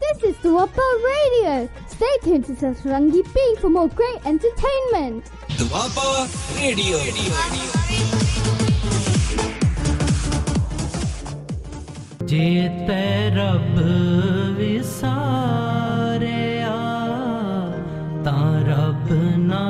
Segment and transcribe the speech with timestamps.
[0.00, 1.68] This is the Wapa Radio.
[1.88, 5.24] Stay tuned to Sasarangi B for more great entertainment.
[5.58, 8.06] The Wapa Radio.
[12.30, 12.88] जेत
[13.36, 13.76] रब
[14.58, 16.80] विसारे आ
[18.26, 19.06] ता रब
[19.50, 19.64] ना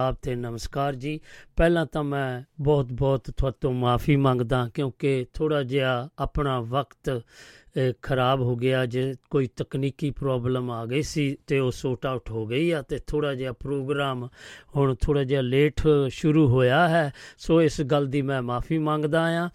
[0.00, 1.20] ਆਪ ਤੇ ਨਮਸਕਾਰ ਜੀ।
[1.56, 8.40] ਪਹਿਲਾਂ ਤਾਂ ਮੈਂ ਬਹੁਤ ਬਹੁਤ ਤੁਹਾਤੋਂ ਮਾਫੀ ਮੰਗਦਾ ਕਿਉਂਕਿ ਥੋੜਾ ਜਿਹਾ ਆਪਣਾ ਵਕਤ ਅ, ਖਰਾਬ
[8.40, 12.70] ਹੋ ਗਿਆ ਜੇ ਕੋਈ ਤਕਨੀਕੀ ਪ੍ਰੋਬਲਮ ਆ ਗਈ ਸੀ ਤੇ ਉਹ ਸੋਟ ਆਊਟ ਹੋ ਗਈ
[12.70, 14.28] ਆ ਤੇ ਥੋੜਾ ਜਿਹਾ ਪ੍ਰੋਗਰਾਮ
[14.76, 19.50] ਹੁਣ ਥੋੜਾ ਜਿਹਾ ਲੇਟ ਸ਼ੁਰੂ ਹੋਇਆ ਹੈ। ਸੋ ਇਸ ਗੱਲ ਦੀ ਮੈਂ ਮਾਫੀ ਮੰਗਦਾ ਆ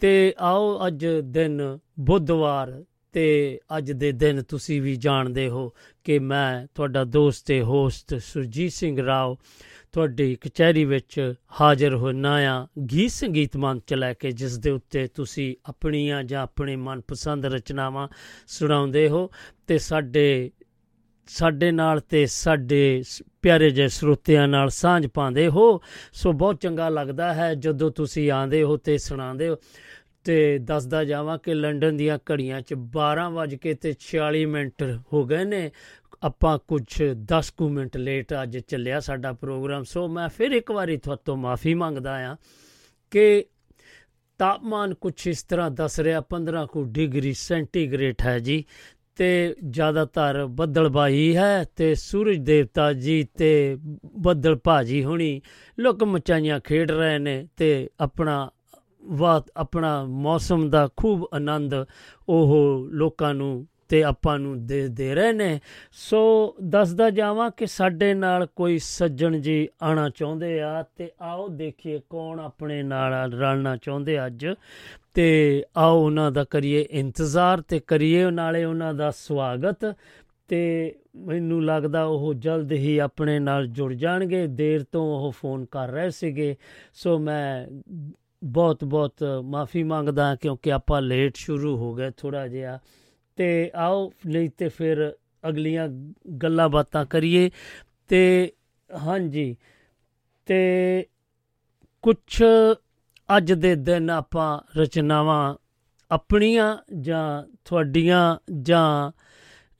[0.00, 5.72] ਤੇ ਆਓ ਅੱਜ ਦਿਨ ਬੁੱਧਵਾਰ ਤੇ ਅੱਜ ਦੇ ਦਿਨ ਤੁਸੀਂ ਵੀ ਜਾਣਦੇ ਹੋ
[6.04, 9.36] ਕਿ ਮੈਂ ਤੁਹਾਡਾ ਦੋਸਤ ਤੇ ਹੋਸਟ ਸੁਰਜੀਤ ਸਿੰਘ ਰਾਓ
[9.92, 15.56] ਤੁਹਾਡੀ ਕਚਹਿਰੀ ਵਿੱਚ ਹਾਜ਼ਰ ਹੋਣਾ ਆ, ਗੀਤ ਸੰਗੀਤ ਮੰਚ ਲੈ ਕੇ, ਜਿਸ ਦੇ ਉੱਤੇ ਤੁਸੀਂ
[15.66, 18.08] ਆਪਣੀਆਂ ਜਾਂ ਆਪਣੇ ਮਨਪਸੰਦ ਰਚਨਾਵਾਂ
[18.46, 19.30] ਸੁਣਾਉਂਦੇ ਹੋ
[19.66, 20.50] ਤੇ ਸਾਡੇ
[21.26, 25.80] ਸਾਡੇ ਨਾਲ ਤੇ ਸਾਡੇ ਸ- ਪਿਆਰੇ ਜਿਹੇ ਸਰੋਤਿਆਂ ਨਾਲ ਸਾਂਝ ਪਾਉਂਦੇ ਹੋ।
[26.12, 29.56] ਸੋ ਬਹੁਤ ਚੰਗਾ ਲੱਗਦਾ ਹੈ ਜਦੋਂ ਤੁਸੀਂ ਆਂਦੇ ਹੋ ਤੇ ਸੁਣਾਉਂਦੇ ਹੋ।
[30.24, 34.82] ਤੇ ਦੱਸਦਾ ਜਾਵਾਂ ਕਿ ਲੰਡਨ ਦੀਆਂ ਘੜੀਆਂ 'ਚ 12 ਵੱਜ ਕੇ ਤੇ 46 ਮਿੰਟ
[35.12, 35.70] ਹੋ ਗਏ ਨੇ।
[36.22, 37.02] ਆਪਾਂ ਕੁਝ
[37.32, 41.74] 10 ਕੁ ਮਿੰਟ ਲੇਟ ਅੱਜ ਚੱਲਿਆ ਸਾਡਾ ਪ੍ਰੋਗਰਾਮ। ਸੋ ਮੈਂ ਫਿਰ ਇੱਕ ਵਾਰੀ ਤੁਹਾਤੋਂ ਮਾਫੀ
[41.74, 42.36] ਮੰਗਦਾ ਆ
[43.10, 43.44] ਕਿ
[44.38, 48.64] ਤਾਪਮਾਨ ਕੁਝ ਇਸ ਤਰ੍ਹਾਂ ਦੱਸ ਰਿਹਾ 15 ਕੁ ਡਿਗਰੀ ਸੈਂਟੀਗ੍ਰੇਡ ਹੈ ਜੀ,
[49.16, 53.76] ਤੇ ਜ਼ਿਆਦਾਤਰ ਬੱਦਲਬਾਈ ਹੈ ਤੇ ਸੂਰਜ ਦੇਵਤਾ ਜੀ ਤੇ
[54.18, 55.40] ਬੱਦਲ ਭਾਜੀ ਹੁਣੀ।
[55.78, 58.50] ਲੋਕ ਮਚਾਈਆਂ ਖੇਡ ਰਹੇ ਨੇ ਤੇ ਆਪਣਾ
[59.04, 61.74] ਵਾ ਆਪਣਾ ਮੌਸਮ ਦਾ ਖੂਬ ਆਨੰਦ
[62.28, 65.60] ਉਹ ਲੋਕਾਂ ਨੂੰ ਤੇ ਆਪਾਂ ਨੂੰ ਦੇ ਦੇ ਰਹੇ ਨੇ।
[65.92, 72.00] ਸੋ ਦੱਸਦਾ ਜਾਵਾਂ ਕਿ ਸਾਡੇ ਨਾਲ ਕੋਈ ਸੱਜਣ ਜੀ ਆਣਾ ਚਾਹੁੰਦੇ ਆ ਤੇ ਆਓ ਦੇਖੀਏ
[72.10, 74.46] ਕੌਣ ਆਪਣੇ ਨਾਲ ਰਲਣਾ ਚਾਹੁੰਦੇ ਅੱਜ।
[75.14, 79.96] ਤੇ ਆਓ ਉਹਨਾਂ ਦਾ ਕਰੀਏ ਇੰਤਜ਼ਾਰ ਤੇ ਕਰੀਏ ਨਾਲੇ ਉਹਨਾਂ ਦਾ ਸਵਾਗਤ।
[80.48, 85.88] ਤੇ ਮੈਨੂੰ ਲੱਗਦਾ ਉਹ ਜਲਦ ਹੀ ਆਪਣੇ ਨਾਲ ਜੁੜ ਜਾਣਗੇ। ਦੇਰ ਤੋਂ ਉਹ ਫੋਨ ਕਰ
[85.88, 86.56] ਰਹੇ ਸੀਗੇ।
[86.94, 87.66] ਸੋ ਮੈਂ
[88.44, 89.14] ਬਹੁਤ ਬਹੁਤ
[89.44, 92.78] ਮਾਫੀ ਮੰਗਦਾ ਕਿਉਂਕਿ ਆਪਾਂ ਲੇਟ ਸ਼ੁਰੂ ਹੋ ਗਏ ਥੋੜਾ ਜਿਹਾ।
[93.36, 95.14] ਤੇ ਆਓ ਨਹੀਂ ਤੇ ਫਿਰ
[95.48, 95.88] ਅਗਲੀਆਂ
[96.42, 97.50] ਗੱਲਾਂ ਬਾਤਾਂ ਕਰੀਏ।
[98.08, 98.52] ਤੇ
[99.06, 99.56] ਹਾਂਜੀ,
[100.46, 101.06] ਤੇ
[102.02, 102.42] ਕੁਝ
[103.36, 105.54] ਅੱਜ ਦੇ ਦਿਨ ਆਪਾਂ ਰਚਨਾਵਾਂ
[106.10, 109.12] ਆਪਣੀਆਂ ਜਾਂ ਤੁਹਾਡੀਆਂ ਜਾਂ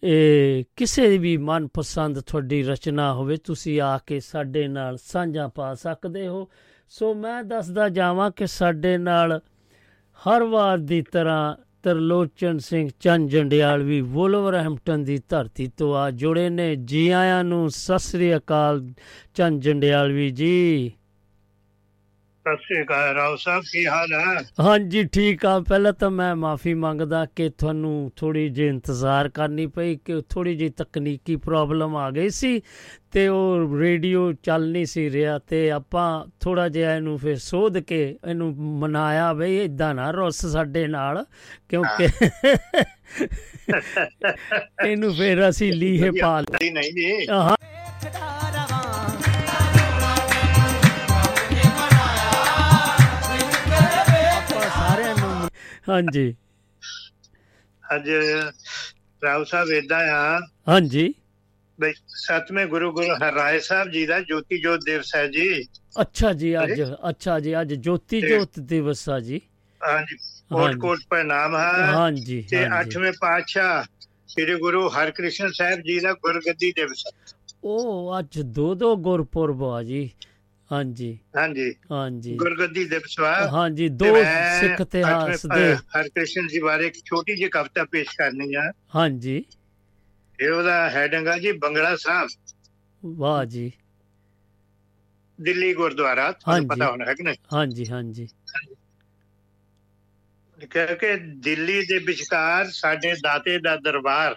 [0.05, 6.29] ਇਹ ਕਿਸੇ ਵੀ ਮਨਪਸੰਦ ਤੁਹਾਡੀ ਰਚਨਾ ਹੋਵੇ, ਤੁਸੀਂ ਆ ਕੇ ਸਾਡੇ ਨਾਲ ਸਾਂਝਾ ਪਾ ਸਕਦੇ
[6.29, 6.49] ਹੋ।
[6.93, 9.41] ਸੋ ਮੈਂ ਦੱਸਦਾ ਜਾਵਾਂ ਕਿ ਸਾਡੇ ਨਾਲ
[10.19, 16.51] ਹਰ ਵਾਰ ਦੀ ਤਰ੍ਹਾਂ ਤਰਲੋਚਨ ਸਿੰਘ ਚੰਦ ਜੰਡਿਆਲ ਵੀ ਵੋਲਵਰਹੈਂਪਟਨ ਦੀ ਧਰਤੀ ਤੋਂ ਆ ਜੁੜੇ
[16.51, 18.91] ਨੇ। ਜੀ ਆਇਆਂ ਨੂੰ ਸਤਿ ਸ੍ਰੀ ਅਕਾਲ
[19.35, 20.93] ਚੰਦ ਜੰਡਿਆਲ ਵੀ ਜੀ।
[22.41, 24.43] ਸਤਿ ਸ੍ਰੀ ਅਕਾਲ ਰਾਓ ਸਾਹਿਬ ਕੀ ਹਾਲ ਹੈ?
[24.61, 29.97] ਹਾਂਜੀ ਠੀਕ ਆ। ਪਹਿਲਾਂ ਤਾਂ ਮੈਂ ਮਾਫੀ ਮੰਗਦਾ ਕਿ ਤੁਹਾਨੂੰ ਥੋੜੀ ਜਿਹੀ ਇੰਤਜ਼ਾਰ ਕਰਨੀ ਪਈ
[30.05, 32.63] ਕਿ ਥੋੜੀ ਜਿਹੀ ਤਕਨੀਕੀ ਪ੍ਰੋਬਲਮ ਆ ਗਈ ਸੀ
[33.13, 38.19] ਤੇ ਉਹ ਰੇਡੀਓ ਚੱਲ ਨਹੀਂ ਸੀ ਰਿਹਾ ਤੇ ਆਪਾਂ ਥੋੜਾ ਜਿਹਾ ਇਹਨੂੰ ਫਿਰ ਸੋਧ ਕੇ
[38.25, 41.25] ਇਹਨੂੰ ਮਨਾਇਆ ਬਈ ਇਦਾਂ ਨਾ ਰੁੱਸ ਸਾਡੇ ਨਾਲ
[41.69, 42.09] ਕਿਉਂਕਿ
[44.85, 47.57] ਇਹਨੂੰ ਫਿਰ ਅਸੀਂ ਲੀਹੇ ਪਾ ਲਿਆ ਨਹੀਂ ਜੀ। ਹਾਂ।
[55.91, 56.35] ਹਾਂਜੀ।
[57.95, 58.09] ਅੱਜ
[59.25, 61.15] ਰਾਓ ਸਾਹਿਬ ਇਦਾਂ ਆ। ਹਾਂਜੀ।
[61.81, 65.65] ਬਈ ਸਤਵੇਂ ਗੁਰੂ ਗੁਰੂ ਹਰਿਰਾਏ ਸਾਹਿਬ ਜੀ ਦਾ ਜੋਤੀ ਜੋਤ ਦਿਵਸ ਹੈ ਜੀ।
[66.01, 69.41] ਅੱਛਾ ਜੀ ਅੱਜ ਅੱਛਾ ਜੀ ਅੱਜ ਜੋਤੀ ਜੋਤ ਦਿਵਸ ਆ ਜੀ।
[69.81, 70.17] ਹਾਂਜੀ
[70.53, 73.85] ਕੋਟ। ਕੋਟ ਪ੍ਰਣਾਮ ਹੈ। ਹਾਂਜੀ ਤੇ ਹਾਂਜੀ। ਅੱਠਵੇਂ ਪਾਤਸ਼ਾਹ
[74.27, 77.05] ਸ੍ਰੀ ਗੁਰੂ ਹਰਕ੍ਰਿਸ਼ਨ ਸਾਹਿਬ ਜੀ ਦਾ ਗੁਰਗੱਦੀ ਦਿਵਸ।
[77.65, 80.11] ਉਹ ਅੱਜ ਦੋ ਦੋ ਗੁਰਪੁਰਬ ਆ ਜੀ।
[80.73, 84.05] ਹਾਂਜੀ। ਹਾਂਜੀ। ਹਾਂਜੀ। ਗੁਰਗੱਦੀ ਦਿਵਸ ਵਾ ਹਾਂਜੀ ਦੋ
[84.61, 89.45] ਸਿੱਖ ਇਤਿਹਾਸ ਦੇ। ਹਰਕ੍ਰਿਸ਼ਨ ਜੀ ਬਾਰੇ ਇੱਕ ਛੋਟੀ ਜਿਹੀ ਕਵਿਤਾ ਪੇਸ਼ ਕਰਨੀ ਆ। ਹਾਂਜੀ।
[90.41, 92.29] ਇਹ ਉਹਦਾ ਹੈਡਿੰਗ ਆ ਜੀ ਬੰਗਲਾ ਸਾਹਿਬ।
[93.07, 93.73] ਵਾਹ ਜੀ।
[95.41, 97.37] ਦਿੱਲੀ ਗੁਰਦੁਆਰਾ ਤੁਹਾਨੂੰ। ਪਤਾ ਹੋਣਾ ਹੈ ਕਿ ਨਹੀਂ?
[97.53, 98.29] ਹਾਂਜੀ ਹਾਂਜੀ।
[101.01, 104.37] ਕਿ ਦਿੱਲੀ ਦੇ ਵਿਚਕਾਰ ਸਾਡੇ ਦਾਤੇ ਦਾ ਦਰਬਾਰ।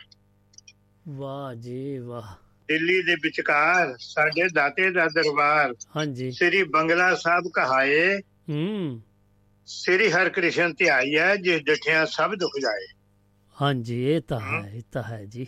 [1.07, 2.43] ਵਾਹ ਜੀ ਵਾਹ।
[2.74, 8.18] ਦਿੱਲੀ ਦੇ ਵਿਚਕਾਰ ਸਾਡੇ ਦਾਤੇ ਦਾ ਦਰਬਾਰ ਹਾਂਜੀ। ਸ੍ਰੀ ਬੰਗਲਾ ਸਾਹਿਬ ਕਹਾਏ।
[8.50, 9.01] ਹੂੰ।
[9.65, 12.88] ਸ੍ਰੀ ਹਰਕ੍ਰਿਸ਼ਨ ਧਿਆਈ ਹੈ ਜਿਸ ਡਿਠਿਆ ਸਭ ਦੁਖ ਜਾਏ।
[13.62, 15.46] ਹਾਂਜੀ ਇਹ ਤਾਂ ਹੈ ਇਹ ਤਾਂ ਹੈ ਜੀ।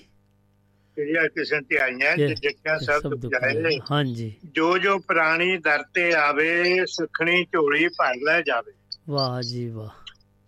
[0.92, 6.14] ਸ੍ਰੀ ਹਰਕ੍ਰਿਸ਼ਨ ਧਿਆਈ ਹੈ ਜਿਸ ਡਿਠਿਆ ਸਭ ਦੁਖ ਜਾਏ। ਹਾਂਜੀ। ਜੋ ਜੋ ਪ੍ਰਾਣੀ ਦਰ ਤੇ
[6.14, 8.72] ਆਵੇ ਸੁਖਣੀ ਝੋਲੀ ਭਰ ਲੈ ਜਾਵੇ।
[9.10, 9.90] ਵਾਹ ਜੀ ਵਾਹ।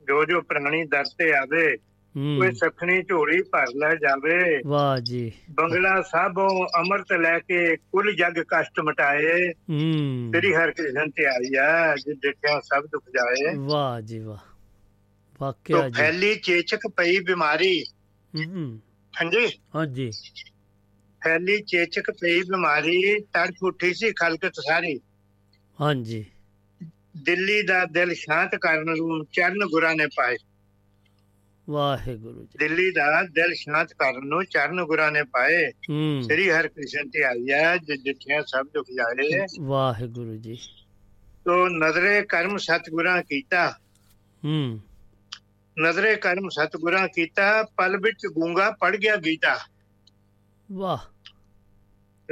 [0.07, 1.77] ਜੋ ਜੋ ਪ੍ਰਾਣੀ ਦਰ ਤੇ ਆਵੇ
[2.17, 8.43] ਕੋਈ ਸੁਖਣੀ ਝੋਲੀ ਭਰ ਲੈ ਜਾਵੇ। ਵਾਹ ਜੀ। ਬੰਗਲਾ ਸਾਹਿਬੋਂ ਅੰਮ੍ਰਿਤ ਲੈ ਕੇ ਕੁੱਲ ਜਗ
[8.43, 14.19] ਕਸ਼ਟ ਮਟਾਏ। ਹੂੰ। ਸ੍ਰੀ ਹਰਿਕ੍ਰਿਸ਼ਨ ਤੇ ਆਈ ਹੈ ਜਿਸ ਦੇਖਿਆ ਸਭ ਦੁੱਖ ਜਾਏ। ਵਾਹ ਜੀ
[14.19, 14.37] ਵਾਹ।
[15.41, 17.83] ਵਾਕਿਆ ਜੀ। ਫੈਲੀ ਚੇਚਕ ਪਈ ਬਿਮਾਰੀ।
[18.45, 18.79] ਹੂੰ।
[19.21, 19.47] ਹਾਂਜੀ?
[19.75, 20.11] ਹਾਂਜੀ।
[21.23, 24.99] ਫੈਲੀ ਚੇਚਕ ਪਈ ਬਿਮਾਰੀ ਤੜਫ ਉੱਠੀ ਸੀ ਖਲਕਤ ਸਾਰੀ।
[25.81, 26.25] ਹਾਂਜੀ।
[27.23, 30.35] ਦਿੱਲੀ ਦਾ ਦਿਲ ਸ਼ਾਂਤ ਕਰਨ ਨੂੰ ਚਰਨ ਗੁਰਾਂ ਨੇ ਪਾਏ।
[31.69, 35.71] ਵਾਹਿਗੁਰੂ ਜੀ। ਦਿੱਲੀ ਦਾ ਦਿਲ ਸ਼ਾਂਤ ਕਰਨ ਨੂੰ ਚਰਨ ਗੁਰਾਂ ਨੇ ਪਾਏ।
[36.21, 40.57] ਸ੍ਰੀ ਹਰਿਕ੍ਰਿਸ਼ਨ ਤੇ ਆਈ ਹੈ ਜਿਸ ਦੇਖਿਆ ਸਭ ਦੁੱਖ ਜਾਏ। ਵਾਹਿਗੁਰੂ ਜੀ।
[41.45, 43.79] ਤੋ ਨਜ਼ਰੇ ਕਰਮ ਸਤਗੁਰਾਂ ਕੀਤਾ।
[44.45, 44.81] ਹੂੰ।
[45.79, 49.59] ਨਜ਼ਰੇ ਕਰਮ ਸਤਗੁਰਾਂ ਕੀਤਾ ਪਲ ਵਿੱਚ ਗੂੰਗਾ ਪੜ ਗਿਆ ਗੀਤਾ।
[50.71, 50.97] ਵਾਹ।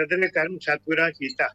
[0.01, 1.47] ਨਜ਼ਰੇ ਕਰਮ ਸਤਗੁਰਾਂ ਕੀਤਾ।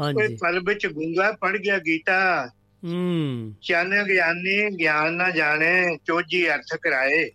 [0.00, 2.50] ਹਾਂਜੀ। ਪਲ ਵਿੱਚ ਗੂੰਗਾ ਪੜ ਗਿਆ ਗੀਤਾ।
[2.82, 7.28] ਹੂੰ। ਚੰਨ ਗਿਆਨੀ ਗਿਆਨ ਨਾ ਜਾਣੇ ਚੋਜੀ ਅਰਥ ਕਰਾਏ।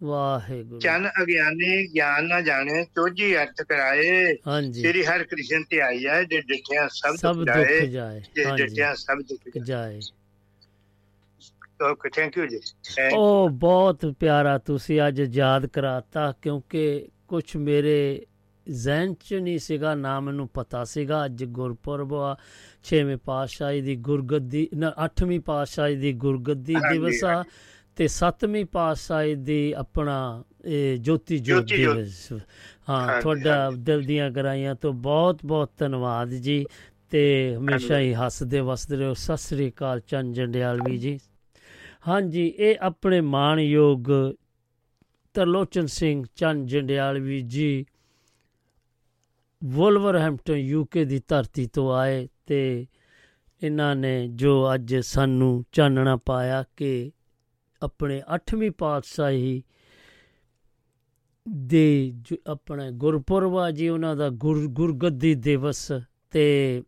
[0.00, 6.06] ਵਾਹਿਗੁਰੂ। ਚੰਨ ਅਗਿਆਨੀ ਗਿਆਨ ਨਾ ਜਾਣੇ ਚੋਜੀ ਅਰਥ ਕਰਾਏ। ਹਾਂਜੀ। ਸ੍ਰੀ ਹਰਿ ਕ੍ਰਿਸ਼ਨ ਤੇ ਆਈ
[6.06, 7.86] ਹੈ ਜੇ ਡਿਠਿਆ ਸਭ ਦੁੱਖ ਜਾਏ।
[8.34, 10.00] ਜੇ ਡਿਠਿਆ ਸਭ ਦੁੱਖ ਜਾਏ।
[11.82, 12.60] ਓਕੇ ਥੈਂਕ ਯੂ ਜੀ.
[13.14, 18.26] ਉਹ ਬਹੁਤ ਪਿਆਰਾ ਤੁਸੀਂ ਅੱਜ ਯਾਦ ਕਰਾਤਾ ਕਿਉਂਕਿ ਕੁਝ ਮੇਰੇ
[18.66, 22.36] ਜ਼ਿਹਨ ਚ ਨਹੀਂ ਸੀਗਾ ਨਾ ਮੈਨੂੰ ਪਤਾ ਸੀਗਾ ਅੱਜ ਗੁਰਪੁਰਬ ਆ।
[22.88, 27.44] ਛੇਵੇਂ ਪਾਤਸ਼ਾਹੀ ਦੀ ਗੁਰਗੱਦੀ ਨਾ ਅੱਠਵੀਂ ਪਾਤਸ਼ਾਹੀ ਦੀ ਗੁਰਗੱਦੀ ਦਿਵਸ ਆ
[27.96, 32.32] ਤੇ ਸੱਤਵੀਂ ਪਾਤਸ਼ਾਹੀ ਦੀ ਆਪਣਾ ਇਹ ਜੋਤੀ ਜੋਤ। ਦਿਵਸ।
[32.88, 36.66] ਹਾਂ ਤੁਹਾਡਾ। ਦਿਲ ਦੀਆਂ ਗਰਾਈਆਂ ਤੋਂ ਬਹੁਤ ਬਹੁਤ ਧੰਨਵਾਦ ਜੀ
[37.10, 41.18] ਤੇ ਹਮੇਸ਼ਾ ਹੀ ਹੱਸਦੇ ਵਸਦੇ ਰਹੋ। ਸਤਿ ਸ੍ਰੀ ਅਕਾਲ ਚੰਨ ਜੰਡਿਆਲਵੀ ਜੀ।
[42.08, 44.04] ਹਾਂਜੀ ਇਹ ਆਪਣੇ ਮਾਣਯੋਗ
[45.34, 47.86] ਤਰਲੋਚਨ ਸਿੰਘ ਚੰਨ ਜੰਡਿਆਲਵੀ ਜੀ
[49.64, 52.86] ਵੋਲਵਰਹੈਂਪਟਨ ਯੂਕੇ ਦੀ ਧਰਤੀ ਤੋਂ ਆਏ ਤੇ
[53.62, 57.12] ਇਹਨਾਂ ਨੇ ਜੋ ਅੱਜ ਸਾਨੂੰ ਚਾਨਣਾ ਪਾਇਆ ਕਿ
[57.82, 59.62] ਆਪਣੇ 8ਵੀਂ ਪਾਤਸ਼ਾਹੀ
[61.48, 65.92] ਦੇ ਜੋ ਆਪਣਾ ਗੁਰਪੁਰਬ ਆ ਜੀ ਉਹਨਾਂ ਦਾ ਗੁਰ ਗੁਰਗੱਦੀ ਦਿਵਸ
[66.30, 66.82] ਤੇ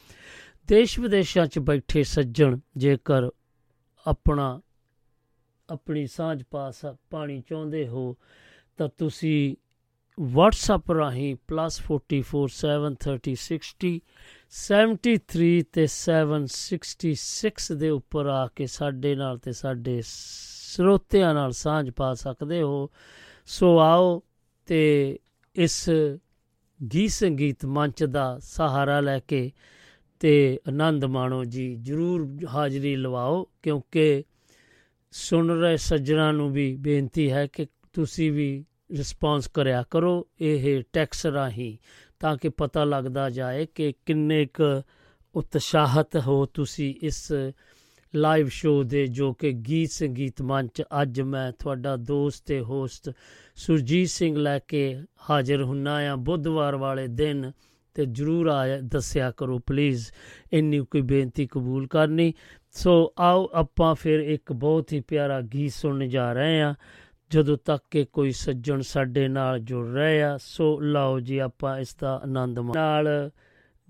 [0.67, 3.29] ਦੇਸ਼ ਵਿਦੇਸ਼ਾਂ 'ਚ ਬੈਠੇ ਸੱਜਣ, ਜੇਕਰ
[4.07, 4.61] ਆਪਣਾ,
[5.71, 8.17] ਆਪਣੀ ਸਾਂਝ ਪਾ ਸ- ਪਾਣੀ ਚਾਹੁੰਦੇ ਹੋ,
[8.77, 9.57] ਤਾਂ ਤੁਸੀਂ
[10.23, 14.01] WhatsApp ਰਾਹੀਂ +4473060
[14.49, 22.15] 73 ਤੇ 766 ਦੇ ਉੱਪਰ ਆ ਕੇ ਸਾਡੇ ਨਾਲ ਤੇ ਸਾਡੇ ਸਰੋਤਿਆਂ ਨਾਲ ਸਾਂਝ ਪਾ
[22.15, 22.91] ਸਕਦੇ ਹੋ।
[23.47, 24.23] ਸੋ ਆਓ
[24.67, 25.19] ਤੇ
[25.57, 25.91] ਇਸ
[26.83, 29.53] ਗੀਤ ਸੰਗੀਤ ਮੰਚ ਦਾ ਸਹਾਰਾ ਲੈ ਕੇ
[30.21, 34.25] ਤੇ ਆਨੰਦ ਮਾਣੋ ਜੀ, ਜਰੂਰ ਹਾਜ਼ਰੀ ਲਵਾਓ, ਕਿਉਂਕਿ
[35.11, 41.27] ਸੁਣ ਰਹੇ ਸੱਜਣਾ ਨੂੰ ਵੀ ਬੇਨਤੀ ਹੈ ਕਿ ਤੁਸੀਂ ਵੀ ਰਿਸਪੌਂਸ ਕਰਿਆ ਕਰੋ ਇਹ ਟੈਕਸ
[41.27, 41.77] ਰਾਹੀਂ,
[42.21, 44.83] ਤਾਂ ਕਿ ਪਤਾ ਲੱਗਦਾ ਜਾਏ ਕਿ ਕਿੰਨੇ ਕੁ
[45.35, 47.33] ਉਤਸ਼ਾਹਤ ਹੋ ਤੁਸੀਂ ਇਸ
[48.15, 53.11] ਲਾਈਵ ਸ਼ੋਅ ਦੇ ਜੋ ਕਿ ਗੀਤ ਸੰਗੀਤ ਮੰਚ ਅੱਜ ਮੈਂ ਤੁਹਾਡਾ ਦੋਸਤ ਤੇ ਹੋਸਟ
[53.55, 57.53] ਸੁਰਜੀਤ ਸਿੰਘ ਲੈ ਕੇ ਹਾਜ਼ਰ ਹੁੰਨਾ ਆ। ਬੁੱਧਵਾਰ ਵਾਲੇ ਦਿਨ
[57.95, 60.07] ਤੇ ਜਰੂਰ ਆ ਦੱਸਿਆ ਕਰੋ ਪਲੀਜ਼
[60.53, 62.35] ਇੰਨੀ ਕੋਈ ਬੇਨਤੀ ਕਬੂਲ ਕਰਨੀ।
[62.73, 66.75] ਸੋ ਆਓ ਆਪਾਂ ਫਿਰ ਇੱਕ ਬਹੁਤ ਹੀ ਪਿਆਰਾ ਗੀਤ ਸੁਣਨ ਜਾ ਰਹੇ ਹਾਂ।
[67.31, 71.97] ਜਦੋਂ ਤੱਕ ਕਿ ਕੋਈ ਸੱਜਣ ਸਾਡੇ ਨਾਲ ਜੁੜ ਰਹੇ ਆ, ਸੋ ਲਓ ਜੀ ਆਪਾਂ ਇਸ
[71.97, 73.31] ਦਾ ਆਨੰਦ ਮਾਣ ਨਾਲ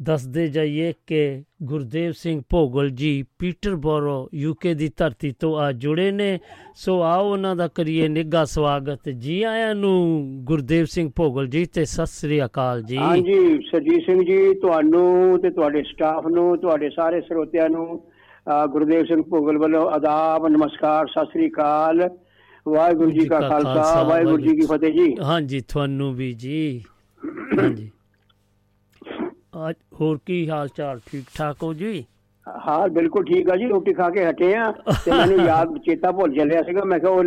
[0.01, 6.39] ਦੱਸਦੇ ਜਾਈਏ ਕਿ ਗੁਰਦੇਵ ਸਿੰਘ ਭੋਗਲ ਜੀ ਪੀਟਰਬੋਰੋ ਯੂਕੇ ਦੀ ਧਰਤੀ ਤੋਂ ਆ ਜੁੜੇ ਨੇ।
[6.75, 9.99] ਸੋ ਆਓ ਉਹਨਾਂ ਦਾ ਕਰੀਏ ਨਿੱਘਾ ਸਵਾਗਤ। ਜੀ ਆਇਆਂ ਨੂੰ
[10.45, 15.51] ਗੁਰਦੇਵ ਸਿੰਘ ਭੋਗਲ ਜੀ ਤੇ ਸਤਿ ਸ੍ਰੀ ਅਕਾਲ ਜੀ। ਹਾਂਜੀ ਸਰਜੀਤ ਸਿੰਘ ਜੀ ਤੁਹਾਨੂੰ ਤੇ
[15.51, 18.03] ਤੁਹਾਡੇ ਸਟਾਫ ਨੂੰ ਤੁਹਾਡੇ ਸਾਰੇ ਸਰੋਤਿਆਂ ਨੂੰ
[18.73, 22.09] ਗੁਰਦੇਵ ਸਿੰਘ ਭੋਗਲ ਵੱਲੋਂ ਆਦਾਬ ਨਮਸਕਾਰ ਸਤਿ ਸ੍ਰੀ ਅਕਾਲ।
[22.67, 26.83] ਵਾਹਿਗੁਰੂ ਜੀ ਕਾ ਖਾਲਸਾ ਵਾਹਿਗੁਰੂ ਜੀ ਕੀ ਫਤਿਹ ਜੀ। ਹਾਂਜੀ ਤੁਹਾਨੂੰ ਵੀ ਜੀ।
[27.59, 27.91] ਹਾਂਜੀ।
[29.53, 31.01] ਅੱਜ ਹੋਰ ਕੀ ਹਾਲ ਚਾਲ?
[31.11, 32.05] ਠੀਕ ਠਾਕ ਹੋ ਜੀ?
[32.47, 34.71] ਹਾਂ ਬਿਲਕੁਲ ਠੀਕ ਆ ਜੀ ਰੋਟੀ ਖਾ ਕੇ ਹਟੇ ਆ
[35.05, 37.25] ਤੇ ਮੈਨੂੰ ਯਾਦ ਚੇਤਾ ਭੁੱਲ ਚੱਲਿਆ ਸੀਗਾ। ਮੈਂ ਕਿਹਾ ਉਹ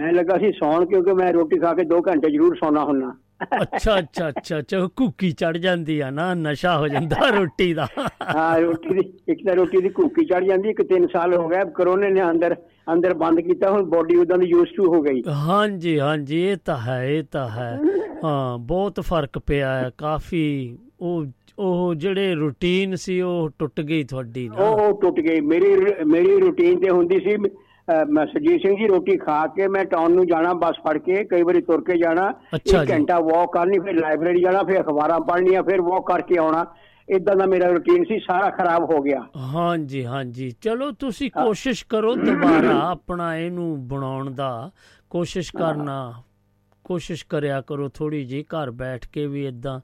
[0.00, 3.12] ਮੈਂ ਲੱਗਾ ਸੀ ਸੌਣ ਕਿਉਂਕਿ ਮੈਂ ਰੋਟੀ ਖਾ ਕੇ 2 ਘੰਟੇ ਜ਼ਰੂਰ ਸੌਣਾ ਹੁੰਨਾ।
[3.60, 7.86] ਅੱਛਾ ਅੱਛਾ ਅੱਛਾ ਅੱਛਾ ਕੁੱਕੀ ਚੜ ਜਾਂਦੀ ਆ ਨਾ ਨਸ਼ਾ ਹੋ ਜਾਂਦਾ ਰੋਟੀ ਦਾ।
[8.34, 11.64] ਹਾਂ ਰੋਟੀ ਦੀ ਇੱਕ ਤਾਂ ਰੋਟੀ ਦੀ ਭੁੱਖੀ ਚੜ ਜਾਂਦੀ ਇੱਕ 3 ਸਾਲ ਹੋ ਗਏ
[11.74, 12.54] ਕਰੋਨੇ ਨੇ ਅੰਦਰ
[12.92, 16.76] ਅੰਦਰ ਬੰਦ ਕੀਤਾ ਹੁਣ ਬੋਡੀ ਉਦਾਂ ਦੀ ਯੂਜ਼ ਟੂ ਹੋ ਗਈ। ਹਾਂਜੀ ਹਾਂਜੀ ਇਹ ਤਾਂ
[16.78, 17.76] ਹੈ ਇਹ ਤਾਂ ਹੈ।
[18.24, 20.44] ਹਾਂ ਬਹੁਤ ਫ਼ਰਕ ਪਿਆ ਹੈ ਕਾਫੀ
[21.00, 21.24] ਉਹ
[21.58, 24.68] ਉਹ ਜਿਹੜੇ ਰੂਟੀਨ ਸੀ ਉਹ ਟੁੱਟ ਗਈ ਤੁਹਾਡੀ ਨਾ?
[24.68, 25.74] ਉਹ ਟੁੱਟ ਗਈ। ਮੇਰੀ
[26.06, 27.36] ਮੇਰੀ ਰੁਟੀਨ ਤੇ ਹੁੰਦੀ ਸੀ
[28.10, 31.42] ਮੈਂ ਸਰਜੀਤ ਸਿੰਘ ਜੀ ਰੋਟੀ ਖਾ ਕੇ ਮੈਂ ਟਾਊਨ ਨੂੰ ਜਾਣਾ ਬੱਸ ਫੜ ਕੇ ਕਈ
[31.42, 35.80] ਵਾਰੀ ਤੁਰ ਕੇ ਜਾਣਾ। ਇੱਕ। ਘੰਟਾ ਵਾਕ ਕਰਨੀ ਫਿਰ ਲਾਇਬ੍ਰੇਰੀ ਜਾਣਾ ਫਿਰ ਅਖਬਾਰਾਂ ਪੜ੍ਹਨੀਆਂ ਫਿਰ
[35.80, 36.64] ਵਾਕ ਕਰਕੇ ਆਉਣਾ।
[37.08, 42.14] ਇਦਾਂ ਦਾ ਮੇਰਾ ਰੁਟੀਨ ਸੀ ਸਾਰਾ ਖਰਾਬ ਹੋ ਗਿਆ। ਹਾਂਜੀ ਹਾਂਜੀ। ਚਲੋ ਤੁਸੀਂ ਕੋਸ਼ਿਸ਼ ਕਰੋ
[42.14, 44.70] ਦੁਬਾਰਾ ਆਪਣਾ ਇਹਨੂੰ ਬਣਾਉਣ ਦਾ।
[45.10, 46.12] ਕੋਸ਼ਿਸ਼ ਕਰਨਾ।
[46.84, 49.80] ਕੋਸ਼ਿਸ਼ ਕਰਿਆ ਕਰੋ ਥੋੜੀ ਜੀ ਘਰ ਬੈਠ ਕੇ ਵੀ ਇਦਾਂ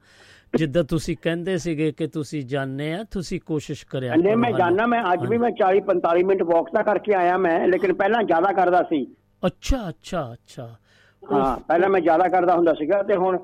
[0.56, 4.86] ਜਿੱਦਾਂ ਤੁਸੀਂ ਕਹਿੰਦੇ ਸੀਗੇ ਕਿ ਤੁਸੀਂ ਜਾਣਦੇ ਆ ਤੁਸੀਂ ਕੋਸ਼ਿਸ਼ ਕਰਿਆ ਨਹੀਂ ਮੈਂ ਹਾਲੇ। ਜਾਣਾ
[4.86, 8.52] ਮੈਂ ਅੱਜ ਵੀ ਮੈਂ 40 45 ਮਿੰਟ ਵਾਕ ਤਾਂ ਕਰਕੇ ਆਇਆ ਮੈਂ ਲੇਕਿਨ ਪਹਿਲਾਂ ਜ਼ਿਆਦਾ
[8.52, 9.04] ਕਰਦਾ ਸੀ।
[9.46, 10.76] ਅੱਛਾ ਅੱਛਾ ਅੱਛਾ।
[11.22, 13.38] ਹਾਂ ਪਹਿਲਾਂ ਮੈਂ ਜ਼ਿਆਦਾ ਕਰਦਾ ਹੁੰਦਾ ਸੀਗਾ ਤੇ ਹੁਣ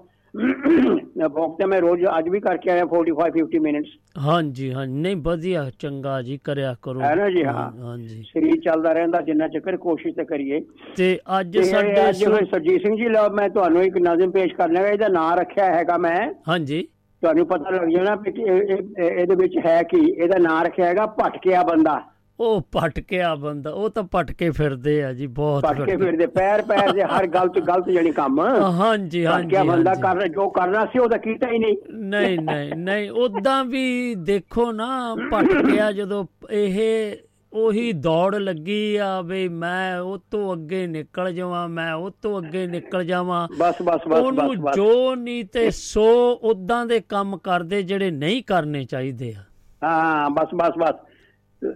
[1.30, 5.70] ਵਾਕ ਤੇ ਮੈਂ ਰੋਜ਼ ਅੱਜ ਵੀ ਕਰਕੇ ਆਇਆ 45 50 ਮਿੰਟਸ ਹਾਂਜੀ ਹਾਂ ਨਹੀਂ ਵਧੀਆ
[5.78, 10.16] ਚੰਗਾ ਜੀ ਕਰਿਆ ਕਰੋ। ਹੈ ਨਾ ਜੀ, ਹਾਂ। ਹਾਂਜੀ। ਸਰੀਰ ਚੱਲਦਾ ਰਹਿੰਦਾ ਜਿੰਨਾ ਚੱਕਰ ਕੋਸ਼ਿਸ਼
[10.16, 10.60] ਤੇ ਕਰੀਏ।
[10.96, 12.12] ਤੇ ਅੱਜ ਸਾਡੇ
[12.44, 15.98] ਸਰਜੀਤ ਸਿੰਘ ਜੀ ਲਓ ਮੈਂ ਤੁਹਾਨੂੰ ਇੱਕ ਨਾਜ਼ਮ ਪੇਸ਼ ਕਰਨਾ ਹੈ ਇਹਦਾ ਨਾਂ ਰੱਖਿਆ ਹੈਗਾ
[15.98, 16.18] ਮੈਂ।
[16.48, 16.86] ਹਾਂਜੀ।
[17.24, 20.10] ਤੁਹਾਨੂੰ ਪਤਾ ਲੱਗ ਜਾਣਾ ਕਿ ਇਹ- ਇਹ- ਇਹ- ਇਹਦੇ ਵਿੱਚ ਹੈ ਕੀ?
[20.10, 22.02] ਇਹਦਾ ਨਾਂ ਰੱਖਿਆ ਹੈਗਾ ਭਟਕਿਆ ਬੰਦਾ।
[22.40, 27.02] ਉਹ ਭਟਕਿਆ ਬੰਦਾ ਉਹ ਤਾਂ ਭਟਕੇ ਫਿਰਦੇ ਆ ਜੀ ਬਹੁਤ ਭਟਕੇ ਫਿਰਦੇ। ਪੈਰ ਪੈਰ ਦੇ
[27.02, 31.18] ਹਰ ਗਲਤ ਗਲਤ ਜਾਨੀ ਕੰਮ। ਹਾਂਜੀ ਹਾਂਜੀ ਭਟਕਿਆ ਬੰਦਾ। ਕਰ ਜੋ ਕਰਨਾ ਸੀ ਉਹ ਤਾਂ
[31.18, 37.12] ਕੀਤਾ ਹੀ ਨਹੀਂ। ਨਹੀਂ ਨਹੀਂ ਨਹੀਂ ਉਦਾਂ ਵੀ ਦੇਖੋ ਨਾ ਭਟਕਿਆ ਜਦੋਂ ਇਹ
[37.54, 42.66] ਉਹੀ ਦੌੜ ਲੱਗੀ ਆ ਵੀ ਮੈਂ ਉਹ ਤੋਂ ਅੱਗੇ ਨਿਕਲ ਜਾਵਾਂ ਮੈਂ ਉਹ ਤੋਂ ਅੱਗੇ
[42.66, 48.10] ਨਿਕਲ ਜਾਵਾਂ। ਬਸ ਬਸ ਬਸ ਉਹਨੂੰ ਜੋ ਨਹੀਂ ਤੇ ਸੋ ਉਦਾਂ ਦੇ ਕੰਮ ਕਰਦੇ ਜਿਹੜੇ
[48.10, 49.42] ਨਹੀਂ ਕਰਨੇ ਚਾਹੀਦੇ ਆ।
[49.84, 50.94] ਹਾਂ ਬਸ ਬਸ ਬਸ।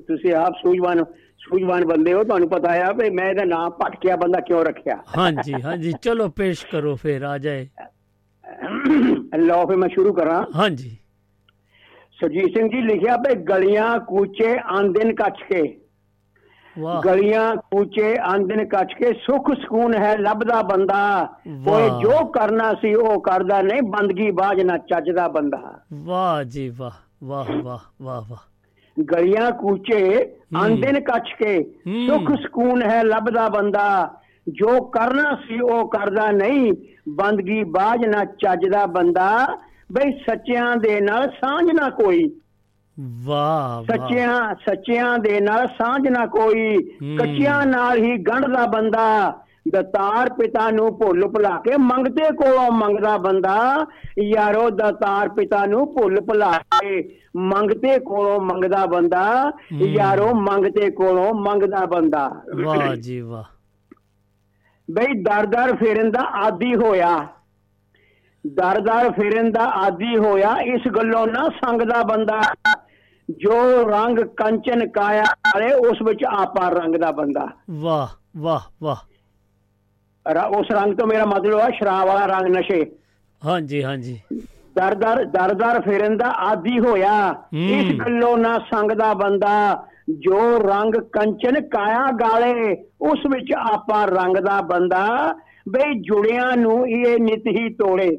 [0.06, 1.04] ਤੁਸੀਂ ਆਪ ਸੂਝਵਾਨ
[1.38, 5.02] ਸੂਝਵਾਨ ਬੰਦੇ ਹੋ ਤੁਹਾਨੂੰ ਪਤਾ ਆ ਵੀ ਮੈਂ ਇਹਦਾ ਨਾਮ ਭਟਕਿਆ ਬੰਦਾ ਕਿਉਂ ਰੱਖਿਆ?
[5.18, 7.68] ਹਾਂਜੀ ਹਾਂਜੀ ਚਲੋ ਪੇਸ਼ ਕਰੋ ਫਿਰ ਆ ਜਾਏ।
[9.38, 10.97] ਲਓ ਫਿਰ ਮੈਂ ਸ਼ੁਰੂ ਕਰਾਂ। ਹਾਂਜੀ।
[12.20, 15.80] ਸਰਜੀਤ ਸਿੰਘ ਜੀ ਲਿਖਿਆ ਵੀ ਗਲੀਆਂ ਕੂਚੇ ਆਂਦਨ ਕੱਚ ਕੇ।
[16.78, 22.74] ਵਾਹ। ਗਲੀਆਂ ਕੂਚੇ ਆਂਦਨ ਕੱਚ ਕੇ ਸੁਖ ਸਕੂਨ ਹੈ ਲੱਭਦਾ ਬੰਦਾ। ਕੋਈ ਵਾਹ। ਜੋ ਕਰਨਾ
[22.74, 26.90] ਸੀ ਉਹ ਕਰਦਾ ਨਹੀਂ ਬੰਦਗੀ ਬਾਜ ਨਾ ਚੱਜਦਾ ਬੰਦਾ। ਵਾਹ ਜੀ ਵਾਹ
[27.24, 31.74] ਵਾਹ ਵਾਹ ਵਾਹ ਵਾਹ। ਗਲੀਆਂ ਕੂਚੇ ਆਂਦਨ ਕੱਚ ਕੇ।
[32.06, 34.14] ਸੁਖ ਸਕੂਨ ਹੈ ਲੱਭਦਾ ਬੰਦਾ।
[34.48, 36.72] ਜੋ ਕਰਨਾ ਸੀ ਉਹ ਕਰਦਾ ਨਹੀਂ
[37.08, 39.58] ਬੰਦਗੀ ਬਾਜ ਨਾ ਚੱਜਦਾ ਬੰਦਾ।
[39.92, 42.40] ਬਈ ਸੱਚਿਆਂ ਦੇ ਨਾਲ ਸਾਂਝ ਨਾ ਕੋਈ।
[43.24, 46.76] ਵਾਹ ਵਾਹ। ਸੱਚਿਆਂ ਸੱਚਿਆਂ ਦੇ ਨਾਲ ਸਾਂਝ ਨਾ ਕੋਈ।
[47.18, 49.38] ਕੱਚਿਆਂ ਨਾਲ ਹੀ ਗੰਢਦਾ ਬੰਦਾ
[49.72, 53.86] ਦਤਾਰ ਪਿਤਾ ਨੂੰ ਭੁੱਲ ਭੁਲਾ ਕੇ ਮੰਗਤੇ ਕੋਲੋਂ ਮੰਗਦਾ ਬੰਦਾ।
[54.22, 61.86] ਯਾਰੋ ਦਤਾਰ ਪਿਤਾ ਨੂੰ ਭੁੱਲ ਭੁਲਾ ਕੇ ਮੰਗਤੇ ਕੋਲੋਂ ਮੰਗਦਾ ਬੰਦਾ। ਯਾਰੋ ਮੰਗਤੇ ਕੋਲੋਂ ਮੰਗਦਾ
[61.86, 62.30] ਬੰਦਾ।
[62.64, 63.44] ਵਾਹ ਜੀ ਵਾਹ।
[64.90, 67.26] ਬਈ ਦਰ-ਦਰ ਫੇਰਨ ਦਾ ਆਦੀ ਹੋਇਆ।
[68.48, 72.40] ਦਰ-ਦਰ ਫੇਰਨ ਦਾ ਆਦੀ ਹੋਇਆ ਇਸ ਗੱਲੋਂ ਨਾ ਸੰਗਦਾ ਬੰਦਾ
[73.30, 78.96] ਜੋ ਰੰਗ ਕੰਚਨ ਕਾਇਆ ਵਾਲੇ ਉਸ ਵਿੱਚ ਆਪਾ ਰੰਗ ਦਾ ਬੰਦਾ। ਵਾਹ ਵਾਹ ਵਾਹ।
[80.46, 82.86] ਉਸ ਰੰਗ ਤੋਂ ਮੇਰਾ ਮਤਲਬ ਹੈ ਸ਼ਰਾਬ ਵਾਲਾ ਰੰਗ ਨਸ਼ੇ।
[83.46, 84.20] ਹਾਂਜੀ ਹਾਂਜੀ।
[84.76, 92.10] ਦਰ-ਦਰ ਦਰ-ਦਰ ਫੇਰਨ ਦਾ ਆਦੀ ਹੋਇਆ। ਇਸ ਗੱਲੋਂ ਨਾ ਸੰਗਦਾ ਬੰਦਾ ਜੋ ਰੰਗ ਕੰਚਨ ਕਾਇਆ
[92.12, 95.34] ਗਾਲੇ ਉਸ ਵਿੱਚ ਆਪਾ ਰੰਗ ਦਾ ਬੰਦਾ
[95.68, 98.18] ਬਈ ਜੁੜਿਆਂ ਨੂੰ ਇਹ ਨਿਤ ਹੀ ਤੋੜੇ।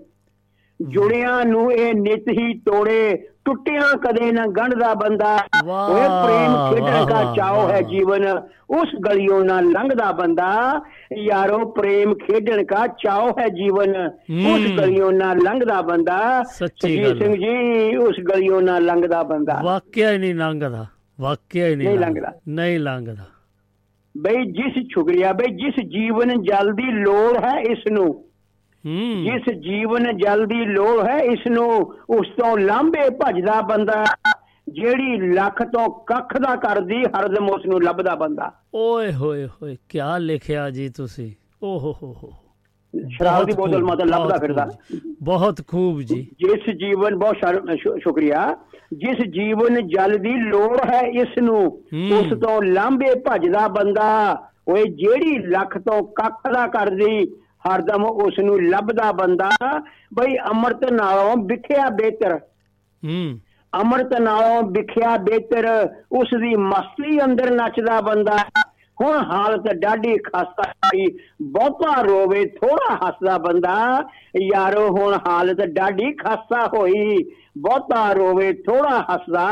[0.81, 5.35] ਜੁੜਿਆਂ ਨੂੰ ਇਹ ਨਿਤ ਹੀ ਤੋੜੇ ਟੁੱਟਿਆਂ ਕਦੇ ਨਾ ਗੰਢਦਾ ਬੰਦਾ।
[5.69, 8.27] ਓਏ ਪ੍ਰੇਮ ਖੇਡਣ ਦਾ ਚਾਓ ਹੈ। ਜੀਵਨ
[8.69, 10.81] ਉਸ ਗਲੀਓਂ ਨਾ ਲੰਘਦਾ ਬੰਦਾ।
[11.17, 17.19] ਯਾਰੋ ਪ੍ਰੇਮ ਖੇਡਣ ਦਾ ਚਾਓ ਹੈ ਜੀਵਨ ਉਸ ਹੂੰ। ਗਲੀਓਂ ਨਾ ਲੰਘਦਾ ਬੰਦਾ। ਸੱਚੀ ਗੱਲ
[17.19, 20.85] ਸਿੰਘ ਜੀ ਉਸ ਗਲੀਓਂ ਨਾ ਲੰਘਦਾ ਬੰਦਾ। ਵਾਕਿਆ ਹੀ ਨਹੀਂ ਲੰਘਦਾ
[21.19, 23.23] ਵਾਕਿਆ ਹੀ ਨਹੀਂ ਲੰਘਦਾ। ਨਹੀਂ ਲੰਘਦਾ।
[24.17, 28.28] ਬਈ ਜਿਸ ਛੁਗਰਿਆ ਬਈ ਜਿਸ ਜੀਵਨ ਜਲ ਦੀ ਲੋੜ ਹੈ ਇਸ ਨੂੰ।
[29.23, 31.69] ਜਿਸ ਜੀਵਨ ਜਲ ਦੀ ਲੋੜ ਹੈ ਇਸ ਨੂੰ
[32.09, 34.05] ਉਸ ਤੋਂ ਲਾਂਬੇ ਭਜਦਾ ਬੰਦਾ
[34.69, 39.99] ਜਿਹੜੀ ਲੱਖ ਤੋਂ ਕੱਖ ਦਾ ਕਰਦੀ ਹਰਦਮ ਉਸ ਨੂੰ ਲੱਭਦਾ ਬੰਦਾ। ਓਏ ਹੋਏ ਹੋਏ ਕੀ
[40.19, 41.31] ਲਿਖਿਆ ਜੀ ਤੁਸੀਂ?
[41.63, 42.33] ਓਹ ਹੋ ਹੋ
[43.09, 44.67] ਸ਼ਰਾਬ ਦੀ ਬੋਤਲ ਮਤਲਬ ਲੱਭਦਾ ਫਿਰਦਾ।
[45.23, 47.37] ਬਹੁਤ ਖੂਬ ਜੀ। ਜਿਸ ਜੀਵਨ ਬਹੁਤ
[47.99, 48.57] ਸ਼ੁਕਰੀਆ।
[48.93, 51.65] ਜਿਸ ਜੀਵਨ ਜਲ ਦੀ ਲੋੜ ਹੈ ਇਸ ਨੂੰ।
[52.19, 57.35] ਉਸ ਤੋਂ ਲਾਂਬੇ ਭਜਦਾ ਬੰਦਾ। ਓਏ ਜਿਹੜੀ ਲੱਖ ਤੋਂ ਕੱਖ ਦਾ ਕਰਦੀ
[57.67, 59.50] ਹਰਦਮ ਉਸ ਨੂੰ ਲੱਭਦਾ ਬੰਦਾ
[60.13, 62.39] ਬਈ ਅੰਮ੍ਰਿਤ ਨਾਲੋਂ ਵਿਖਿਆ ਬਿਹਤਰ।
[63.06, 63.39] ਹੂੰ।
[63.82, 68.38] ਅੰਮ੍ਰਿਤ ਨਾਲੋਂ ਵਿਖਿਆ ਬਿਹਤਰ ਉਸ ਦੀ ਮਸਤੀ ਅੰਦਰ ਨੱਚਦਾ ਬੰਦਾ
[69.02, 71.06] ਹੁਣ ਹਾਲਤ ਡਾਢੀ ਖਸਤਾ ਹੋਈ
[71.41, 74.04] ਬਹੁਤਾ ਰੋਵੇ ਥੋੜਾ ਹੱਸਦਾ ਬੰਦਾ।
[74.41, 77.17] ਯਾਰੋ ਹੁਣ ਹਾਲਤ ਡਾਢੀ ਖਸਤਾ ਹੋਈ।
[77.57, 79.47] ਬਹੁਤਾ ਰੋਵੇ ਥੋੜਾ ਹੱਸਦਾ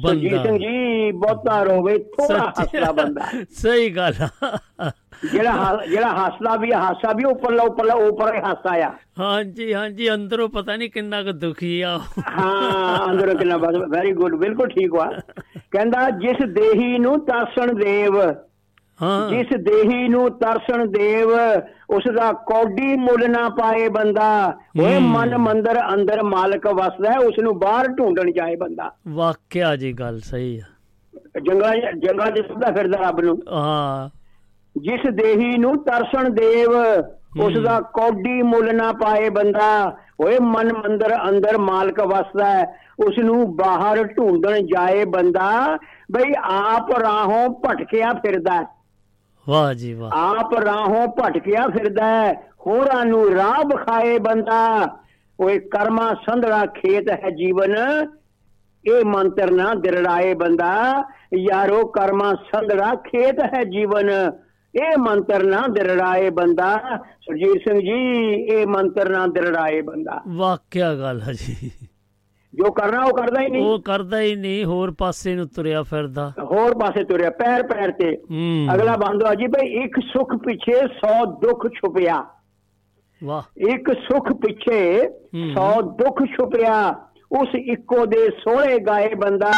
[0.00, 4.12] ਸੁਰਜੀਤ ਬੰਦਾ। ਸਿੰਘ ਜੀ ਬਹੁਤਾ ਰੋਵੇ ਥੋੜਾ ਹੱਸਦਾ ਬੰਦਾ ਸਹੀ ਗੱਲ।
[5.32, 10.48] ਜਿਹੜਾ ਜਿਹੜਾ ਹੱਸਦਾ ਵੀ ਹਾਸਾ ਵੀ ਉੱਪਰਲਾ ਉੱਪਰਲਾ ਉੱਪਰ ਹੀ ਹਾਸਾ ਆ ਹਾਂਜੀ ਹਾਂਜੀ ਅੰਦਰੋਂ
[10.48, 11.98] ਪਤਾ ਨਹੀਂ ਕਿੰਨਾ ਕੁ ਦੁਖੀ ਆ।
[12.38, 13.56] ਹਾਂ ਅੰਦਰੋਂ ਕਿੰਨਾ
[13.88, 15.10] ਵੈਰੀ ਗੁੱਡ ਬਿਲਕੁਲ ਠੀਕ ਵਾ
[15.70, 18.20] ਕਹਿੰਦਾ ਜਿਸ ਦੇਹੀ ਨੂੰ ਤਰਸਣ ਦੇਵ
[19.30, 21.28] ਜਿਸ ਦੇਹੀ ਨੂੰ ਤਰਸਣ ਦੇਵ
[21.90, 27.34] ਉਸ ਦਾ ਕੌਡੀ ਮੁੱਲ ਨਾ ਪਾਏ ਬੰਦਾ। ਓਏ। ਮਨ ਮੰਦਰ ਅੰਦਰ ਮਾਲਕ ਵਸਦਾ ਹੈ ਉਸ
[27.42, 30.62] ਨੂੰ ਬਾਹਰ ਢੂੰਡਣ ਚਾਹੇ ਬੰਦਾ। ਵਾਕਿਆ ਜੀ ਗੱਲ ਸਹੀ ਆ।
[31.40, 34.08] ਜੰਗਲਾਂ 'ਚ- ਜੰਗਲਾਂ 'ਚ ਸੁੱਧਾ ਫਿਰਦਾ ਰੱਬ ਨੂੰ। ਹਾਂ।
[34.80, 36.70] ਜਿਸ ਦੇਹੀ ਨੂੰ ਤਰਸਣ ਦੇਵ
[37.40, 42.64] ਉਸ। ਦਾ ਕੌਡੀ ਮੁੱਲ ਨਾ ਪਾਏ ਬੰਦਾ। ਓਏ ਮਨ ਮੰਦਰ ਅੰਦਰ ਮਾਲਕ ਵਸਦਾ ਹੈ
[43.06, 45.78] ਉਸ ਨੂੰ ਬਾਹਰ ਢੂੰਡਣ ਜਾਏ ਬੰਦਾ।
[46.12, 48.79] ਬਈ ਆਪ ਰਾਹੋਂ ਭਟਕਿਆ ਫਿਰਦਾ ਹੈ।
[49.48, 52.32] ਵਾਹ ਜੀ ਵਾਹ। ਆਪ ਰਾਹੋਂ ਭਟਕਿਆ ਫਿਰਦਾ ਹੈ
[52.66, 54.88] ਹੋਰਾਂ ਨੂੰ ਰਾਹ ਵਿਖਾਏ ਬੰਦਾ।
[55.40, 57.74] ਓਏ ਕਰਮਾ ਸੰਧੜਾ ਖੇਤ ਹੈ ਜੀਵਨ
[58.88, 61.02] ਇਹ ਮੰਤਰ ਨਾ ਦਿਰੜਾਏ ਬੰਦਾ।
[61.38, 64.10] ਯਾਰੋ ਕਰਮਾ ਸੰਧੜਾ ਖੇਤ ਹੈ ਜੀਵਨ
[64.80, 71.20] ਇਹ ਮੰਤਰ ਨਾ ਦਿਰੜਾਏ ਬੰਦਾ। ਸੁਰਜੀਤ ਸਿੰਘ ਜੀ ਇਹ ਮੰਤਰ ਨਾ ਦਿਰੜਾਏ ਬੰਦਾ। ਵਾਕਿਆ ਗੱਲ
[71.20, 71.70] ਹੈ ਜੀ।
[72.54, 76.32] ਜੋ ਕਰਨਾ ਉਹ ਕਰਦਾ ਹੀ ਨਹੀਂ। ਉਹ ਕਰਦਾ ਹੀ ਨਹੀਂ ਹੋਰ ਪਾਸੇ ਨੂੰ ਤੁਰਿਆ ਫਿਰਦਾ।
[76.40, 78.16] ਹੋਰ ਪਾਸੇ ਤੁਰਿਆ ਪੈਰ ਪੈਰ ਤੇ।
[78.74, 82.24] ਅਗਲਾ ਬੰਦੋ ਆ ਜੀ ਭਈ ਇੱਕ ਸੁੱਖ ਪਿੱਛੇ 100 ਦੁੱਖ ਛੁਪਿਆ।
[83.24, 86.90] ਵਾਹ। ਇੱਕ ਸੁੱਖ ਪਿੱਛੇ ਹੂੰ। 100 ਦੁੱਖ ਛੁਪਿਆ।
[87.40, 89.52] ਉਸ ਇੱਕੋ ਦੇ ਸੋਹਣੇ ਗਾਏ ਬੰਦਾ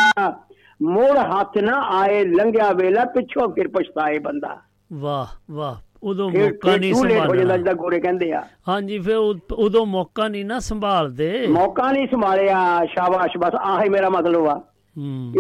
[0.82, 4.58] ਮੋੜ ਹੱਥ ਨਾ ਆਏ ਲੰਘਿਆ ਵੇਲਾ ਪਿੱਛੋਂ ਫਿਰ ਪਛਤਾਏ ਬੰਦਾ।
[4.92, 8.42] ਵਾਹ ਵਾਹ। ਉਦੋਂ ਮੌਕਾ ਨਹੀਂ ਹੋ ਜਾਂਦਾ ਗੋਰੇ ਕਹਿੰਦੇ ਆ?
[8.68, 14.46] ਹਾਂਜੀ ਫਿਰ ਉਦ- ਮੌਕਾ ਨਹੀਂ ਨਾ ਸੰਭਾਲਦੇ। ਮੌਕਾ ਨਹੀਂ ਸੰਭਾਲਿਆ ਸ਼ਾਬਾਸ਼ ਬਸ ਆਹੀ ਮੇਰਾ ਮਤਲਬ
[14.48, 14.60] ਆ।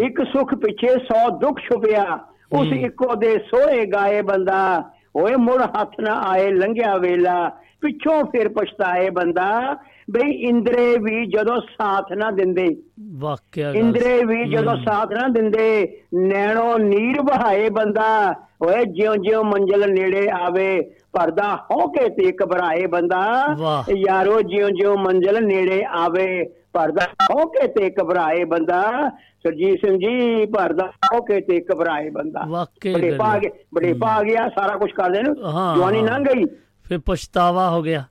[0.04, 2.18] ਇੱਕ ਸੁੱਖ ਪਿੱਛੇ 100 ਦੁੱਖ ਛੁਪਿਆ
[2.52, 7.48] ਉਸ। ਇੱਕੋ ਦੇ ਸੋਹਣੇ ਗਾਏ ਬੰਦਾ ਓਏ ਮੁੜ ਹੱਥ ਨਾ ਆਏ ਲੰਘਿਆ ਵੇਲਾ
[7.80, 9.76] ਪਿੱਛੋਂ ਫਿਰ ਪਛਤਾਏ ਬੰਦਾ
[10.12, 12.76] ਬਈ ਇੰਦਰੇ ਵੀ ਜਦੋਂ ਸਾਥ ਨਾ ਦਿੰਦੇ।
[13.12, 19.92] ਵਾਕਿਆ ਇੰਦਰੇ ਵੀ ਜਦੋਂ। ਸਾਥ ਨਾ ਦਿੰਦੇ ਨੈਣੋ ਨੀਰ ਵਹਾਏ ਬੰਦਾ। ਓਏ ਜਿਉਂ ਜਿਉਂ ਮੰਜ਼ਲ
[19.92, 20.80] ਨੇੜੇ ਆਵੇ
[21.12, 23.46] ਪਰਦਾ ਹੋ ਕੇ ਤੇ ਘਬਰਾਏ ਬੰਦਾ।
[23.96, 29.10] ਯਾਰੋ ਜਿਉਂ ਜਿਉਂ ਮੰਜ਼ਲ ਨੇੜੇ ਆਵੇ ਪਰਦਾ ਹੋ ਕੇ ਤੇ ਘਬਰਾਏ ਬੰਦਾ।
[29.42, 32.40] ਸਰਜੀਤ ਸਿੰਘ ਜੀ ਪਰਦਾ ਹੋ ਕੇ ਤੇ ਘਬਰਾਏ ਬੰਦਾ।
[32.94, 35.30] ਬੜੇ ਪਾ। ਗਿਆ ਬੜੇ ਪਾ ਗਿਆ ਸਾਰਾ ਕੁਝ ਕਰਦੇ ਨੇ।
[35.76, 36.44] ਜਵਾਨੀ। ਲੰਘ ਗਈ।
[36.84, 38.04] ਫਿਰ ਪਛਤਾਵਾ ਹੋ ਗਿਆ।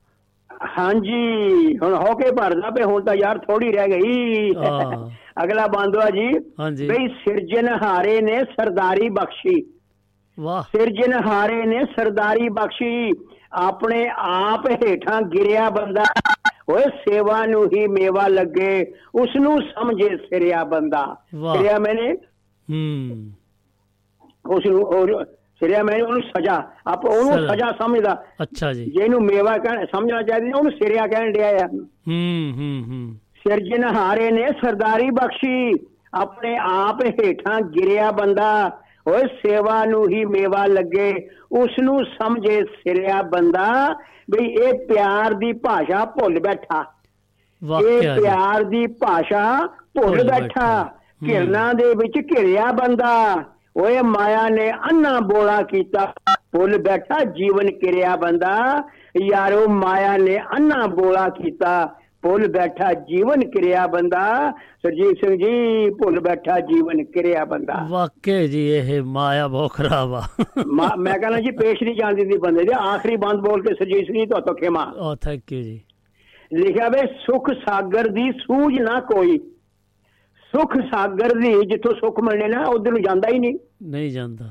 [0.78, 4.50] ਹਾਂਜੀ ਹੁਣ ਹੋ ਕੇ ਭਰਦਾ ਪਏ ਹੁਣ ਤਾਂ ਯਾਰ ਥੋੜੀ ਰਹਿ ਗਈ।
[5.44, 6.38] ਅਗਲਾ ਬੰਦਵਾ ਜੀ
[6.86, 9.72] ਬਈ ਸਿਰਜਣਹਾਰੇ ਨੇ ਸਰਦਾਰੀ ਬਖਸ਼ੀ।
[10.40, 13.12] ਵਾਹ। ਸਿਰਜਣਹਾਰੇ ਨੇ ਸਰਦਾਰੀ ਬਖਸ਼ੀ।
[13.52, 16.04] ਆਪਣੇ ਆਪ ਹੇਠਾਂ ਗਿਰਿਆ ਬੰਦਾ।
[16.70, 22.12] ਓਏ ਸੇਵਾ ਨੂੰ ਹੀ ਮੇਵਾ ਲੱਗੇ। ਉਸ ਨੂੰ ਸਮਝੇ ਸਿਰਿਆ ਬੰਦਾ। ਸਿਰਿਆ ਮੈਨੇ?
[22.72, 23.30] ਹੂੰ।
[24.52, 24.82] ਉਸ ਨੂੰ
[25.62, 30.58] ਸਿਰਿਆ ਮੈਨੇ ਉਹਨੂੰ ਸਜ਼ਾ ਆਪ ਉਹਨੂੰ ਸਜ਼ਾ। ਸਮਝਦਾ। ਅੱਛਾ ਜੀ। ਜਿਹਨੂੰ ਮੇਵਾ ਕਹਿ ਸਮਝਣਾ ਚਾਹੀਦਾ
[30.58, 31.68] ਉਹਨੂੰ ਸਿਰਿਆ ਕਹਿਣ ਡਿਆ ਆ।
[32.08, 35.74] ਹੂੰ ਹੂੰ ਹੂੰ। ਸਿਰਜਣਹਾਰੇ ਨੇ ਸਰਦਾਰੀ ਬਖਸ਼ੀ।
[36.14, 43.22] ਆਪਣੇ ਆਪ ਹੇਠਾਂ ਗਿਰਿਆ ਬੰਦਾ ਓਏ ਸੇਵਾ ਨੂੰ ਹੀ ਮੇਵਾ ਲੱਗੇ। ਉਸ ਨੂੰ ਸਮਝੇ ਸਿਰਿਆ
[43.22, 43.94] ਬੰਦਾ
[44.30, 46.84] ਵੀ ਇਹ ਪਿਆਰ ਦੀ ਭਾਸ਼ਾ ਭੁੱਲ ਬੈਠਾ।
[47.82, 50.88] ਇਹ ਪਿਆਰ ਦੀ ਭਾਸ਼ਾ ਭੁੱਲ ਬੈਠਾ।
[51.28, 53.44] ਘਿਰਨਾਂ ਦੇ ਵਿੱਚ ਘਿਰਿਆ ਬੰਦਾ।
[53.76, 56.12] ਓਏ ਮਾਇਆ ਨੇ ਅੰਨਾ ਬੋਲਾ ਕੀਤਾ।
[56.52, 58.82] ਭੁੱਲ ਬੈਠਾ ਜੀਵਨ ਕਿਰਿਆ ਬੰਦਾ।
[59.22, 66.20] ਯਾਰੋ ਮਾਇਆ ਨੇ ਅੰਨਾ ਬੋਲਾ ਕੀਤਾ। ਭੁੱਲ ਬੈਠਾ ਜੀਵਨ ਕਿਰਿਆ ਬੰਦਾ। ਸਰਜੀਤ ਸਿੰਘ ਜੀ ਭੁੱਲ
[66.20, 70.22] ਬੈਠਾ ਜੀਵਨ ਕਿਰਿਆ ਬੰਦਾ। ਵਾਕਿਆ ਜੀ ਇਹ ਮਾਇਆ ਬਹੁਤ ਖਰਾਬ ਆ।
[70.66, 74.06] ਮਾ- ਮੈਂ ਕਹਿੰਦਾ ਜੀ ਪੇਸ਼ ਨਹੀਂ ਜਾਣ ਦਿੰਦੀ ਬੰਦੇ ਦੇ। ਆਖਰੀ ਬੰਦ ਬੋਲ ਕੇ ਸਰਜੀਤ
[74.06, 75.80] ਸਿੰਘ ਜੀ ਤੁਹਾਤੋਂ ਖਿਮਾ। ਓ ਥੈਂਕ ਯੂ ਜੀ।
[76.52, 79.40] ਲਿਖਿਆ ਵੇ ਸੁਖ ਸਾਗਰ ਦੀ ਸੂਝ ਨਾ ਕੋਈ।
[80.52, 84.50] ਸੁਖ ਸਾਗਰ ਦੀ ਜਿੱਥੋਂ ਸੁਖ ਮਿਲਣੇ ਨਾ ਉਧਰ ਨੂੰ ਜਾਂਦਾ ਹੀ ਨਹੀਂ। ਨਹੀਂ ਜਾਂਦਾ।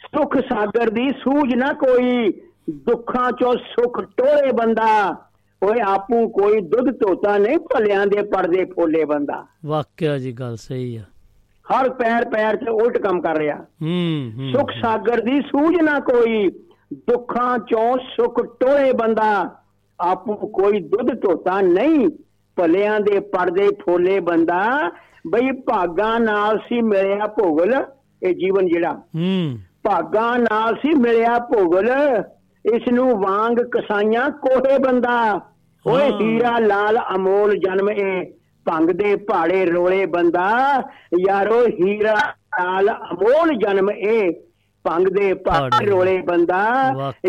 [0.00, 2.32] ਸੁਖ ਸਾਗਰ ਦੀ ਸੂਝ ਨਾ ਕੋਈ
[2.70, 5.16] ਦੁੱਖਾਂ ਚੋਂ ਸੁਖ ਟੋਲੇ ਬੰਦਾ।
[5.62, 10.96] ਓਏ ਆਪੂ ਕੋਈ ਦੁੱਧ ਧੋਤਾ ਨਹੀਂ ਭਲਿਆਂ ਦੇ ਪਰਦੇ ਫੋਲੇ ਬੰਦਾ। ਵਾਕਿਆ ਜੀ ਗੱਲ ਸਹੀ
[10.96, 11.02] ਆ।
[11.72, 16.48] ਹਰ ਪੈਰ ਪੈਰ ਤੇ ਉਲਟ ਕੰਮ ਕਰ ਰਿਹਾ। ਹੂੰ। ਸੁਖ ਸਾਗਰ ਦੀ ਸੂਝ ਨਾ ਕੋਈ
[16.92, 19.56] ਦੁੱਖਾਂ ਚੋਂ ਸੁਖ ਟੋਲੇ ਬੰਦਾ।
[20.00, 22.08] ਆਪੂ ਕੋਈ ਦੁੱਧ ਧੋਤਾ ਨਹੀਂ
[22.56, 24.90] ਭਲਿਆਂ ਦੇ ਪਰਦੇ ਫੋਲੇ ਬੰਦਾ।
[25.26, 27.84] ਬਈ ਭਾਗਾਂ ਨਾਲ ਸੀ ਮਿਲਿਆ ਭੋਗਲ
[28.22, 31.88] ਇਹ ਜੀਵਨ ਜਿਹੜਾ। ਹੂੰ। ਭਾਗਾਂ ਨਾਲ ਸੀ ਮਿਲਿਆ ਭੋਗਲ
[32.74, 35.40] ਇਸ ਨੂੰ ਵਾਂਗ ਕਸਾਈਆਂ ਕੋਹੇ ਬੰਦਾ।
[35.86, 38.26] ਓਏ। ਹੀਰਾ ਲਾਲ ਅਮੋਲ ਜਨਮ ਇਹ
[38.64, 40.82] ਭੰਗ ਦੇ ਪਹਾੜੇ ਰੋਲੇ ਬੰਦਾ।
[41.28, 42.16] ਯਾਰੋ ਹੀਰਾ
[42.62, 44.32] ਲਾਲ ਅਮੋਲ ਜਨਮ ਇਹ
[44.88, 46.60] ਭੰਗ ਦੇ ਪਹਾੜੇ। ਰੋਲੇ ਬੰਦਾ।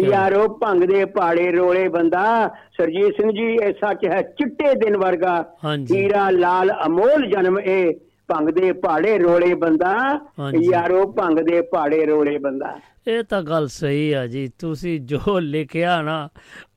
[0.02, 2.26] ਯਾਰੋ ਭੰਗ ਦੇ ਪਹਾੜੇ ਰੋਲੇ ਬੰਦਾ
[2.78, 5.46] ਸਰਜੀਤ ਸਿੰਘ ਜੀ ਇਹ ਸੱਚ ਹੈ ਚਿੱਟੇ ਦਿਨ ਵਰਗਾ।
[5.96, 7.94] ਹੀਰਾ ਲਾਲ ਅਮੋਲ ਜਨਮ ਇਹ
[8.28, 9.96] ਭੰਗ ਦੇ ਪਹਾੜੇ ਰੋਲੇ ਬੰਦਾ।
[10.72, 16.02] ਯਾਰੋ ਭੰਗ ਦੇ ਪਹਾੜੇ ਰੋਲੇ ਬੰਦਾ ਇਹ ਤਾਂ ਗੱਲ ਸਹੀ ਆ ਜੀ ਤੁਸੀਂ ਜੋ ਲਿਖਿਆ
[16.02, 16.30] ਨਾ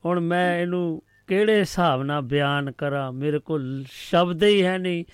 [0.05, 5.05] ਹੁਣ ਮੈਂ ਇਹਨੂੰ ਕਿਹੜੇ ਹਿਸਾਬ ਨਾਲ ਬਿਆਨ ਕਰਾਂ ਮੇਰੇ ਕੋਲ ਸ਼ਬਦ ਹੀ ਹੈ ਨਹੀਂ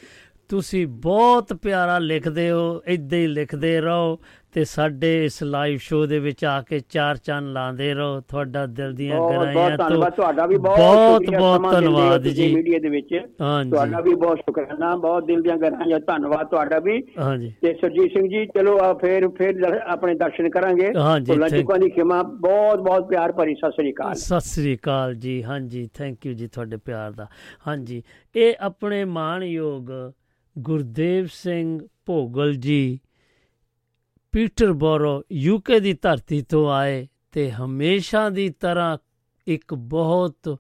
[0.50, 4.20] ਤੁਸੀਂ ਬਹੁਤ ਪਿਆਰਾ ਲਿਖਦੇ ਹੋ ਇਦਾਂ ਹੀ ਲਿਖਦੇ ਰਹੋ
[4.54, 8.94] ਤੇ ਸਾਡੇ ਇਸ ਲਾਈਵ ਸ਼ੋਅ ਦੇ ਵਿੱਚ ਆ ਕੇ ਚਾਰ ਚੰਨ ਲਾਉਂਦੇ ਰਹੋ। ਤੁਹਾਡਾ ਦਿਲ
[8.94, 14.14] ਦੀਆਂ ਬਹੁਤ ਗਹਿਰਾਈਆਂ ਬਹੁਤ ਤੁਹਾਡਾ ਵੀ ਬਹੁਤ ਬਹੁਤ ਧੰਨਵਾਦ ਜੀ। ਮੀਡੀਆ ਦੇ ਵਿੱਚ। ਤੁਹਾਡਾ ਵੀ
[14.16, 18.78] ਬਹੁਤ ਸ਼ੁਕਰਾਨਾ ਬਹੁਤ ਦਿਲ ਦੀਆਂ ਗਹਿਰਾਈਆਂ ਧੰਨਵਾਦ ਤੁਹਾਡਾ ਵੀ। ਹਾਂਜੀ। ਤੇ ਸਰਜੀਤ ਸਿੰਘ ਜੀ ਚਲੋ
[18.84, 20.92] ਆ ਫੇਰ ਫੇਰ ਆਪਣੇ ਦਰਸ਼ਨ ਕਰਾਂਗੇ।
[21.50, 25.88] ਚੁੱਕਾਂ ਦੀ ਖਿਮਾ। ਬਹੁਤ ਬਹੁਤ ਪਿਆਰ ਭਰੀ ਸਤਿ ਸ੍ਰੀ ਅਕਾਲ। ਸਤਿ ਸ੍ਰੀ ਅਕਾਲ ਜੀ। ਹਾਂਜੀ
[25.94, 27.28] ਥੈਂਕ ਯੂ ਜੀ ਤੁਹਾਡੇ ਪਿਆਰ ਦਾ।
[27.68, 28.02] ਹਾਂਜੀ
[28.36, 29.92] ਇਹ ਆਪਣੇ ਮਾਣਯੋਗ
[30.56, 33.00] ਗੁਰਦੇਵ ਸਿੰਘ ਭੋਗਲ ਜੀ
[34.32, 38.98] ਪੀਟਰਬੋਰੋ ਯੂਕੇ ਦੀ ਧਰਤੀ ਤੋਂ ਆਏ ਤੇ ਹਮੇਸ਼ਾ ਦੀ ਤਰ੍ਹਾਂ
[39.48, 40.58] ਇੱਕ ਬਹੁਤ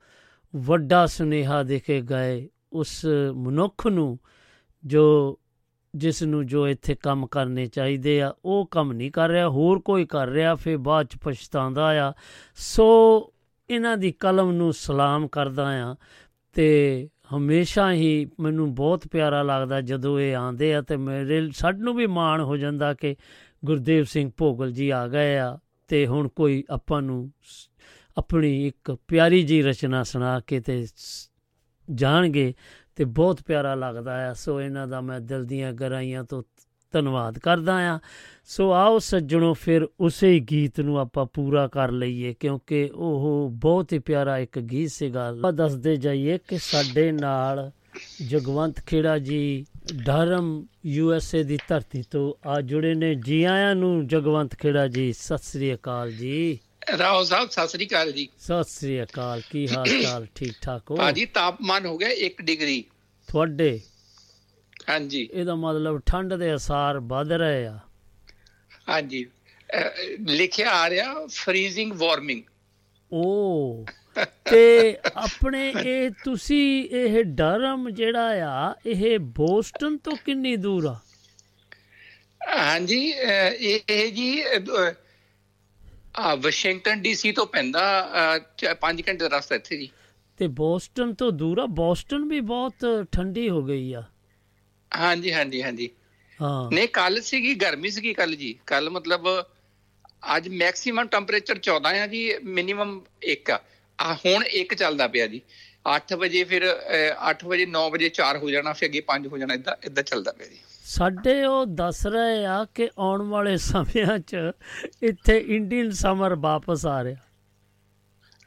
[0.55, 3.05] ਵੱਡਾ ਸੁਨੇਹਾ ਦੇ ਕੇ ਗਏ ਉਸ
[3.36, 4.19] ਮਨੁੱਖ ਨੂੰ
[4.86, 5.38] ਜੋ,
[5.95, 10.05] ਜਿਸ ਨੂੰ ਜੋ ਇੱਥੇ ਕੰਮ ਕਰਨੇ ਚਾਹੀਦੇ ਆ, ਉਹ ਕੰਮ ਨਹੀਂ ਕਰ ਰਿਹਾ, ਹੋਰ ਕੋਈ
[10.05, 12.13] ਕਰ ਰਿਹਾ, ਫਿਰ ਬਾਅਦ ਚ ਪਛਤਾਉਂਦਾ ਆ।
[12.55, 12.88] ਸੋ
[13.69, 15.95] ਇਹਨਾਂ ਦੀ ਕਲਮ ਨੂੰ ਸਲਾਮ ਕਰਦਾ ਆ
[16.53, 22.08] ਤੇ ਹਮੇਸ਼ਾ ਹੀ ਮੈਨੂੰ ਬਹੁਤ ਪਿਆਰਾ ਲੱਗਦਾ ਜਦੋਂ ਇਹ ਆਉਂਦੇ ਆ ਤੇ ਮੇਰੇ ਸਾਨੂੰ ਵੀ
[22.08, 23.15] ਮਾਣ ਹੋ ਜਾਂਦਾ ਕਿ
[23.65, 27.69] ਗੁਰਦੇਵ ਸਿੰਘ ਭੋਗਲ ਜੀ ਆ ਗਏ ਆ ਤੇ ਹੁਣ ਕੋਈ ਆਪਾਂ ਨੂੰ ਸ-
[28.17, 31.31] ਆਪਣੀ ਇੱਕ ਪਿਆਰੀ ਜੀ ਰਚਨਾ ਸੁਣਾ ਕੇ ਤੇ ਸ-
[31.93, 32.53] ਜਾਣਗੇ
[32.95, 36.43] ਤੇ ਬਹੁਤ ਪਿਆਰਾ ਲੱਗਦਾ ਆ। ਸੋ ਇਹਨਾਂ ਦਾ ਮੈਂ ਦਿਲ ਦੀਆਂ ਗਹਿਰਾਈਆਂ ਤੋਂ
[36.91, 37.99] ਧੰਨਵਾਦ ਕਰਦਾ ਆ।
[38.45, 43.93] ਸੋ ਆਓ ਸੱਜਣੋ, ਫਿਰ ਉਸੇ ਹੀ ਗੀਤ ਨੂੰ ਆਪਾਂ ਪੂਰਾ ਕਰ ਲਈਏ, ਕਿਉਂਕਿ ਉਹ ਬਹੁਤ
[43.93, 47.71] ਹੀ ਪਿਆਰਾ ਇੱਕ ਗੀਤ ਸੀਗਾ। ਆਪਾਂ ਦੱਸਦੇ ਜਾਈਏ ਕਿ ਸਾਡੇ ਨਾਲ
[48.27, 53.75] ਜਗਵੰਤ ਖੇੜਾ ਜੀ ਡਰਮ ਯੂ ਐਸ ਏ ਦੀ ਧਰਤੀ ਤੋਂ ਆ ਜੁੜੇ ਨੇ। ਜੀ ਆਇਆਂ
[53.75, 56.59] ਨੂੰ ਜਗਵੰਤ ਖੇੜਾ ਜੀ ਸਤਿ ਸ੍ਰੀ ਅਕਾਲ ਜੀ।
[56.97, 60.95] ਰਾਓ ਸਾਹਿਬ ਸਤਿ ਸ੍ਰੀ ਅਕਾਲ ਜੀ। ਸਤਿ ਸ੍ਰੀ ਅਕਾਲ ਕੀ ਹਾਲ ਚਾਲ ਠੀਕ ਠਾਕ ਹੋ?
[60.95, 62.83] ਭਾਜੀ ਤਾਪਮਾਨ ਹੋ ਗਿਆ 1 ਡਿਗਰੀ।
[63.27, 63.81] ਤੁਹਾਡੇ?
[64.89, 67.79] ਹਾਂਜੀ। ਇਹਦਾ ਮਤਲਬ ਠੰਡ ਦੇ ਅਸਾਰ ਵੱਧ ਰਹੇ ਆ।
[68.89, 69.25] ਹਾਂਜੀ।
[70.27, 72.41] ਲਿਖਿਆ ਆ ਰਿਹਾ ਫਰੀਜ਼ਿੰਗ ਵਾਰਮਿੰਗ।
[73.13, 73.85] ਓ
[74.51, 80.95] ਤੇ ਆਪਣੇ ਇਹ ਤੁਸੀਂ ਇਹ ਡਰਮ ਜਿਹੜਾ ਆ ਇਹ ਬੋਸਟਨ ਤੋਂ ਕਿੰਨੀ ਦੂਰ ਆ?
[82.58, 84.41] ਹਾਂਜੀ ਇਹ ਜੀ
[86.17, 87.82] ਆ ਵਾਸ਼ਿੰਗਟਨ ਡੀਸੀ ਤੋਂ ਪੈਂਦਾ
[88.82, 89.89] 5 ਘੰਟੇ ਦਾ ਰਸਤਾ ਇੱਥੇ ਜੀ।
[90.39, 91.65] ਤੇ ਬੋਸਟਨ ਤੋਂ ਦੂਰ ਆ?
[91.65, 94.03] ਬੋਸਟਨ ਵੀ ਬਹੁਤ ਠੰਡੀ ਹੋ ਗਈ ਆ।
[94.91, 95.89] ਹਾਂਜੀ ਹਾਂਜੀ ਹਾਂਜੀ।
[96.39, 99.27] ਹਾਂ। ਨਹੀਂ ਕੱਲ ਸੀਗੀ ਗਰਮੀ ਸੀਗੀ ਕੱਲ ਜੀ। ਕੱਲ ਮਤਲਬ
[100.36, 103.60] ਅੱਜ ਮੈਕਸਿਮਮ ਟੈਂਪਰੇਚਰ 14 ਆ ਜੀ ਮਿਨੀਮਮ 1 ਆ।
[103.99, 105.41] ਆ ਹੁਣ 1 ਚੱਲਦਾ ਪਿਆ ਜੀ।
[105.89, 106.63] 8 ਵਜੇ ਫਿਰ
[107.29, 110.31] 8 ਵਜੇ 9 ਵਜੇ 4 ਹੋ ਜਾਣਾ ਫਿਰ ਅੱਗੇ 5 ਹੋ ਜਾਣਾ ਇਦਾਂ ਇਦਾਂ ਚੱਲਦਾ
[110.31, 114.35] ਪਿਆ ਜੀ। ਸਾਡੇ ਉਹ ਦੱਸ ਰਹੇ ਆ ਕਿ ਆਉਣ ਵਾਲੇ ਸਮਿਆਂ 'ਚ
[115.03, 117.27] ਇੱਥੇ ਇੰਡੀਅਨ ਸਮਰ ਵਾਪਸ ਆ ਰਿਹਾ।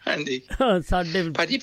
[0.03, 0.41] ਹਾਂਜੀ।
[0.89, 1.59] ਸਾਡੇ ਭਾਜੀ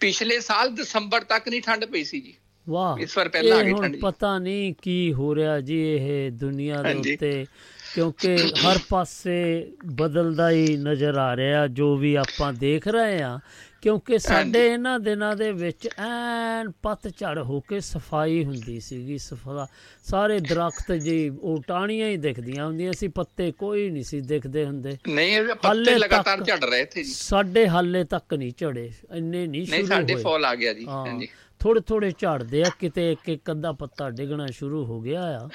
[0.00, 2.34] ਪਿਛਲੇ ਸਾਲ ਦਸੰਬਰ ਤੱਕ ਨਹੀਂ ਠੰਡ ਪਈ ਸੀ ਜੀ।
[2.66, 6.82] ਵਾਹ ਇਸ ਵਾਰ ਪਹਿਲਾਂ ਆ ਗਈ ਠੰਡ। ਪਤਾ ਨਹੀਂ ਕੀ ਹੋ ਰਿਹਾ ਜੀ ਇਹ ਦੁਨੀਆ
[6.82, 7.46] ਦੇ। ਉੱਤੇ।
[7.94, 13.38] ਕਿਉਂਕਿ ਹਰ ਪਾਸੇ ਬਦਲਦਾ ਹੀ ਨਜ਼ਰ ਆ ਰਿਹਾ ਜੋ ਵੀ ਆਪਾਂ ਦੇਖ ਰਹੇ ਆ
[13.82, 19.66] ਕਿਉਂਕਿ ਸਾਡੇ ਇਹਨਾਂ ਦਿਨਾਂ ਦੇ ਵਿੱਚ ਐਨ ਪਤਝੜ ਹੋ ਕੇ ਸਫ਼ਾਈ ਹੁੰਦੀ ਸੀਗੀ ਸਫਾ
[20.04, 24.96] ਸਾਰੇ ਦਰਖਤ ਜੀ ਉਹ ਟਾਹਣੀਆਂ ਹੀ ਦਿਖਦੀਆਂ ਹੁੰਦੀਆਂ ਸੀ ਪੱਤੇ ਕੋਈ ਨਹੀਂ ਸੀ ਦਿਖਦੇ ਹੁੰਦੇ।
[25.08, 29.48] ਨਹੀਂ ਇਹ ਪੱਤੇ ਲਗਾਤਾਰ ਝੜ ਰਹੇ ਇੱਥੇ ਜੀ। ਸਾਡੇ ਹਾਲੇ ਤੱਕ ਨਹੀਂ ਝੜੇ ਇੰਨੇ ਨਹੀਂ
[29.48, 31.28] ਨਹੀਂ ਸ਼ੁਰੂ ਸਾਡੇ ਹੋਏ। ਫਾਲ ਆ ਗਿਆ ਜੀ ਹਾਂ ਹਾਂਜੀ।
[31.58, 35.48] ਥੋੜੇ ਥੋੜੇ ਝੜਦੇ ਆ ਕਿਤੇ ਇੱਕ ਇੱਕ ਅੱਧਾ ਪੱਤਾ ਡਿੱਗਣਾ ਸ਼ੁਰੂ ਹੋ ਗਿਆ ਆ।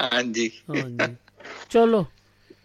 [0.00, 1.14] ਹਾਂਜੀ। ਹਾਂਜੀ।
[1.70, 2.06] ਚਲੋ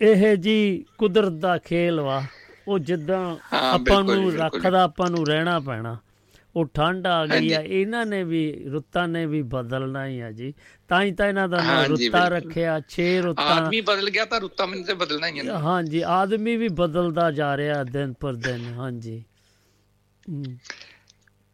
[0.02, 2.24] ਇਹ ਜੀ ਕੁਦਰਤ ਦਾ ਖੇਲ ਵਾ।
[2.68, 5.98] ਉਹ ਜਿੱਦਾਂ ਆਪਾਂ ਨੂੰ। ਰੱਖਦਾ ਆਪਾਂ ਨੂੰ ਰਹਿਣਾ ਪੈਣਾ।
[6.56, 10.54] ਉਹ ਠੰਡ ਆ ਗਈ ਆ। ਇਹਨਾਂ ਨੇ ਵੀ ਰੁੱਤਾਂ ਨੇ ਵੀ ਬਦਲਣਾ ਹੀ ਆ ਜੀ।
[10.88, 14.68] ਤਾਂ ਹੀ ਤਾਂ ਇਹਨਾਂ ਦਾ ਨਾਮ ਰੁੱਤਾਂ। ਰੱਖਿਆ 6 ਰੁੱਤਾਂ। ਆਦਮੀ ਬਦਲ ਗਿਆ ਤਾਂ ਰੁੱਤਾਂ
[14.68, 19.24] ਮੈਨੂੰ ਤੇ ਬਦਲਣਾ ਹੀ ਨਾ। ਹਾਂਜੀ ਆਦਮੀ ਵੀ ਬਦਲਦਾ ਜਾ ਰਿਹਾ ਦਿਨ ਪਰ ਦਿਨ ਹਾਂਜੀ।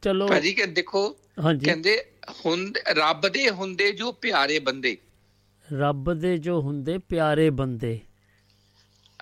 [0.01, 2.05] ਚਲੋ। ਭਾਜੀ ਕਿ ਦੇਖੋ ਹਾਂਜੀ। ਕਹਿੰਦੇ
[2.45, 4.97] ਹੁੰਦ ਰੱਬ ਦੇ ਹੁੰਦੇ ਜੋ ਪਿਆਰੇ ਬੰਦੇ।
[5.79, 7.99] ਰੱਬ ਦੇ ਜੋ ਹੁੰਦੇ ਪਿਆਰੇ ਬੰਦੇ।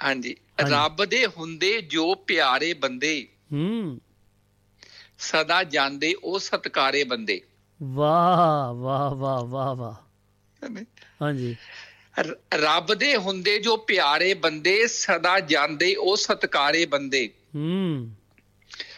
[0.03, 4.01] ਹਾਂਜੀ। ਰੱਬ ਦੇ ਹੁੰਦੇ ਜੋ ਪਿਆਰੇ ਬੰਦੇ। ਹੂੰ।
[5.19, 7.41] ਸਦਾ ਜਾਂਦੇ ਉਹ ਸਤਕਾਰੇ ਬੰਦੇ।
[7.83, 9.93] ਵਾਹ ਵਾਹ ਵਾਹ ਵਾਹ ਵਾਹ।
[11.21, 11.55] ਹਾਂਜੀ।
[12.53, 18.11] ਰੱਬ ਦੇ ਹੁੰਦੇ ਜੋ ਪਿਆਰੇ ਬੰਦੇ ਸਦਾ ਜਾਂਦੇ ਉਹ ਸਤਕਾਰੇ ਬੰਦੇ। ਹੂੰ।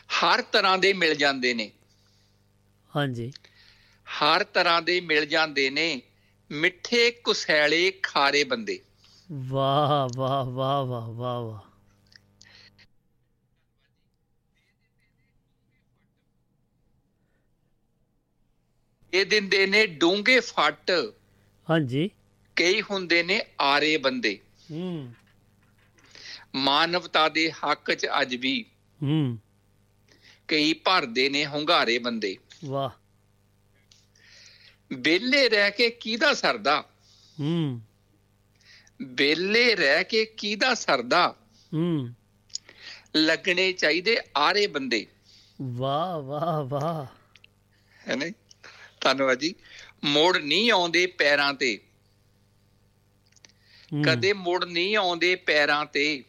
[0.08, 1.72] ਹਰ ਤਰ੍ਹਾਂ ਦੇ ਮਿਲ ਜਾਂਦੇ ਨੇ।
[2.96, 3.32] ਹਾਂਜੀ।
[4.06, 6.02] ਹਰ ਤਰ੍ਹਾਂ ਦੇ ਮਿਲ ਜਾਂਦੇ ਨੇ।
[6.54, 8.80] ਮਿੱਠੇ ਕੁਸੈਲੇ ਖਾਰੇ ਬੰਦੇ।
[9.32, 11.60] ਵਾਹ ਵਾਹ ਵਾਹ ਵਾਹ ਵਾਹ ਵਾਹ।
[19.14, 20.92] ਇਹ ਦਿੰਦੇ ਨੇ ਡੂੰਘੇ ਫੱਟ।
[21.70, 22.10] ਹਾਂਜੀ।
[22.56, 24.40] ਕਈ ਹੁੰਦੇ ਨੇ ਆਰੇ ਬੰਦੇ।
[24.72, 25.14] ਹੂੰ।
[26.56, 28.66] ਮਾਨਵਤਾ ਦੇ ਹੱਕ 'ਚ ਅੱਜ ਵੀ।
[29.04, 29.40] ਹੂੰ।
[30.48, 33.03] ਕਈ ਭਰਦੇ ਨੇ ਹੁੰਗਾਰੇ ਬੰਦੇ। ਵਾਹ।
[34.96, 36.86] ਬੇਲੇ ਰਹਿ ਕੇ ਕਿਹਦਾ ਸਰਦਾ?
[37.40, 37.82] ਹੂੰ।
[39.02, 41.36] ਬੇਲੇ ਰਹਿ ਕੇ ਕਿਹਦਾ ਸਰਦਾ?
[41.74, 42.14] ਹੂੰ।
[43.16, 45.08] ਲੱਗਣੇ ਚਾਹੀਦੇ ਆਰੇ ਬੰਦੇ।
[45.62, 47.06] ਵਾਹ ਵਾਹ ਵਾਹ।
[48.08, 48.34] ਹੈ ਨਾ ਜੀ?
[49.02, 49.56] ਧੰਨਵਾਦ ਜੀ।
[50.04, 51.80] ਮੋੜ ਨਹੀਂ ਆਉਂਦੇ ਪੈਰਾਂ ਤੇ।
[54.06, 56.24] ਕਦੇ ਮੁੜ ਨਹੀਂ ਆਉਂਦੇ ਪੈਰਾਂ ਤੇ।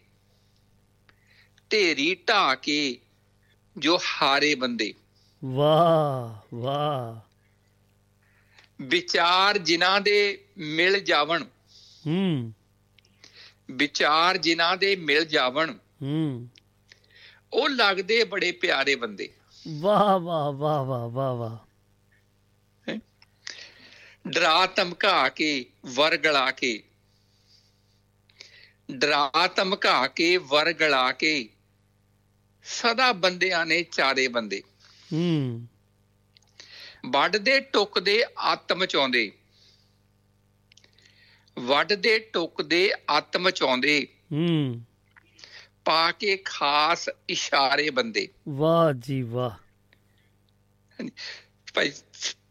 [1.73, 3.01] ਢੇਰੀ ਢਾ ਕੇ
[3.77, 4.95] ਜੋ ਹਾਰੇ ਬੰਦੇ।
[5.45, 7.34] ਵਾਹ ਵਾਹ।
[8.83, 11.45] ਵਿਚਾਰ ਜਿਨ੍ਹਾਂ ਦੇ ਮਿਲ ਜਾਵਣ।
[12.07, 12.55] ਹੂੰ।
[13.71, 16.49] ਵਿਚਾਰ ਜਿਨ੍ਹਾਂ ਦੇ ਮਿਲ ਜਾਵਣ। ਹੂੰ।
[17.53, 19.33] ਉਹ ਲੱਗਦੇ ਬੜੇ ਪਿਆਰੇ ਬੰਦੇ।
[19.69, 21.59] ਵਾਹ ਵਾਹ ਵਾਹ ਵਾਹ ਵਾਹ ਵਾਹ।
[24.29, 26.83] ਡਰਾ ਧਮਕਾ ਕੇ ਵਰਗਲਾ ਕੇ।
[28.93, 31.49] ਡਰਾ ਧਮਕਾ ਕੇ ਵਰਗਲਾ ਕੇ।
[32.65, 34.63] ਸਦਾ ਬੰਦਿਆਂ ਨੇ ਚਾਰੇ ਬੰਦੇ।
[35.13, 35.67] ਹੂੰ।
[37.05, 39.33] ਵੱਢਦੇ ਟੁੱਕਦੇ ਆਤਮ ਚਾਉਂਦੇ
[41.59, 44.83] ਵੱਢਦੇ ਟੁੱਕਦੇ ਆਤਮ ਚਾਉਂਦੇ ਹੂੰ।
[45.85, 49.51] ਪਾ ਕੇ ਖਾਸ ਇਸ਼ਾਰੇ ਬੰਦੇ। ਵਾਹ ਜੀ ਵਾਹ।
[51.75, 51.93] ਭਾਈ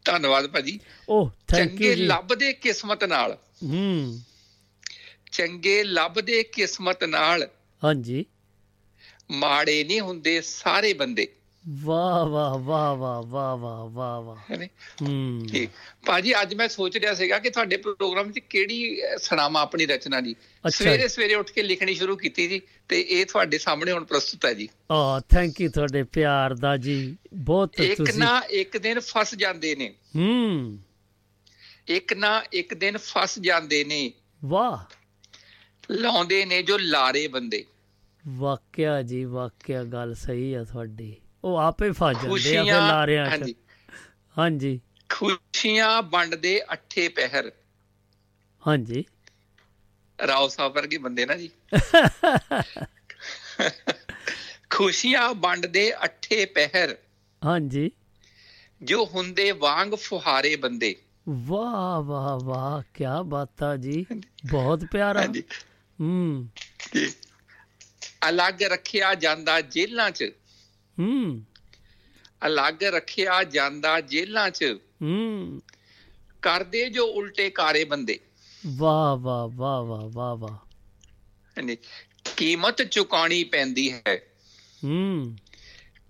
[0.04, 4.20] ਧੰਨਵਾਦ ਭਾਜੀ। ਓਹ ਥੈਂਕ ਯੂ ਜੀ। ਲੱਭਦੇ ਕਿਸਮਤ ਨਾਲ। ਹੂੰ।
[5.32, 7.48] ਚੰਗੇ ਲੱਭਦੇ ਕਿਸਮਤ ਨਾਲ
[7.84, 8.24] ਹਾਂਜੀ।
[9.30, 11.36] ਮਾੜੇ ਨਹੀਂ ਹੁੰਦੇ ਸਾਰੇ ਬੰਦੇ।
[11.68, 14.66] ਵਾਹ ਵਾਹ ਵਾਹ ਵਾਹ ਵਾਹ ਵਾਹ ਵਾਹ ਵਾਹ।
[15.02, 15.70] ਹੂੰ ਠੀਕ।
[16.06, 20.32] ਭਾਜੀ ਅੱਜ ਮੈਂ ਸੋਚ ਰਿਹਾ ਸੀਗਾ ਕਿ ਤੁਹਾਡੇ ਪ੍ਰੋਗਰਾਮ 'ਚ ਕਿਹੜੀ ਸੁਣਾਵਾਂ ਆਪਣੀ ਰਚਨਾ ਜੀ
[20.66, 24.44] ਅੱਛਾ। ਸਵੇਰੇ ਸਵੇਰੇ ਉੱਠ ਕੇ ਲਿਖਣੀ ਸ਼ੁਰੂ ਕੀਤੀ ਜੀ ਤੇ ਇਹ ਤੁਹਾਡੇ ਸਾਹਮਣੇ ਹੁਣ ਪ੍ਰਸਤੁਤ
[24.44, 29.00] ਹੈ ਜੀ। ਆ ਥੈਂਕ ਯੂ ਤੁਹਾਡੇ ਪਿਆਰ ਦਾ ਜੀ। ਬਹੁਤ ਇੱਕ ਤੁਸੀਂ ਨਾ ਇੱਕ ਦਿਨ
[29.00, 30.78] ਫਸ ਜਾਂਦੇ ਨੇ। ਹੂੰ।
[31.88, 34.12] ਇੱਕ ਨਾ ਇੱਕ ਦਿਨ ਫਸ ਜਾਂਦੇ ਨੇ।
[34.44, 34.78] ਵਾਹ।
[35.90, 37.64] ਲਾਉਂਦੇ ਨੇ ਜੋ ਲਾਰੇ ਬੰਦੇ।
[38.28, 43.54] ਵਾਕਿਆ ਜੀ ਵਾਕਿਆ ਗੱਲ ਸਹੀ ਆ ਤੁਹਾਡੀ। ਉਹ ਆਪੇ ਫਸ ਜਾਂਦੇ ਆ ਫਿਰ ਲਾਰਿਆਂ ਚ।
[44.38, 47.52] ਹਾਂਜੀ। ਖੁਸ਼ੀਆਂ ਵੰਡਦੇ ਅੱਠੇ ਪਹਿਰ।
[48.66, 49.04] ਹਾਂਜੀ।
[50.26, 51.50] ਰਾਓ ਸਾਹਿਬ ਵਰਗੇ ਬੰਦੇ ਨਾ ਜੀ।
[54.70, 56.98] ਖੁਸ਼ੀਆਂ ਵੰਡਦੇ ਅੱਠੇ ਪਹਿਰ।
[57.44, 57.90] ਹਾਂਜੀ।
[58.82, 60.96] ਜੋ ਹੁੰਦੇ ਵਾਂਗ ਫੁਹਾਰੇ ਬੰਦੇ।
[61.28, 64.06] ਵਾਹ ਵਾਹ ਵਾਹ ਕੀ ਬਾਤਾਂ ਜੀ।
[64.50, 65.42] ਬਹੁਤ ਪਿਆਰਾ। ਹਾਂਜੀ।
[66.00, 66.48] ਹੂੰ।
[68.28, 70.24] ਅਲੱਗ ਰੱਖਿਆ ਜਾਂਦਾ ਜੇਲ੍ਹਾਂ 'ਚ।
[70.98, 71.44] ਹੂੰ।
[72.46, 75.62] ਅਲੱਗ ਰੱਖਿਆ ਜਾਂਦਾ ਜੇਲ੍ਹਾਂ 'ਚ। ਹੂੰ।
[76.42, 78.20] ਕਰਦੇ ਜੋ ਉਲਟੇ ਕਾਰੇ ਬੰਦੇ।
[78.66, 81.76] ਵਾਹ ਵਾਹ ਵਾਹ ਵਾਹ ਵਾਹ ਵਾਹ। ਹਾਂਜੀ।
[82.36, 84.22] ਕੀਮਤ ਚੁਕਾਣੀ ਪੈਂਦੀ ਹੈ।
[84.84, 85.36] ਹੂੰ।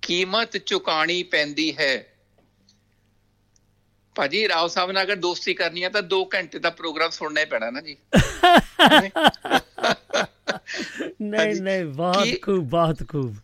[0.03, 2.07] ਕੀਮਤ ਚੁਕਾਣੀ ਪੈਂਦੀ ਹੈ।
[4.15, 7.47] ਭਾਜੀ ਰਾਓ ਸਾਹਿਬ ਨਾਲ ਅਗਰ ਦੋਸਤੀ ਕਰਨੀ ਹੈ ਤਾਂ 2 ਘੰਟੇ ਦਾ ਪ੍ਰੋਗਰਾਮ ਸੁਣਨਾ ਹੀ
[7.47, 7.97] ਪੈਣਾ ਨਾ ਜੀ।
[11.23, 13.37] ਨਹੀਂ ਨਹੀਂ ਬਹੁਤ ਖੂਬ ਬਹੁਤ ਖੂਬ।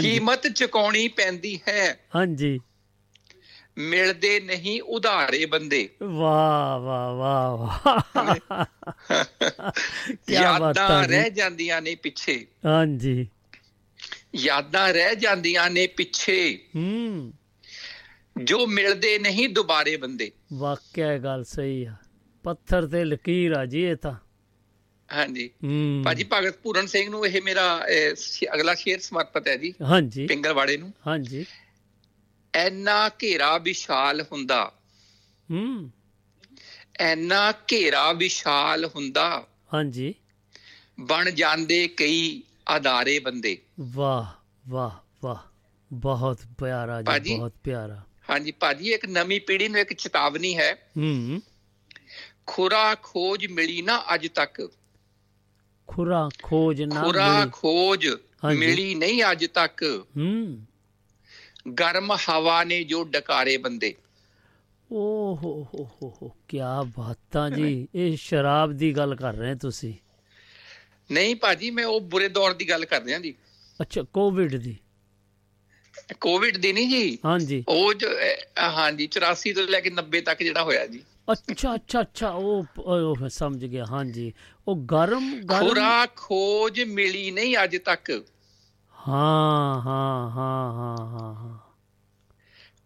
[0.00, 2.60] ਕੀਮਤ ਚੁਕਾਉਣੀ ਪੈਂਦੀ ਹੈ। ਹਾਂਜੀ।
[3.78, 8.00] ਮਿਲਦੇ ਨਹੀਂ ਉਧਾਰੇ ਬੰਦੇ। ਵਾਹ ਵਾਹ ਵਾਹ
[10.14, 13.28] ਕੀ ਯਾਦਾਂ ਰਹਿ ਜਾਂਦੀਆਂ ਨੇ ਪਿੱਛੇ। ਹਾਂਜੀ।
[14.36, 17.32] ਯਾਦਾਂ ਰਹਿ ਜਾਂਦੀਆਂ ਨੇ ਪਿੱਛੇ। ਹੂੰ।
[18.44, 21.94] ਜੋ ਮਿਲਦੇ ਨਹੀਂ ਦੁਬਾਰੇ ਬੰਦੇ। ਵਾਕਿਆ ਗੱਲ ਸਹੀ ਆ।
[22.42, 24.14] ਪੱਥਰ ਤੇ ਲਕੀਰ ਆ ਜੀ ਇਹ ਤਾਂ।
[25.12, 25.50] ਹਾਂਜੀ।
[26.04, 27.86] ਭਾਜੀ ਭਗਤ ਪੂਰਨ ਸਿੰਘ ਨੂੰ ਇਹ ਮੇਰਾ
[28.54, 31.46] ਅਗਲਾ ਸ਼ੇਰ ਸਮਰਪਿਤ ਹੈ ਜੀ। ਹਾਂਜੀ। ਪਿੰਗਲਵਾੜੇ ਨੂੰ। ਹਾਂਜੀ।
[32.54, 34.72] ਐਨਾ ਘੇਰਾ ਵਿਸ਼ਾਲ ਹੁੰਦਾ।
[35.50, 35.90] ਹੂੰ।
[37.00, 40.14] ਐਨਾ ਘੇਰਾ ਵਿਸ਼ਾਲ ਹੁੰਦਾ। ਹਾਂਜੀ।
[41.00, 44.90] ਬਣ ਜਾਂਦੇ ਕਈ ਆਧਾਰੇ ਬੰਦੇ। ਵਾਹ ਵਾਹ
[45.24, 45.54] ਵਾਹ।
[45.92, 51.42] ਬਹੁਤ ਪਿਆਰਾ ਜੀ। ਬਹੁਤ ਪਿਆਰਾ। ਹਾਂਜੀ ਭਾਜੀ ਇੱਕ ਨਵੀਂ ਪੀੜ੍ਹੀ ਨੂੰ ਇੱਕ ਚੇਤਾਵਨੀ ਹੈ। ਹੂੰ।
[52.46, 54.70] ਖੁਰਾ ਖੋਜ ਮਿਲੀ ਨਾ ਅੱਜ ਤੱਕ।
[55.86, 58.08] ਖੁਰਾ ਖੋਜ ਨਾ ਖੁਰਾ। ਖੋਜ।
[58.58, 60.66] ਮਿਲੀ ਨਹੀਂ ਅੱਜ ਤੱਕ। ਹੂੰ।
[61.80, 63.94] ਗਰਮ ਹਵਾ ਨੇ ਜੋ ਡਕਾਰੇ ਬੰਦੇ।
[64.92, 66.58] ਓ ਹੋ ਹੋ ਹੋ ਹੋ ਕੀ
[66.96, 69.94] ਬਾਤਾਂ ਜੀ। ਇਹ ਸ਼ਰਾਬ ਦੀ ਗੱਲ ਕਰ ਰਹੇ ਤੁਸੀਂ।
[71.12, 73.34] ਨਹੀਂ ਭਾਜੀ ਮੈਂ ਉਹ ਬੁਰੇ ਦੌਰ ਦੀ ਗੱਲ ਕਰ ਰਿਹਾ ਜੀ।
[73.80, 74.76] ਅੱਛਾ ਕੋਵਿਡ ਦੀ।
[76.20, 77.94] ਕੋਵਿਡ ਦੀ ਨਹੀਂ ਜੀ। ਹਾਂਜੀ। ਉਹ
[78.58, 83.28] ਹਾਂਜੀ 84 ਤੋਂ ਲੈ ਕੇ 90 ਤੱਕ ਜਿਹੜਾ ਹੋਇਆ ਜੀ। ਅੱਛਾ ਅੱਛਾ ਅੱਛਾ ਉਹ ਉਹ
[83.28, 84.32] ਸਮਝ ਗਿਆ ਹਾਂਜੀ।
[84.66, 88.10] ਉਹ ਗਰਮ ਗਰਮ ਖੁਰਾ ਖੋਜ ਮਿਲੀ ਨਹੀਂ ਅੱਜ ਤੱਕ।
[88.94, 91.58] ਹਾਂ ਹਾਂ ਹਾਂ ਹਾਂ ਹਾਂ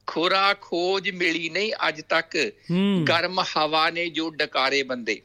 [0.06, 2.36] ਖੁਰਾ ਖੋਜ ਮਿਲੀ ਨਹੀਂ ਅੱਜ ਤੱਕ।
[3.08, 5.20] ਗਰਮ ਹਵਾ ਨੇ ਜੋ ਡਕਾਰੇ ਬੰਦੇ।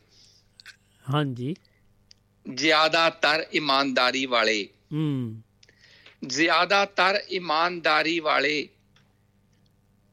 [1.06, 1.54] ਹਾਂਜੀ।
[2.46, 5.04] ਜ਼ਿਆਦਾਤਰ ਇਮਾਨਦਾਰੀ ਵਾਲੇ। ਹੂੰ।
[6.28, 8.68] ਜ਼ਿਆਦਾਤਰ ਇਮਾਨਦਾਰੀ ਵਾਲੇ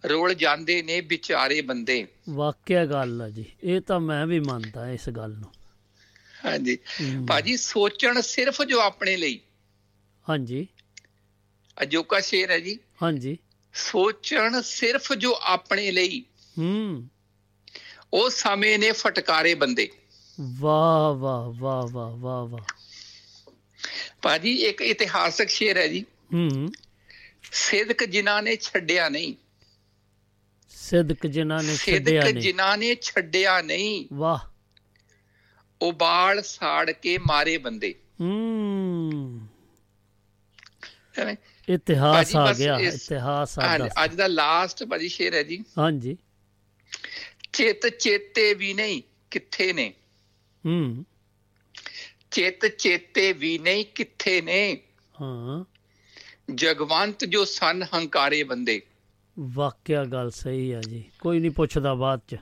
[0.09, 5.09] ਰੋਲ ਜਾਂਦੇ ਨੇ ਵਿਚਾਰੇ ਬੰਦੇ। ਵਾਕਿਆ ਗੱਲ ਆ ਜੀ। ਇਹ ਤਾਂ ਮੈਂ ਵੀ ਮੰਨਦਾ ਇਸ
[5.09, 5.53] ਗੱਲ ਨੂੰ।
[6.45, 6.79] ਹਾਂਜੀ।
[7.29, 9.41] ਭਾਜੀ ਸੋਚਣ ਸਿਰਫ ਜੋ ਆਪਣੇ ਲਈ।
[10.29, 10.67] ਹਾਂਜੀ।
[11.83, 13.39] ਅਜੋਕਾ ਸ਼ੇਰ ਹੈ ਜੀ। ਹਾਂਜੀ।
[13.75, 16.25] ਸੋਚਣ ਸਿਰਫ ਜੋ ਆਪਣੇ ਲਈ।
[16.59, 17.09] ਹੂੰ।
[18.13, 19.91] ਉਹ ਸਮੇਂ ਨੇ ਫਟਕਾਰੇ ਬੰਦੇ।
[20.41, 22.75] ਵਾਹ ਵਾਹ ਵਾਹ ਵਾਹ ਵਾਹ ਵਾਹ।
[24.23, 26.73] ਭਾਜੀ ਇੱਕ ਇਤਿਹਾਸਕ ਸ਼ੇਰ ਹੈ ਜੀ। ਹੂੰ।
[27.53, 29.35] ਸਿਦਕ ਜਿਨ੍ਹਾਂ ਨੇ ਛੱਡਿਆ ਨਹੀਂ।
[30.91, 34.39] ਸਿਦਕ ਜਿਨ੍ਹਾਂ ਨੇ ਛੱਡਿਆ ਸਿਦਕ ਨਹੀਂ। ਜਿਨ੍ਹਾਂ ਨੇ ਛੱਡਿਆ ਨਹੀਂ। ਵਾਹ।
[35.83, 39.47] ਉਬਾਲ ਸਾੜ ਕੇ ਮਾਰੇ ਬੰਦੇ। ਹੂੰ?
[41.69, 46.17] ਇਤਿਹਾਸ ਆ ਗਿਆ ਇਤਿਹਾਸ ਆ ਦੱਸ। ਅੱਜ ਦਾ ਲਾਸਟ ਭਾਜੀ ਸ਼ੇਰ ਹੈ ਜੀ। ਹਾਂਜੀ।
[47.53, 49.95] ਚਿੱਤ ਚੇਤੇ ਵੀ ਨਹੀਂ ਕਿੱਥੇ ਨੇ।
[50.67, 51.07] ਹੂੰ।
[52.31, 54.81] ਚਿੱਤ ਚੇਤੇ ਵੀ ਨਹੀਂ ਕਿੱਥੇ ਨੇ।
[55.23, 55.65] ਹਾਂ।
[56.55, 58.83] ਜਗਵੰਤ ਜੋ ਸਨ ਹੰਕਾਰੇ ਬੰਦੇ।
[59.41, 62.37] ਵਾਕਿਆ ਗੱਲ ਸਹੀ ਆ ਜੀ। ਕੋਈ ਨਹੀਂ ਪੁੱਛਦਾ ਬਾਅਦ ਚ।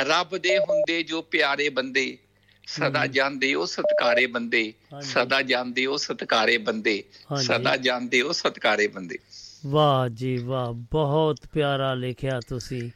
[0.00, 2.18] ਰੱਬ ਦੇ ਹੁੰਦੇ ਜੋ ਪਿਆਰੇ ਬੰਦੇ
[2.66, 7.04] ਸਦਾ ਜਾਂਦੇ ਉਹ ਸਤਕਾਰੇ ਬੰਦੇ। ਸਦਾ ਜਾਂਦੇ ਉਹ ਸਤਕਾਰੇ ਬੰਦੇ।
[7.40, 9.18] ਸਦਾ ਜਾਂਦੇ ਉਹ ਸਤਕਾਰੇ ਬੰਦੇ।
[9.66, 12.90] ਵਾਹ ਜੀ ਵਾਹ ਬਹੁਤ ਪਿਆਰਾ ਲਿਖਿਆ ਤੁਸੀਂ।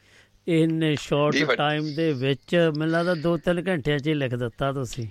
[0.48, 5.06] ਇੰਨੇ ਸ਼ਾਰਟ। ਟਾਈਮ ਦੇ ਵਿੱਚ ਮੈਨੂੰ ਲੱਗਦਾ 2-3 ਘੰਟਿਆਂ 'ਚ ਹੀ ਲਿਖ ਦਿੱਤਾ ਤੁਸੀਂ।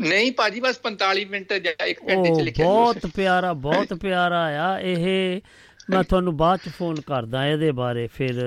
[0.00, 4.80] ਨਹੀਂ ਭਾਜੀ ਬਸ 45 ਮਿੰਟ ਜਾਂ 1 ਘੰਟੇ ਚ ਲਿਖਿਆ। ਬਹੁਤ ਪਿਆਰਾ ਬਹੁਤ ਪਿਆਰਾ ਆ।
[4.80, 5.40] ਇਹ
[5.90, 8.40] ਮੈਂ ਤੁਹਾਨੂੰ ਬਾਅਦ ਚ ਫੋਨ ਕਰਦਾ ਇਹਦੇ ਬਾਰੇ। ਫਿਰ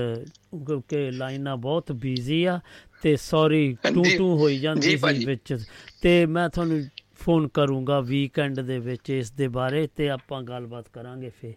[0.67, 2.59] ਕਿਉਂਕਿ ਲਾਈਨਾਂ ਬਹੁਤ ਬਿਜ਼ੀ ਆ
[3.01, 5.57] ਤੇ ਸੌਰੀ ਟੂ ਟੂ ਹੋਈ ਜਾਂਦੀ ਸੀ। ਵਿੱਚ।
[6.01, 6.81] ਤੇ ਮੈਂ ਤੁਹਾਨੂੰ
[7.15, 11.53] ਫੋਨ ਕਰੂੰਗਾ ਵੀਕਐਂਡ ਦੇ ਵਿੱਚ ਇਸ ਦੇ ਬਾਰੇ ਤੇ ਆਪਾਂ ਗੱਲਬਾਤ ਕਰਾਂਗੇ ਫਿਰ।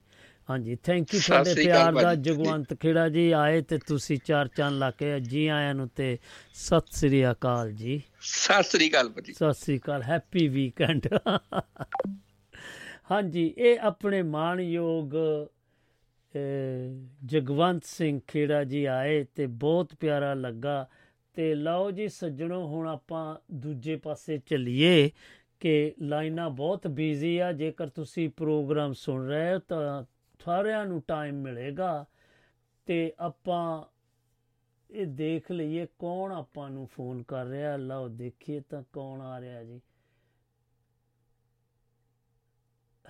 [0.50, 4.90] ਹਾਂਜੀ ਥੈਂਕ ਯੂ ਤੁਹਾਡੇ ਪਿਆਰ ਦਾ। ਜਗਵੰਤ ਖੇੜਾ ਜੀ ਆਏ ਤੇ ਤੁਸੀਂ ਚਾਰ ਚੰਨ ਲਾ
[4.90, 6.18] ਕੇ ਜੀ ਆਇਆਂ ਨੂੰ ਤੇ
[6.54, 11.06] ਸਤਿ ਸ੍ਰੀ ਅਕਾਲ ਜੀ। ਸਤਿ ਸ੍ਰੀ ਅਕਾਲ ਭਾਜੀ। ਸਤਿ ਸ੍ਰੀ ਅਕਾਲ ਹੈਪੀ ਵੀਕਐਂਡ
[13.10, 15.46] ਹਾਂਜੀ ਇਹ ਆਪਣੇ ਮਾਣਯੋਗ ਅਹ,
[17.24, 20.88] ਜਗਵੰਤ ਸਿੰਘ ਖੇੜਾ ਜੀ ਆਏ ਤੇ ਬਹੁਤ ਪਿਆਰਾ ਲੱਗਾ
[21.34, 25.10] ਤੇ ਲਓ ਜੀ ਸੱਜਣੋ ਹੁਣ ਆਪਾਂ ਦੂਜੇ ਪਾਸੇ ਚੱਲੀਏ
[25.60, 30.04] ਕਿ ਲਾਈਨਾਂ ਬਹੁਤ ਬਿਜ਼ੀ ਆ ਜੇਕਰ ਤੁਸੀਂ ਪ੍ਰੋਗਰਾਮ ਸੁਣ ਰਹੇ ਹੋ ਤਾਂ
[30.44, 32.06] ਸਾਰਿਆਂ ਨੂੰ ਟਾਈਮ ਮਿਲੇਗਾ
[32.86, 33.84] ਤੇ ਆਪਾਂ
[34.90, 39.64] ਇਹ ਦੇਖ ਲਈਏ ਕੌਣ ਆਪਾਂ ਨੂੰ ਫੋਨ ਕਰ ਰਿਹਾ। ਲਓ ਦੇਖੀਏ ਤਾਂ ਕੌਣ ਆ ਰਿਹਾ
[39.64, 39.80] ਜੀ।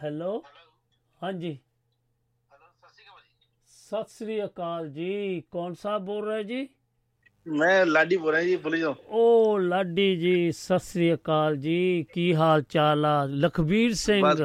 [0.02, 0.44] ਹੈਲੋ
[1.22, 1.58] ਹਾਂਜੀ।
[3.95, 6.68] ਸਤਿ ਸ੍ਰੀ ਅਕਾਲ ਜੀ। ਕੌਣ ਸਾਹਿਬ ਬੋਲ ਰਹੇ ਜੀ?
[7.47, 12.34] ਮੈਂ ਲਾਡੀ ਬੋਲ ਰਿਹਾ ਜੀ ਬੋਲੀ ਜਾਓ। ਓ ਲਾਡੀ ਜੀ ਸਤਿ ਸ੍ਰੀ ਅਕਾਲ ਜੀ। ਕੀ
[12.34, 13.24] ਹਾਲ ਚਾਲ ਆ?
[13.24, 14.40] ਲਖਬੀਰ ਸਿੰਘ ਬਸ।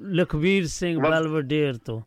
[0.00, 2.00] ਲਖਬੀਰ ਸਿੰਘ। ਬਲਵਡੇਰ ਤੋਂ।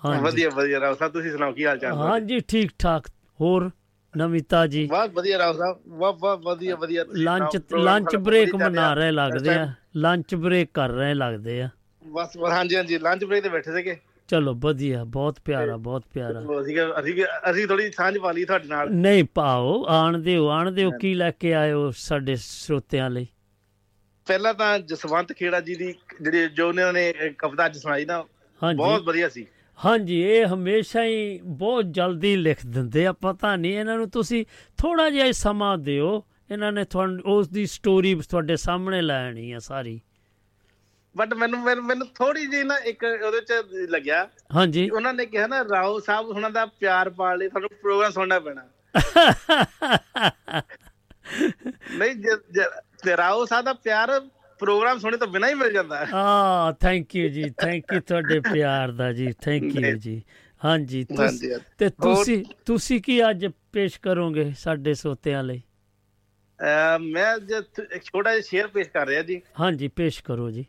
[0.00, 1.92] ਹਾਂਜੀ। ਵਧੀਆ ਵਧੀਆ ਰਾਓ ਸਾਹਿਬ ਤੁਸੀਂ ਸੁਣਾਓ ਕੀ ਹਾਲ ਚਾਲ?
[1.92, 3.08] ਹੈ ਹਾਂਜੀ ਠੀਕ ਠਾਕ
[3.40, 3.70] ਹੋਰ
[4.16, 4.86] ਨਵੀਤਾ ਜੀ?
[4.86, 9.72] ਬਹੁਤ ਵਧੀਆ ਰਾਓ ਸਾਹਿਬ। ਵਾਹ ਵਾਹ ਵਧੀਆ ਵਧੀਆ। ਲੰਚ ਲੰਚ ਬ੍ਰੇਕ ਮਨਾ ਰਿਹਾ। ਲੱਗਦੇ ਆ।
[9.96, 11.68] ਲੰਚ ਬ੍ਰੇਕ ਕਰ ਰਹੇ ਲੱਗਦੇ ਆ।
[12.04, 13.96] ਬਸ ਬਸ, ਹਾਂਜੀ ਹਾਂਜੀ। ਲੰਚ ਬ੍ਰੇਕ ਤੇ ਬੈਠੇ ਸੀਗੇ।
[14.32, 18.90] ਚਲੋ ਵਧੀਆ ਬਹੁਤ ਪਿਆਰਾ ਬਹੁਤ ਪਿਆਰਾ। ਅਸੀਂ ਅਸੀਂ ਅਸੀਂ ਥੋੜੀ ਸਾਂਝ ਪਾ ਲਈ ਤੁਹਾਡੇ ਨਾਲ।
[18.90, 23.26] ਨਹੀਂ ਪਾਓ ਆਣ ਦਿਓ ਆਣ ਦਿਓ ਕੀ ਲੈ ਕੇ ਆਇਓ ਸਾਡੇ ਸਰੋਤਿਆਂ ਲਈ।
[24.26, 28.24] ਪਹਿਲਾਂ ਤਾਂ ਜਸਵੰਤ ਖੇੜਾ ਜੀ ਦੀ ਜਿਹੜੀ ਜੋ ਉਹਨਾਂ ਨੇ ਕਵਿਤਾ ਅੱਜ ਸੁਣਾਈ ਨਾ
[28.62, 29.46] ਹਾਂਜੀ। ਬਹੁਤ ਵਧੀਆ ਸੀ।
[29.84, 34.44] ਹਾਂਜੀ ਇਹ ਹਮੇਸ਼ਾ ਹੀ ਬਹੁਤ ਜਲਦੀ ਲਿਖ ਦਿੰਦੇ ਆ ਪਤਾ ਨਹੀਂ ਇਹਨਾਂ ਨੂੰ ਤੁਸੀਂ
[34.78, 40.00] ਥੋੜਾ ਜਿਹਾ ਸਮਾਂ ਦਿਓ। ਇਹਨਾਂ ਨੇ ਤੁਹਾਨੂੰ ਉਸ ਦੀ ਸਟੋਰੀ ਤੁਹਾਡੇ ਸਾਹਮਣੇ ਲੈਣੀ ਆ ਸਾਰੀ।
[41.16, 43.52] ਬਟ ਮੈਨੂੰ ਮੈਨੂੰ- ਥੋੜੀ ਜਿਹੀ ਨਾ ਇੱਕ ਉਹਦੇ ਚ
[43.88, 48.12] ਲੱਗਿਆ ਹਾਂਜੀ। ਉਹਨਾਂ ਨੇ ਕਿਹਾ ਨਾ ਰਾਓ ਸਾਹਿਬ ਉਹਨਾਂ ਦਾ ਪਿਆਰ ਪਾਣ ਲਈ ਤੁਹਾਨੂੰ ਪ੍ਰੋਗਰਾਮ
[48.12, 48.66] ਸੁਣਨਾ ਪੈਣਾ।
[51.98, 54.20] ਨਹੀਂ ਜੇ- ਰਾਓ ਸਾਹਿਬ ਦਾ ਪਿਆਰ
[54.58, 56.10] ਪ੍ਰੋਗਰਾਮ ਸੁਣੇ ਤੋਂ ਬਿਨਾਂ ਹੀ ਮਿਲ ਜਾਂਦਾ। ਹੈ
[56.80, 60.22] ਥੈਂਕ ਯੂ ਜੀ ਥੈਂਕ ਯੂ ਤੁਹਾਡੇ ਪਿਆਰ ਦਾ ਜੀ ਥੈਂਕ ਯੂ। ਜੀ।
[60.64, 61.06] ਹਾਂਜੀ।
[61.78, 65.62] ਤੇ ਤੁਸੀਂ ਤੁਸੀਂ ਕੀ ਅੱਜ ਪੇਸ਼ ਕਰੋਗੇ ਸਾਡੇ ਸਰੋਤਿਆਂ ਲਈ?
[67.00, 67.36] ਮੈਂ
[67.92, 70.66] ਇੱਕ ਛੋਟਾ ਜਿਹਾ ਸ਼ੇਰ ਪੇਸ਼ ਕਰ ਰਿਹਾ ਜੀ। ਹਾਂਜੀ ਪੇਸ਼ ਕਰੋ ਜੀ।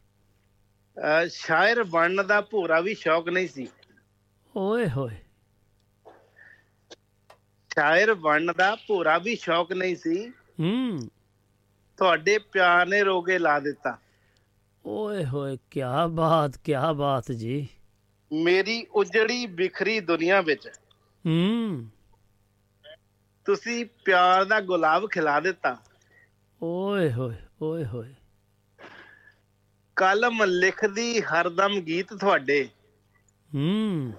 [1.30, 3.68] ਸ਼ਾਇਰ ਬਣਨ ਦਾ ਭੋਰਾ ਵੀ ਸ਼ੌਕ ਨਹੀਂ ਸੀ।
[4.56, 5.16] ਓਏ ਹੋਏ।
[7.74, 11.10] ਸ਼ਾਇਰ ਬਣਨ ਦਾ ਭੋਰਾ ਵੀ ਸ਼ੌਕ ਨਹੀਂ ਸੀ। ਹੂੰ।
[11.98, 13.98] ਤੁਹਾਡੇ ਪਿਆਰ ਨੇ ਰੋਗੇ ਲਾ ਦਿੱਤਾ।
[14.86, 17.68] ਓਏ ਹੋਏ ਕੀ ਬਾਤ ਕੀ ਬਾਤ ਜੀ।
[18.34, 20.68] ਮੇਰੀ ਉਜੜੀ ਬਿਖਰੀ ਦੁਨੀਆ ਵਿੱਚ।
[21.26, 21.90] ਹੂੰ।
[23.46, 25.78] ਤੁਸੀਂ ਪਿਆਰ ਦਾ ਗੁਲਾਬ ਖਿਲਾ ਦਿੱਤਾ।
[26.62, 28.14] ਓਏ ਹੋਏ ਓਏ ਹੋਏ।
[29.96, 32.70] ਕਲਮ ਲਿਖਦੀ ਹਰਦਮ ਗੀਤ ਤੁਹਾਡੇ।
[33.56, 34.14] ਹੂੰ।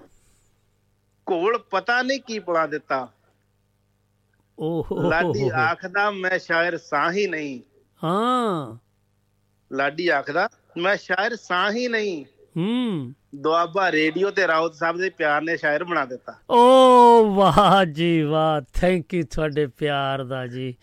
[1.26, 3.12] ਕੋਲ ਪਤਾ ਨਹੀਂ ਕੀ ਪੜਾ ਦਿੱਤਾ।
[4.58, 7.60] ਓਹ। ਲਾਡੀ ਆਖਦਾ ਮੈਂ ਸ਼ਾਇਰ ਸਾਂ ਹੀ ਨਹੀਂ।
[8.04, 8.76] ਹਾਂ।
[9.72, 10.48] ਲਾਡੀ ਆਖਦਾ
[10.78, 12.24] ਮੈਂ ਸ਼ਾਇਰ ਸਾਂ ਹੀ ਨਹੀਂ।
[12.56, 18.22] ਹੂੰ। ਦੁਆਬਾ ਰੇਡੀਓ ਤੇ ਰਾਉਤ ਸਾਹਿਬ ਦੇ ਪਿਆਰ ਨੇ ਸ਼ਾਇਰ ਬਣਾ ਦਿੱਤਾ। ਓ ਵਾਹ ਜੀ
[18.22, 20.74] ਵਾਹ। ਥੈਂਕ ਯੂ ਤੁਹਾਡੇ ਪਿਆਰ ਦਾ ਜੀ।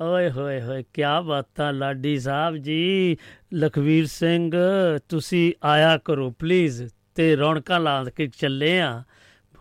[0.00, 3.16] ਓਏ ਹੋਏ ਹੋਏ ਕੀ ਬਾਤਾਂ ਲਾਡੀ ਸਾਹਿਬ ਜੀ।
[3.54, 4.52] ਲਖਵੀਰ ਸਿੰਘ
[5.08, 6.82] ਤੁਸੀਂ ਆਇਆ ਕਰੋ ਪਲੀਜ਼
[7.14, 9.02] ਤੇ ਰੌਣਕਾਂ ਲਾ ਕੇ ਚੱਲੇ ਆ।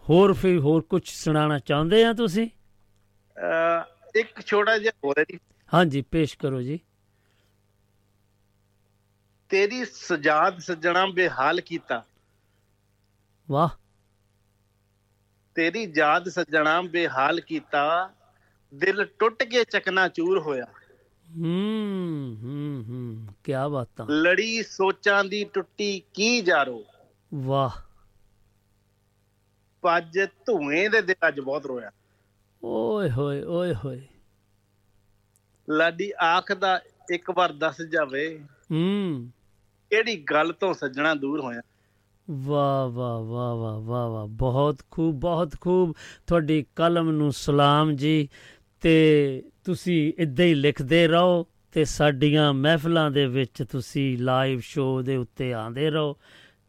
[0.10, 2.50] ਹੋਰ ਫਿਰ ਹੋਰ ਕੁਝ ਸੁਣਾਉਣਾ ਚਾਹੁੰਦੇ ਆ ਤੁਸੀਂ?
[4.16, 5.40] ਇੱਕ ਛੋਟਾ ਜਿਹਾ ਹੋਰ ਹੈ ਜੀ।
[5.74, 6.80] ਹਾਂਜੀ ਪੇਸ਼ ਕਰੋ ਜੀ।
[9.50, 12.04] ਤੇਰੀ ਸਜਾਦ ਸਜਣਾ ਬੇਹਾਲ ਕੀਤਾ।
[13.50, 13.70] ਵਾਹ।
[15.56, 18.14] ਤੇਰੀ ਯਾਦ ਸਜਣਾ ਬੇਹਾਲ ਕੀਤਾ।
[18.76, 20.66] ਦਿਲ ਟੁੱਟ ਕੇ ਚਕਨਾ ਚੂਰ ਹੋਇਆ।
[21.38, 26.86] ਹੂੰ ਹੂੰ ਹੂੰ ਕੀ ਬਾਤਾਂ ਲੜੀ ਸੋਚਾਂ ਦੀ ਟੁੱਟੀ ਕੀ ਜਾਰੋ।
[27.34, 27.70] ਵਾਹ।
[29.82, 31.92] ਪੱਜ ਧੂਏ ਦੇ ਦਿਲ ਅੱਜ ਬਹੁਤ ਰੋਇਆ।
[32.64, 34.02] ਓਏ ਹੋਏ ਓਏ ਹੋਏ।
[35.70, 39.32] ਲਾਡੀ ਆਖ ਦਾ ਇੱਕ ਵਾਰ ਦੱਸ ਜਾਵੇ ਹੂੰ।
[39.90, 41.62] ਕਿਹੜੀ ਗੱਲ ਤੋਂ ਸੱਜਣਾ ਦੂਰ ਹੋਇਆ।
[42.32, 45.94] ਵਾਹ ਵਾਹ ਵਾਹ ਵਾਹ ਵਾਹ ਵਾਹ। ਬਹੁਤ ਖੂਬ ਬਹੁਤ ਖੂਬ।
[46.28, 48.30] ਤੁਹਾਡੀ ਕਲਮ ਨੂੰ ਸਲਾਮ ਜੀ।
[48.82, 55.16] ਤੇ ਤੁਸੀਂ ਇਦਾਂ ਹੀ ਲਿਖਦੇ ਰਹੋ ਤੇ ਸਾਡੀਆਂ ਮਹਿਫਲਾਂ ਦੇ ਵਿੱਚ ਤੁਸੀਂ ਲਾਈਵ ਸ਼ੋਅ ਦੇ
[55.16, 56.18] ਉੱਤੇ ਆਂਦੇ ਰਹੋ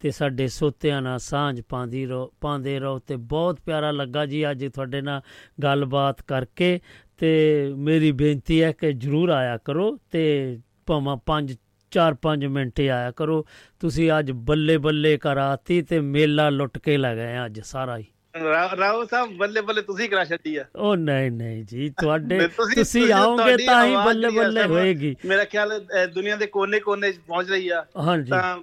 [0.00, 4.66] ਤੇ ਸਾਡੇ ਸੋਤਿਆਂ ਨਾਲ ਸਾਂਝ ਪਾਉਂਦੀ ਰਹੋ, ਪਾਉਂਦੇ ਰਹੋ ਤੇ ਬਹੁਤ ਪਿਆਰਾ ਲੱਗਾ ਜੀ ਅੱਜ
[4.66, 5.20] ਤੁਹਾਡੇ ਨਾਲ
[5.62, 6.80] ਗੱਲਬਾਤ ਕਰਕੇ
[7.18, 11.56] ਤੇ ਮੇਰੀ ਬੇਨਤੀ ਹੈ ਕਿ ਜਰੂਰ ਆਇਆ ਕਰੋ ਤੇ ਭਾਵੇਂ ਪੰਜ
[11.92, 13.46] 4-5 ਮਿੰਟ ਹੀ ਆਇਆ ਕਰੋ।
[13.80, 18.04] ਤੁਸੀਂ ਅੱਜ ਬੱਲੇ ਬੱਲੇ ਕਰਾਤੀ ਤੇ ਮੇਲਾ ਲੁੱਟ ਕੇ ਲਗਾਏ ਅੱਜ ਸਾਰਾ ਹੀ।
[18.42, 23.12] ਰਾ- ਰਾਓ ਸਾਹਿਬ ਬੱਲੇ ਬੱਲੇ ਤੁਸੀਂ ਕਰਾ ਛੱਡੀ ਆ। ਉਹ ਨਹੀਂ ਨਹੀਂ ਜੀ ਤੁਹਾਡੇ ਤੁਸੀਂ
[23.12, 27.86] ਆਓਗੇ ਤਾਂ ਹੀ ਬੱਲੇ ਬੱਲੇ ਹੋਏਗੀ। ਮੇਰਾ ਖਿਆਲ ਦੁਨੀਆ ਦੇ ਕੋਨੇ-ਕੋਨੇ 'ਚ ਪਹੁੰਚ ਰਹੀ ਆ।
[27.96, 28.58] ਹਾਂਜੀ। ਤਾਂ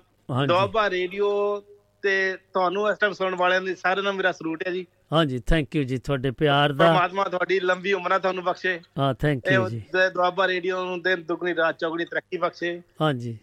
[0.48, 1.64] ਦੁਆਬਾ ਰੇਡੀਓ
[2.02, 5.76] ਤੇ ਤੁਹਾਨੂੰ ਇਸ ਟਾਈਮ ਸੁਣਨ ਵਾਲਿਆਂ ਦੀ ਸਾਰਿਆਂ ਨੂੰ ਮੇਰਾ ਸਲੂਟ ਹੈ ਜੀ। ਹਾਂਜੀ ਥੈਂਕ
[5.76, 9.84] ਯੂ ਜੀ ਤੁਹਾਡੇ ਪਿਆਰ ਦਾ। ਪਰਮਾਤਮਾ ਤੁਹਾਡੀ ਲੰਬੀ ਉਮਰਾਂ ਤੁਹਾਨੂੰ ਬਖਸ਼ੇ। ਹਾਂ ਥੈਂਕ ਯੂ ਜੀ।
[10.14, 13.38] ਦੁਆਬਾ ਰੇਡੀਓ ਨੂੰ ਦਿਨ ਦੁਗਣੀ ਰਾਤ ਚੌਗਣੀ ਤਰੱਕੀ ਬਖਸ਼ੇ। ਹਾਂਜੀ।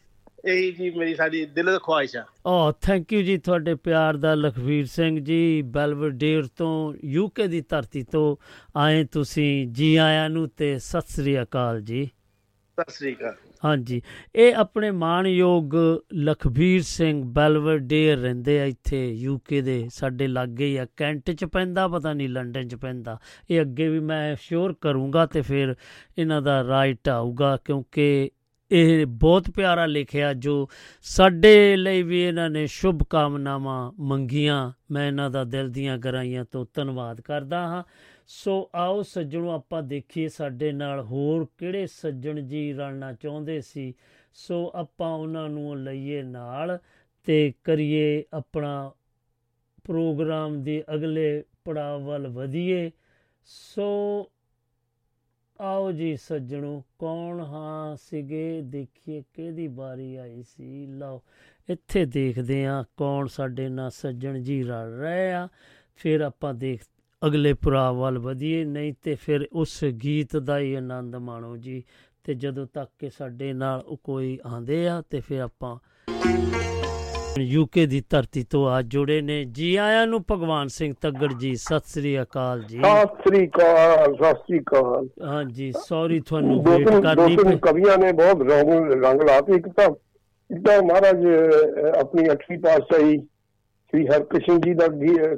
[0.45, 4.35] ਇਹੀ ਜੀ ਮੇਰੀ ਸਾਡੀ ਦਿਲ ਦੀ ਖੁਆਇਸ਼ ਆ। ਓ ਥੈਂਕ ਯੂ ਜੀ ਤੁਹਾਡੇ ਪਿਆਰ ਦਾ
[4.35, 8.37] ਲਖਵੀਰ ਸਿੰਘ ਜੀ ਬੈਲਵਰਡੇਰ ਤੋਂ ਯੂਕੇ ਦੀ ਧਰਤੀ ਤੋਂ
[8.77, 12.11] ਆਏ ਤੁਸੀਂ ਜੀ ਆਇਆਂ ਨੂੰ ਤੇ ਸਤਿ ਸ੍ਰੀ ਅਕਾਲ ਜੀ।
[12.81, 13.35] ਸਤਿ ਸ੍ਰੀ ਅਕਾਲ।
[13.65, 14.03] ਹਾਂਜੀ
[14.35, 15.75] ਇਹ ਆਪਣੇ ਮਾਣਯੋਗ
[16.15, 21.89] ਲਖਬੀਰ ਸਿੰਘ ਬੈਲਵਰਡੇਰ ਰਹਿੰਦੇ ਆ ਇੱਥੇ ਯੂਕੇ ਦੇ ਸਾਡੇ ਲਾਗੇ ਹੀ ਆ ਕੈਂਟ ਚ ਪੈਂਦਾ
[21.89, 23.19] ਪਤਾ ਨਹੀਂ ਲੰਡਨ ਚ ਪੈਂਦਾ।
[23.51, 25.75] ਇਹ ਅੱਗੇ ਵੀ ਮੈਂ ਸ਼ੋਰ ਕਰੂੰਗਾ ਤੇ ਫਿਰ
[26.19, 28.31] ਇਹਨਾਂ ਦਾ ਰਾਈਟ ਆਊਗਾ ਕਿਉਂਕਿ
[28.75, 30.69] ਇਹ ਬਹੁਤ ਪਿਆਰਾ ਲਿਖਿਆ ਜੋ
[31.03, 36.67] ਸਾਡੇ ਲਈ ਵੀ ਇਹਨਾਂ ਨੇ ਸ਼ੁਭ ਕਾਮਨਾਵਾਂ ਮੰਗੀਆਂ। ਮੈਂ ਇਹਨਾਂ ਦਾ ਦਿਲ ਦੀਆਂ ਗਹਿਰਾਈਆਂ ਤੋਂ
[36.75, 37.83] ਧੰਨਵਾਦ ਕਰਦਾ ਹਾਂ।
[38.27, 43.95] ਸੋ ਆਓ ਸੱਜਣੋ, ਆਪਾਂ ਦੇਖੀਏ ਸਾਡੇ ਨਾਲ ਹੋਰ ਕਿਹੜੇ ਸੱਜਣ ਜੀ ਰਲਣਾ ਚਾਹੁੰਦੇ ਸੀ।
[44.35, 46.79] ਸੋ ਆਪਾਂ ਉਹਨਾਂ ਨੂੰ ਲਈਏ ਨਾਲ
[47.25, 48.93] ਤੇ ਕਰੀਏ ਆਪਣਾ
[49.85, 52.91] ਪ੍ਰੋਗਰਾਮ ਦੇ ਅਗਲੇ ਪੜਾਅ ਵੱਲ ਵਧੀਏ।
[53.45, 54.31] ਸੋ
[55.63, 58.63] ਆਓ ਜੀ ਸੱਜਣੋ, ਕੌਣ ਹਾਂ ਸੀਗੇ?
[58.63, 61.23] ਦੇਖੀਏ ਕਿਹਦੀ ਵਾਰੀ ਆਈ ਸੀ। ਲਓ,
[61.71, 65.49] ਇੱਥੇ ਦੇਖਦੇ ਆ ਕੌਣ ਸਾਡੇ ਨਾਲ ਸੱਜਣ ਜੀ ਰਲ ਰਹੇ ਆ।
[65.97, 66.81] ਫਿਰ ਆਪਾਂ ਦੇਖ,
[67.27, 71.85] ਅਗਲੇ ਪੜਾਅ ਵੱਲ ਵਧੀਏ, ਨਹੀਂ ਤੇ ਫਿਰ ਉਸ ਗੀਤ ਦਾ ਹੀ ਆਨੰਦ ਮਾਣੋ ਜੀ।
[72.25, 75.77] ਤੇ ਜਦੋਂ ਤੱਕ ਕਿ ਸਾਡੇ ਨਾਲ ਉਹ ਕੋਈ ਆਂਦੇ ਆ, ਤੇ ਫਿਰ ਆਪਾਂ
[77.41, 81.89] ਯੂਕੇ ਦੀ ਧਰਤੀ ਤੋਂ ਆ ਜੁੜੇ ਨੇ। ਜੀ ਆਇਆਂ ਨੂੰ ਭਗਵਾਨ ਸਿੰਘ ਤੱਗੜ ਜੀ ਸਤਿ
[81.89, 87.57] ਸ੍ਰੀ ਅਕਾਲ ਜੀ। ਸਤਿ ਸ੍ਰੀ ਅਕਾਲ ਸਤਿ ਸ੍ਰੀ ਅਕਾਲ। ਹਾਂਜੀ ਸੌਰੀ ਤੁਹਾਨੂੰ ਵੇਟ ਕਰਨੀ ਪਈ।
[87.63, 89.89] ਕਵੀਆਂ ਨੇ ਬਹੁਤ ਰੰਗ ਰੰਗ ਲਾਤੇ। ਇੱਕ ਤਾਂ
[90.51, 91.27] ਤਾਂ ਮਹਾਰਾਜ
[91.99, 94.87] ਆਪਣੀ ਅੱਠਵੀਂ ਪਾਤਸ਼ਾਹੀ ਸ੍ਰੀ ਹਰਕ੍ਰਿਸ਼ਨ ਜੀ ਦਾ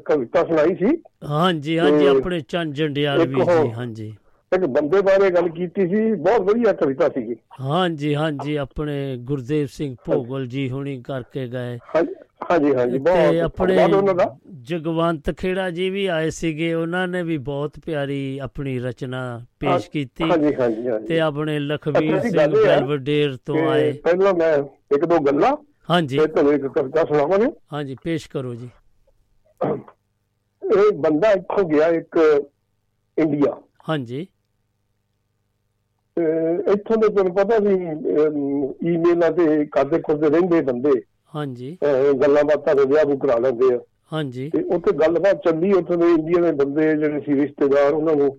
[0.04, 0.96] ਕਵਿਤਾ ਸੁਣਾਈ ਸੀ।
[1.30, 4.14] ਹਾਂਜੀ ਹਾਂਜੀ ਤੇ ਆਪਣੇ ਚੰਦ ਜੰਡਿਆਲ ਵੀ ਜੀ ਉਹ- ਹਾਂਜੀ
[4.52, 9.96] ਇੱਕ ਬੰਦੇ ਬਾਰੇ ਗੱਲ ਕੀਤੀ ਸੀ ਬਹੁਤ ਵਧੀਆ ਕਵਿਤਾ ਸੀ ਹਾਂਜੀ ਹਾਂਜੀ ਆਪਣੇ ਗੁਰਦੇਵ ਸਿੰਘ
[10.04, 11.78] ਭੋਗਲ ਜੀ ਹੁਣੀ ਕਰਕੇ ਗਏ।
[12.50, 13.76] ਹਾਂਜੀ ਹਾਂਜੀ ਤੇ ਬਹੁਤ ਆਪਣੇ
[14.62, 20.24] ਜਗਵੰਤ ਖੇੜਾ ਜੀ ਵੀ ਆਏ ਸੀਗੇ ਉਹਨਾਂ ਨੇ ਵੀ ਬਹੁਤ ਪਿਆਰੀ ਆਪਣੀ ਰਚਨਾ ਪੇਸ਼ ਕੀਤੀ।
[20.30, 24.56] ਹਾਂਜੀ ਹਾਂਜੀ ਤੇ ਆਪਣੇ ਲਖਵੀਰ ਸਿੰਘ ਬੈਲਵਡੇਰ ਤੋਂ ਆਏ। ਪਹਿਲਾਂ ਮੈਂ
[24.94, 25.56] ਇੱਕ ਦੋ ਗੱਲਾਂ
[25.90, 28.68] ਹਾਂਜੀ। ਫਿਰ ਤੁਹਾਨੂੰ ਇੱਕ ਕਵਿਤਾ ਸੁਣਾਵਾਂਗੇ। ਹਾਂਜੀ ਪੇਸ਼ ਕਰੋ ਜੀ।
[30.62, 32.18] ਇਹ ਬੰਦਾ ਇੱਥੋਂ ਗਿਆ ਇੱਕ
[33.18, 34.26] ਇੰਡੀਆ। ਹਾਂਜੀ।
[36.16, 37.74] ਇੱਥੋਂ ਦੇ ਤੁਹਾਨੂੰ ਪਤਾ ਸੀ
[38.92, 40.90] ਈਮੇਲਾਂ ਤੇ ਕਰਦੇ ਕਰਦੇ ਰਹਿੰਦੇ ਬੰਦੇ।
[41.34, 41.76] ਹਾਂਜੀ।
[42.22, 43.78] ਗੱਲਾਂ ਬਾਤਾਂ ਦੇ ਵਿਆਹ ਨੂੰ ਕਰਾ ਲੈਂਦੇ ਆ।
[44.12, 48.30] ਹਾਂਜੀ। ਤੇ ਉੱਥੇ ਗੱਲਬਾਤ ਚੱਲੀ ਉੱਥੋਂ ਦੇ ਇੰਡੀਆ ਦੇ ਬੰਦੇ ਜਿਹੜੇ ਸੀ ਰਿਸ਼ਤੇਦਾਰ ਉਹਨਾਂ ਨੂੰ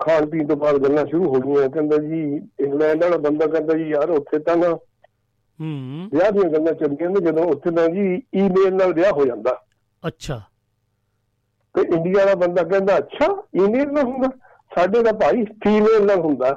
[0.00, 2.20] ਖਾਣ ਪੀਣ ਤੋਂ ਬਾਅਦ ਗੱਲਾਂ ਸ਼ੁਰੂ ਹੋ ਗਈਆਂ। ਕਹਿੰਦਾ ਜੀ
[2.64, 7.20] ਇੰਗਲੈਂਡ ਵਾਲਾ ਬੰਦਾ ਕਹਿੰਦਾ ਜੀ ਯਾਰ ਉੱਥੇ ਤਾਂ ਨਾ ਹੂੰ। ਵਿਆਹ ਦੀਆਂ ਗੱਲਾਂ ਚੱਲੀਆਂ ਨੇ
[7.26, 8.06] ਜਦੋਂ ਉੱਥੇ ਨਾ ਜੀ
[8.40, 9.58] ਈਮੇਲ ਨਾਲ ਵਿਆਹ ਹੋ ਜਾਂਦਾ।
[10.02, 10.40] ਅੱਛਾ।
[11.74, 14.28] ਤੇ ਇੰਡੀਆ ਦਾ ਬੰਦਾ ਕਹਿੰਦਾ ਅੱਛਾ ਈਮੇਲ ਨਾਲ ਹੁੰਦਾ?
[14.70, 16.54] ਸਾਡੇ ਦਾ ਭਾਈ ਫੀਮੇਲ ਨਾਲ ਹੁੰਦਾ।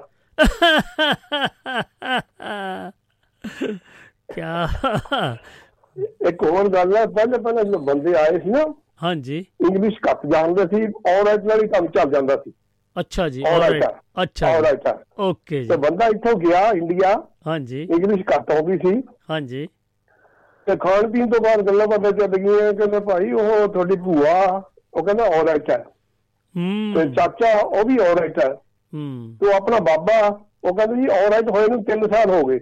[4.34, 4.68] ਕਿਆ
[6.30, 8.64] ਇੱਕ ਹੋਰ ਗੱਲ ਹੈ ਪਹਿਲੇ ਪਹਿਲੇ ਜਦੋਂ ਬੰਦੇ ਆਏ ਸੀ ਨਾ
[9.04, 12.52] ਹਾਂਜੀ। ਇੰਗਲਿਸ਼ ਘੱਟ ਜਾਣਦੇ ਸੀ ਔਰਤ ਨਾਲ ਹੀ ਕੰਮ ਚੱਲ ਜਾਂਦਾ ਸੀ।
[12.96, 13.90] ਅੱਛਾ ਜੀ sir.
[14.24, 14.88] ਅੱਛਾ ਔਰਤ
[15.20, 17.14] ਓਕੇ ਜੀ। ਤੇ ਬੰਦਾ ਇੱਥੋਂ ਗਿਆ ਇੰਡੀਆ
[17.48, 19.68] ਹਾਂਜੀ। ਇੰਗਲਿਸ਼ ਘੱਟ ਆਉਂਦੀ ਸੀ। ਹਾਂਜੀ।
[20.68, 24.34] ਤੇ ਖਾਣ ਪੀਣ ਤੋਂ ਬਾਅਦ ਗੱਲਾਂ ਬਾਤਾਂ ਚੱਲ ਗਈਆਂ ਕਹਿੰਦਾ ਭਾਈ ਉਹ ਤੁਹਾਡੀ ਭੂਆ
[24.94, 25.78] ਉਹ ਕਹਿੰਦਾ ਔਰਤ ਹੈ
[26.56, 28.50] ਹੂੰ। ਤੇ ਚਾਚਾ ਉਹ ਵੀ ਔਰਤ ਹੈ
[28.94, 32.60] ਹੂੰ। ਤੇ ਆਪਣਾ ਬਾਬਾ ਉਹ ਕਹਿੰਦਾ ਜੀ ਔਰਤ ਹੋਏ ਨੂੰ 3 ਸਾਲ ਹੋ ਗਏ।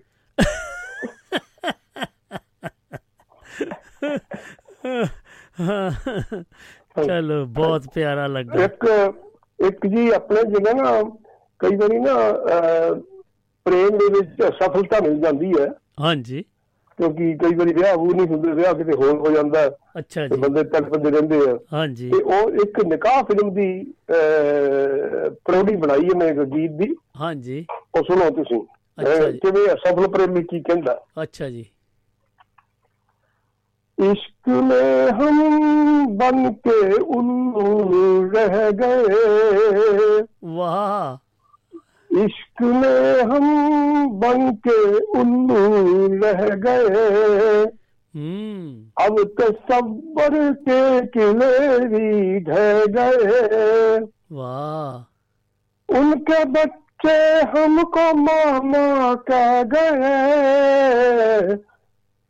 [7.05, 8.85] ਚਲੋ ਬਹੁਤ ਪਿਆਰਾ ਲੱਗਾ। ਇੱਕ
[9.59, 11.01] ਇੱਕ ਜੀ ਆਪਣੇ ਜਿਹੜਾ ਨਾ
[11.59, 12.13] ਕਈ ਵਾਰੀ ਨਾ
[13.65, 15.67] ਪ੍ਰੇਮ ਦੇ ਵਿੱਚ ਸਫਲਤਾ ਮਿਲ ਜਾਂਦੀ ਹੈ।
[15.99, 16.45] ਹਾਂਜੀ।
[16.98, 20.34] ਕਿਉਂਕਿ ਕਈ ਵਾਰੀ ਵਿਆਹ ਉਹ ਨਹੀਂ ਹੁੰਦੇ ਵਿਆਹ ਕਿਤੇ ਹੋਰ ਹੋ ਜਾਂਦਾ ਹੈ, ਅੱਛਾ ਤੇ
[20.36, 23.68] ਜੀ ਬੰਦੇ ਤੜਪਦੇ ਰਹਿੰਦੇ ਆ ਹਾਂਜੀ ਤੇ ਉਹ ਇੱਕ ਨਿਕਾਹ ਫਿਲਮ ਦੀ
[25.44, 27.64] ਪ੍ਰੋਡੀ ਬਣਾਈ ਹੈ ਮੈਂ ਇੱਕ ਗੀਤ ਦੀ ਹਾਂਜੀ
[27.96, 28.60] ਉਹ ਸੁਣੋ ਤੁਸੀਂ
[28.98, 31.64] ਅੱਛਾ ਅਹ, ਜੀ। ਕਿਵੇਂ ਸਫਲ ਪ੍ਰੇਮੀ ਕੀ ਕਹਿੰਦਾ ਅੱਛਾ ਜੀ
[33.98, 35.36] इश्क में हम
[36.16, 36.76] बन के
[37.16, 39.18] उल्लू रह गए
[40.52, 44.87] वाह इश्क عشق میں ہم بن کے
[45.19, 47.63] الو رہ گئے۔
[48.95, 50.31] اب تصور
[50.65, 53.97] کے کلیری ڈھہ گئے۔
[55.89, 60.07] ان کے بچے ہم کو ماما کہہ گئے۔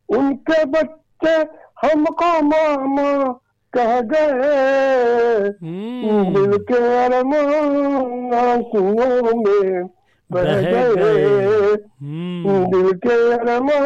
[0.08, 1.36] ان کے بچے
[1.82, 3.32] ہم کو ماما
[3.72, 5.48] کہہ گئے۔
[6.30, 9.97] مل کے ارمان آنسوؤں میں
[10.29, 11.75] गए
[12.71, 13.85] दिल के अरमान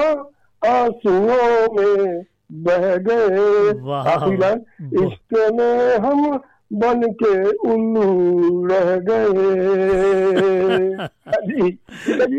[0.61, 2.23] आंसुओं में
[2.63, 4.61] बह गए वाह। आखिरी लाइन
[5.05, 6.37] इश्क में हम
[6.73, 7.33] बन के
[7.69, 8.07] उल्लू
[8.67, 9.27] रह गए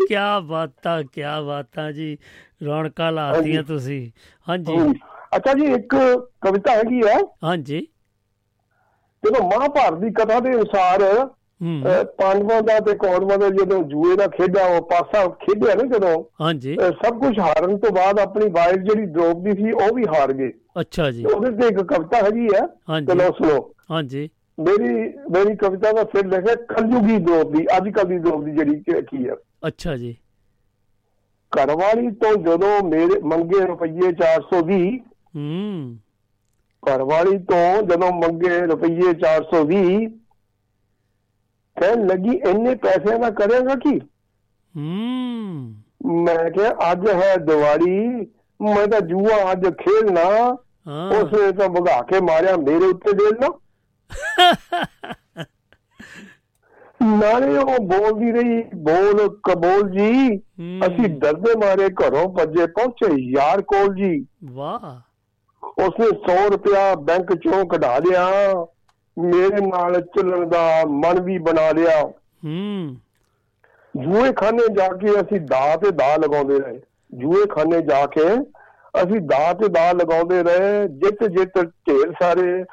[0.09, 2.17] ਕਿਆ ਬਾਤਾਂ ਕਿਆ ਬਾਤਾਂ ਜੀ
[2.65, 4.01] ਰੌਣਕਾਂ ਲਾਤੀਆਂ ਤੁਸੀਂ
[4.49, 4.77] ਹਾਂਜੀ
[5.37, 5.95] ਅੱਛਾ ਜੀ ਇੱਕ
[6.41, 7.81] ਕਵਿਤਾ ਹੈਗੀ ਹੈ ਹਾਂਜੀ
[9.23, 11.29] ਜਦੋਂ ਮਹਾਭਾਰਤ ਦੀ ਕਥਾ ਦੇ ਅਨੁਸਾਰ ਹੂੰ ਅਹ,
[12.18, 16.76] ਪਾਂਡਵਾਂ ਦਾ ਤੇ ਕੌਰਵਾਂ ਦਾ ਜਦੋਂ ਜੂਏ ਦਾ ਖੇਡਿਆ ਉਹ ਪਾਸਾ ਖੇਡਿਆ ਨਾ ਜਦੋਂ ਹਾਂਜੀ।
[17.04, 21.12] ਸਭ ਕੁਝ ਹਾਰਨ ਤੋਂ ਬਾਅਦ ਆਪਣੀ ਵਾਈਫ ਜਿਹੜੀ ਦ੍ਰੋਪਦੀ ਸੀ ਉਹ ਵੀ ਹਾਰ ਗਏ। ਅੱਛਾ
[21.12, 22.48] ਜੀ। ਉਹਦੇ ਤੇ ਇੱਕ ਕਵਿਤਾ ਹੈਗੀ
[22.90, 24.94] ਹਾਂਜੀ। ਚਲੋ ਸੁਣੋ। ਹਾਂਜੀ। ਮੇਰੀ
[25.32, 29.36] ਮੇਰੀ ਕਵਿਤਾ ਦਾ ਸਿਰ ਲਿਖਿਆ ਕਲਯੁਗੀ ਦ੍ਰੋਪਦੀ ਅੱਜ ਕੱਲ ਦੀ ਦ੍ਰੋਪਦੀ ਜਿਹੜੀ ਕਿ ਹੈ
[29.68, 30.16] ਅੱਛਾ ਜੀ।
[31.52, 34.98] ਘਰਵਾਲੀ ਤੋਂ ਜਦੋਂ ਮੇਰੇ ਮੰਗੇ ਰੁਪਈਏ 420
[35.36, 35.98] ਹੂੰ।
[36.84, 40.08] ਘਰਵਾਲੀ ਤੋਂ ਜਦੋਂ ਮੰਗੇ ਰੁਪਈਏ 420
[41.82, 44.00] ਕਹਿਣ ਲੱਗੀ ਇੰਨੇ ਪੈਸੇ ਨਾ ਕਰੇਗਾ ਕੀ?
[44.76, 45.76] ਹੂੰ।
[46.24, 48.00] ਮੈਂ ਕਿਹਾ ਅੱਜ ਹੈ ਦੀਵਾਲੀ
[48.60, 50.56] ਮੈਂ ਤਾਂ ਜੂਆ ਅੱਜ ਖੇਲਣਾ।
[50.88, 53.48] ਹਾਂ। ਉਸਨੇ ਤਾਂ ਭਗਾ ਕੇ ਮਾਰਿਆ ਮੇਰੇ ਉੱਤੇ ਡੇਲਣਾ
[57.02, 60.38] ਨਾਲੇ ਉਹ ਬੋਲਦੀ ਰਹੀ ਬੋਲ ਕਬੂਲ ਜੀ।
[60.86, 65.02] ਅਸੀਂ ਡਰਦੇ ਮਾਰੇ ਘਰੋਂ ਭੱਜੇ ਪਹੁੰਚੇ ਯਾਰ ਕੋਲ ਜੀ। ਵਾਹ।
[65.82, 68.30] ਉਸਨੇ 100 ਰੁਪਇਆ ਬੈਂਕ ਚੋਂ ਕਢਾ ਲਿਆ।
[69.20, 72.02] ਮੇਰੇ ਨਾਲ ਚੱਲਣ ਦਾ ਮਨ ਵੀ ਬਣਾ ਲਿਆ।
[72.46, 72.96] ਹੂੰ।
[73.98, 76.82] ਜੂਏ ਖਾਨੇ ਜਾ ਕੇ ਅਸੀਂ ਦਾ ਤੇ ਦਾ ਲਗਾਉਂਦੇ ਰਹੇ।
[77.14, 78.34] ਜੂਏ ਖਾਨੇ ਜਾ ਕੇ
[79.04, 82.64] ਅਸੀਂ ਦਾ ਤੇ ਦਾ ਲਗਾਉਂਦੇ ਰਹੇ। ਜਿੱਤ ਜਿੱਤ ਢੇਰ ਸਾਰੇ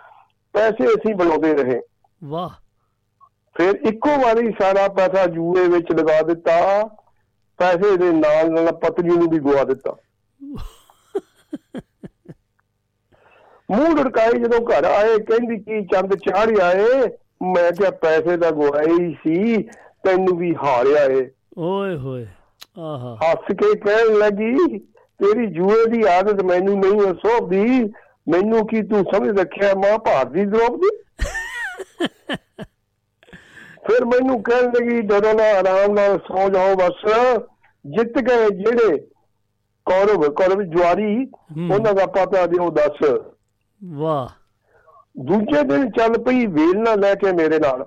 [0.53, 1.80] ਪੈਸੇ ਅਸੀਂ ਬਣਾਉਂਦੇ ਰਹੇ।
[2.24, 2.49] ਵਾਹ।
[3.55, 6.84] ਫਿਰ ਇੱਕੋ ਵਾਰੀ ਸਾਰਾ ਪੈਸਾ ਜੂਏ ਵਿੱਚ ਲਗਾ ਦਿੱਤਾ।
[7.59, 9.97] ਪੈਸੇ ਦੇ ਨਾਲ ਨਾਲ ਪਤਨੀ ਨੂੰ ਵੀ ਗਵਾ ਦਿੱਤਾ।
[13.71, 16.87] ਮੂੰਹ ਲੜਕਾਏ ਜਦੋਂ ਘਰ ਆਏ ਕਹਿੰਦੀ ਕੀ ਚੰਦ ਚਾੜੀ ਆਏ
[17.43, 18.51] ਮੈਂ ਕਿਹਾ ਪੈਸੇ ਦਾ
[18.81, 19.62] ਹੀ ਸੀ
[20.05, 22.27] ਤੈਨੂੰ ਵੀ ਹਾਰਿਆ ਏ ਓਏ ਹੋਏ
[22.79, 24.79] ਆਹਾ। ਹੱਸ ਕੇ ਕਹਿਣ ਲੱਗੀ
[25.21, 27.83] ਤੇਰੀ ਜੂਏ ਦੀ ਆਦਤ ਮੈਨੂੰ ਨਹੀਂ ਸੋਭਦੀ
[28.29, 30.45] ਮੈਨੂੰ ਕੀ ਤੂੰ ਸਮਝ ਰੱਖਿਆ ਮਾਂ ਭਾਰਤ ਦੀ
[33.87, 37.05] ਫਿਰ ਮੈਨੂੰ ਕਹਿਣ ਲੱਗੀ ਡਰੋ ਨਾ ਆਰਾਮ ਨਾਲ ਸੌ ਜਾਓ ਬਸ
[37.85, 38.97] ਜਿੱਤ ਗਏ ਜਿਹੜੇ
[39.87, 41.27] ਕੌਰਵ ਕੌਰਵ ਜਵਾਰੀ।
[41.71, 43.03] ਉਹਨਾਂ ਦਾ ਪਤਾ ਦਿਓ ਦੱਸ।
[43.85, 44.28] ਵਾਹ।
[45.24, 47.83] ਦੂਜੇ ਦਿਨ ਚੱਲ ਪਈ ਵੇਲ ਨਾ ਲੈ ਕੇ ਮੇਰੇ ਨਾਲ।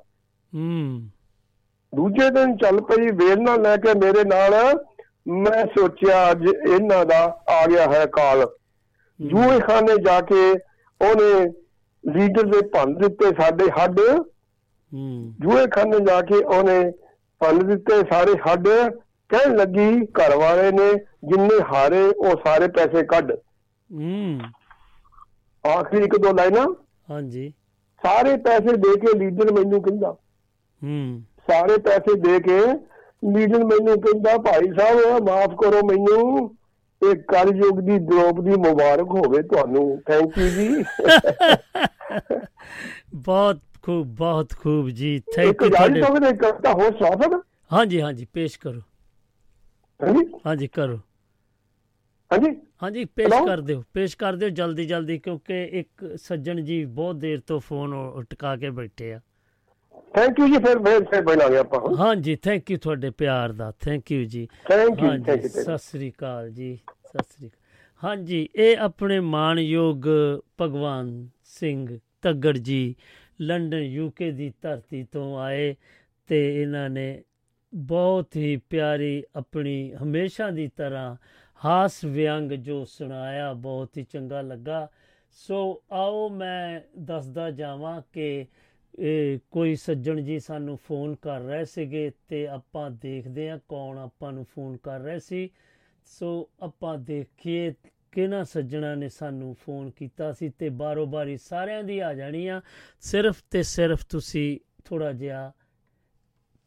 [0.56, 1.02] ਹੂੰ।
[1.96, 4.84] ਦੂਜੇ ਦਿਨ ਚੱਲ ਪਈ ਵੇਲ ਨਾਲ ਲੈ ਕੇ ਮੇਰੇ ਨਾਲ
[5.28, 8.48] ਮੈਂ ਸੋਚਿਆ ਅੱਜ ਇਹਨਾਂ ਦਾ ਆ ਗਿਆ ਹੈ ਕਾਲ।
[9.22, 10.52] ਜੂਏ ਖਾਨੇ ਜਾ ਕੇ
[11.02, 11.46] ਉਹਨੇ
[12.14, 14.00] ਲੀਡਰ ਦੇ ਭੰਨ ਦਿੱਤੇ ਸਾਡੇ ਹੱਡ।
[14.94, 16.92] ਹੂੰ। ਜੂਏ ਖਾਨੇ ਜਾ ਕੇ ਉਹਨੇ
[17.40, 18.68] ਭੰਨ ਦਿੱਤੇ ਸਾਰੇ ਹੱਡ।
[19.30, 23.32] ਕਹਿਣ ਲੱਗੀ ਘਰ ਵਾਲੇ ਨੇ ਜਿੰਨੇ ਹਾਰੇ ਉਹ ਸਾਰੇ ਪੈਸੇ ਕੱਢ।
[23.94, 24.40] ਹੂੰ।
[25.68, 26.68] ਆਖਰੀ ਇੱਕ ਦੋ ਲਾਈਨਾਂ।
[27.10, 27.54] ਹਾਂਜੀ।
[28.04, 30.10] ਸਾਰੇ ਪੈਸੇ ਦੇ ਕੇ ਲੀਡਰ ਮੈਨੂੰ ਕਹਿੰਦਾ।
[30.84, 32.60] ਹੂੰ। ਸਾਰੇ ਪੈਸੇ ਦੇ ਕੇ
[33.32, 36.56] ਲੀਡਰ ਮੈਨੂੰ ਕਹਿੰਦਾ ਭਾਈ ਸਾਹਿਬ ਮਾਫ ਕਰੋ ਮੈਨੂੰ।
[37.02, 40.84] ਇਹ ਕਲਯੁਗ ਦੀ ਦ੍ਰੋਪਦੀ ਮੁਬਾਰਕ ਹੋਵੇ ਤੁਹਾਨੂੰ। ਥੈਂਕ ਯੂ ਜੀ।
[43.16, 47.42] ਬਹੁਤ ਖੂਬ ਬਹੁਤ ਖੂਬ ਜੀ। ਇੱਕ ਥੈਂਕ ਯੂ ਜਾਰੀ ਤੁਹਾਡੇ ਤੋਂ ਵੀ ਕਰਤਾ ਹੋ ਸਾਫਤ
[47.74, 48.82] ਹਾਂਜੀ ਹਾਂਜੀ ਪੇਸ਼ ਕਰੋ।
[50.48, 51.00] ਹਾਂਜੀ ਕਰੋ।
[52.34, 52.50] ਹਾਂਜੀ
[52.84, 53.34] ਹਾਂਜੀ ਪੇਸ਼?
[53.46, 57.94] ਕਰ ਦਿਓ ਪੇਸ਼ ਕਰ ਦਿਓ ਜਲਦੀ ਜਲਦੀ ਕਿਉਂਕਿ ਇੱਕ ਸੱਜਣ ਜੀ ਬਹੁਤ ਦੇਰ ਤੋਂ ਫੋਨ
[58.30, 59.20] ਟਿਕਾ ਕੇ ਬੈਠੇ ਆ
[60.14, 64.12] ਥੈਂਕ ਯੂ ਜੀ ਫਿਰ ਫਿਰ ਫਿਰ ਬਣਾਂਗੇ ਆਪਾਂ। ਹਾਂਜੀ ਥੈਂਕ ਯੂ ਤੁਹਾਡੇ ਪਿਆਰ ਦਾ ਥੈਂਕ
[64.12, 65.50] ਯੂ ਜੀ thank you, thank you.
[65.50, 66.76] ਸਤਿ ਸ੍ਰੀ ਅਕਾਲ ਜੀ
[67.06, 67.62] ਸਤਿ ਸ੍ਰੀ ਅਕਾਲ
[68.04, 70.08] ਹਾਂਜੀ ਇਹ ਆਪਣੇ ਮਾਣਯੋਗ
[70.62, 72.96] ਭਗਵਾਨ ਸਿੰਘ ਤੱਗੜ ਜੀ
[73.42, 75.74] ਲੰਡਨ ਯੂਕੇ ਦੀ ਧਰਤੀ ਤੋਂ ਆਏ
[76.30, 77.24] ਤੇ ਇਹਨਾਂ ਨੇ
[77.74, 81.16] ਬਹੁਤ ਹੀ ਪਿਆਰੀ ਆਪਣੀ ਹਮੇਸ਼ਾ ਦੀ ਤਰ੍ਹਾਂ
[81.66, 84.90] ਹਾਸ ਵਿਅੰਗ ਜੋ ਸੁਣਾਇਆ ਬਹੁਤ ਹੀ ਚੰਗਾ ਲੱਗਾ।
[85.32, 88.46] ਸੋ ਆਓ ਮੈਂ ਦੱਸਦਾ ਜਾਵਾਂ ਕਿ
[89.00, 94.34] ਇਹ ਕੋਈ ਸੱਜਣ ਜੀ ਸਾਨੂੰ ਫੋਨ ਕਰ ਰਹੇ ਸੀਗੇ ਤੇ ਆਪਾਂ ਦੇਖਦੇ ਹਾਂ ਕੌਣ ਆਪਾਂ
[94.34, 95.50] ਨੂੰ ਫੋਨ ਕਰ ਰਹੇ ਸੀ।
[96.06, 97.74] ਸੋ ਆਪਾਂ ਦੇਖੀਏ
[98.12, 102.62] ਕਿਹਨਾਂ ਸੱਜਣਾ ਨੇ ਸਾਨੂੰ ਫੋਨ ਕੀਤਾ ਸੀ ਤੇ ਬਾਰੋ ਬਾਰੀ ਸਾਰਿਆਂ ਦੀ ਆ ਜਾਣੀ ਆ।
[103.02, 105.52] ਸਿਰਫ ਤੇ ਸਿਰਫ ਤੁਸੀਂ ਥੋੜਾ ਜਿਹਾ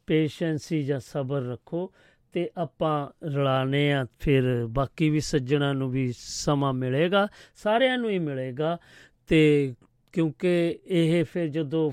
[0.06, 1.92] ਪੇਸ਼ੈਂਸੀ ਜਾਂ ਸਬਰ ਰੱਖੋ।
[2.36, 8.18] ਤੇ ਆਪਾਂ ਰਲਾਣੇ ਆ ਫਿਰ ਬਾਕੀ ਵੀ ਸੱਜਣਾ ਨੂੰ ਵੀ ਸਮਾਂ ਮਿਲੇਗਾ, ਸਾਰਿਆਂ ਨੂੰ ਹੀ
[8.18, 8.78] ਮਿਲੇਗਾ।
[9.26, 9.74] ਤੇ
[10.12, 11.92] ਕਿਉਂਕਿ ਇਹ ਫਿਰ ਜਦੋਂ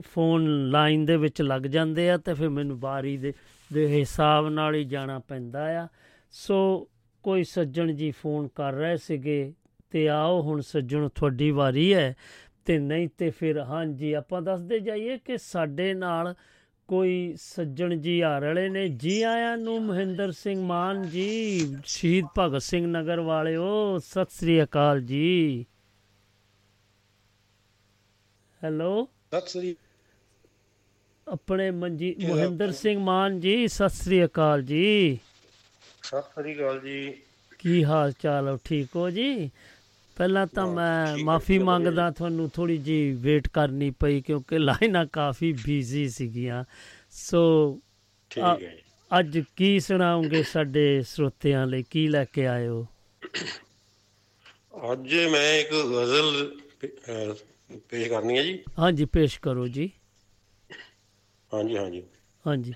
[0.00, 3.32] ਫੋਨ ਲਾਈਨ ਦੇ ਵਿੱਚ ਲੱਗ ਜਾਂਦੇ ਆ, ਤੇ ਫਿਰ ਮੈਨੂੰ ਬਾਰੀ ਦੇ
[3.72, 5.88] ਦੇ ਹਿਸਾਬ ਨਾਲ ਹੀ ਜਾਣਾ ਪੈਂਦਾ ਆ।
[6.30, 6.88] ਸੋ
[7.22, 9.52] ਕੋਈ ਸੱਜਣ ਜੀ ਫੋਨ ਕਰ ਰਹੇ ਸੀਗੇ,
[9.90, 12.16] ਤੇ ਆਓ ਹੁਣ ਸੱਜਣ ਤੁਹਾਡੀ ਵਾਰੀ ਹੈ।
[12.64, 16.34] ਤੇ ਨਹੀਂ ਤੇ ਫਿਰ ਹਾਂਜੀ, ਆਪਾਂ ਦੱਸਦੇ ਜਾਈਏ ਕਿ ਸਾਡੇ ਨਾਲ
[16.88, 22.62] ਕੋਈ ਸੱਜਣ ਜੀ ਆ ਰਹੇ ਨੇ ਜੀ ਆਇਆਂ ਨੂੰ ਮਹਿੰਦਰ ਸਿੰਘ ਮਾਨ ਜੀ ਸ਼ਹੀਦ ਭਗਤ
[22.62, 25.66] ਸਿੰਘ ਨਗਰ ਵਾਲਿਓ ਸਤਿ ਸ੍ਰੀ ਅਕਾਲ ਜੀ।
[28.64, 29.08] ਹੈਲੋ?
[29.34, 29.76] ਸਤਿ ਸ੍ਰੀ
[31.28, 35.18] ਆਪਣੇ ਮਨਜੀ ਮਹਿੰਦਰ ਸਿੰਘ ਮਾਨ ਜੀ ਸਤਿ ਸ੍ਰੀ ਅਕਾਲ ਜੀ।
[36.02, 37.14] ਸਤਿ ਸ੍ਰੀ ਅਕਾਲ ਜੀ।
[37.58, 39.50] ਕੀ ਹਾਲ ਚਾਲ ਹੋ ਠੀਕ ਹੋ ਜੀ?
[40.16, 46.08] ਪਹਿਲਾਂ ਤਾਂ ਮੈਂ ਮਾਫੀ ਮੰਗਦਾ ਤੁਹਾਨੂੰ ਥੋੜੀ ਜੀ ਵੇਟ ਕਰਨੀ ਪਈ ਕਿਉਂਕਿ ਲਾਈਨਾਂ ਕਾਫੀ ਬਿਜ਼ੀ
[46.08, 46.64] ਸੀਗੀਆਂ।
[47.10, 47.80] ਸੋ
[48.30, 48.76] ਠੀਕ ਹੈ।
[49.18, 51.82] ਅੱਜ ਕੀ ਸੁਣਾਉਂਗੇ ਸਾਡੇ ਸਰੋਤਿਆਂ ਲਈ?
[51.82, 52.86] ਕੀ ਲੈ ਕੇ ਆਏ ਹੋ
[54.92, 56.56] ਅੱਜ ਮੈਂ ਇੱਕ ਗਜ਼ਲ
[57.88, 59.90] ਪੇਸ਼ ਕਰਨੀ ਹੈ ਜੀ। ਹਾਂਜੀ ਪੇਸ਼ ਕਰੋ ਜੀ।
[61.54, 62.02] ਹਾਂਜੀ ਹਾਂਜੀ।
[62.46, 62.74] ਹਾਂਜੀ।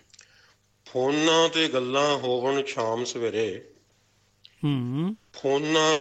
[0.86, 3.70] ਫੋਨਾਂ ਤੇ ਗੱਲਾਂ ਹੋਵਣ ਸ਼ਾਮ ਸਵੇਰੇ
[4.64, 5.99] ਹੂੰ। ਫੋਨਾਂ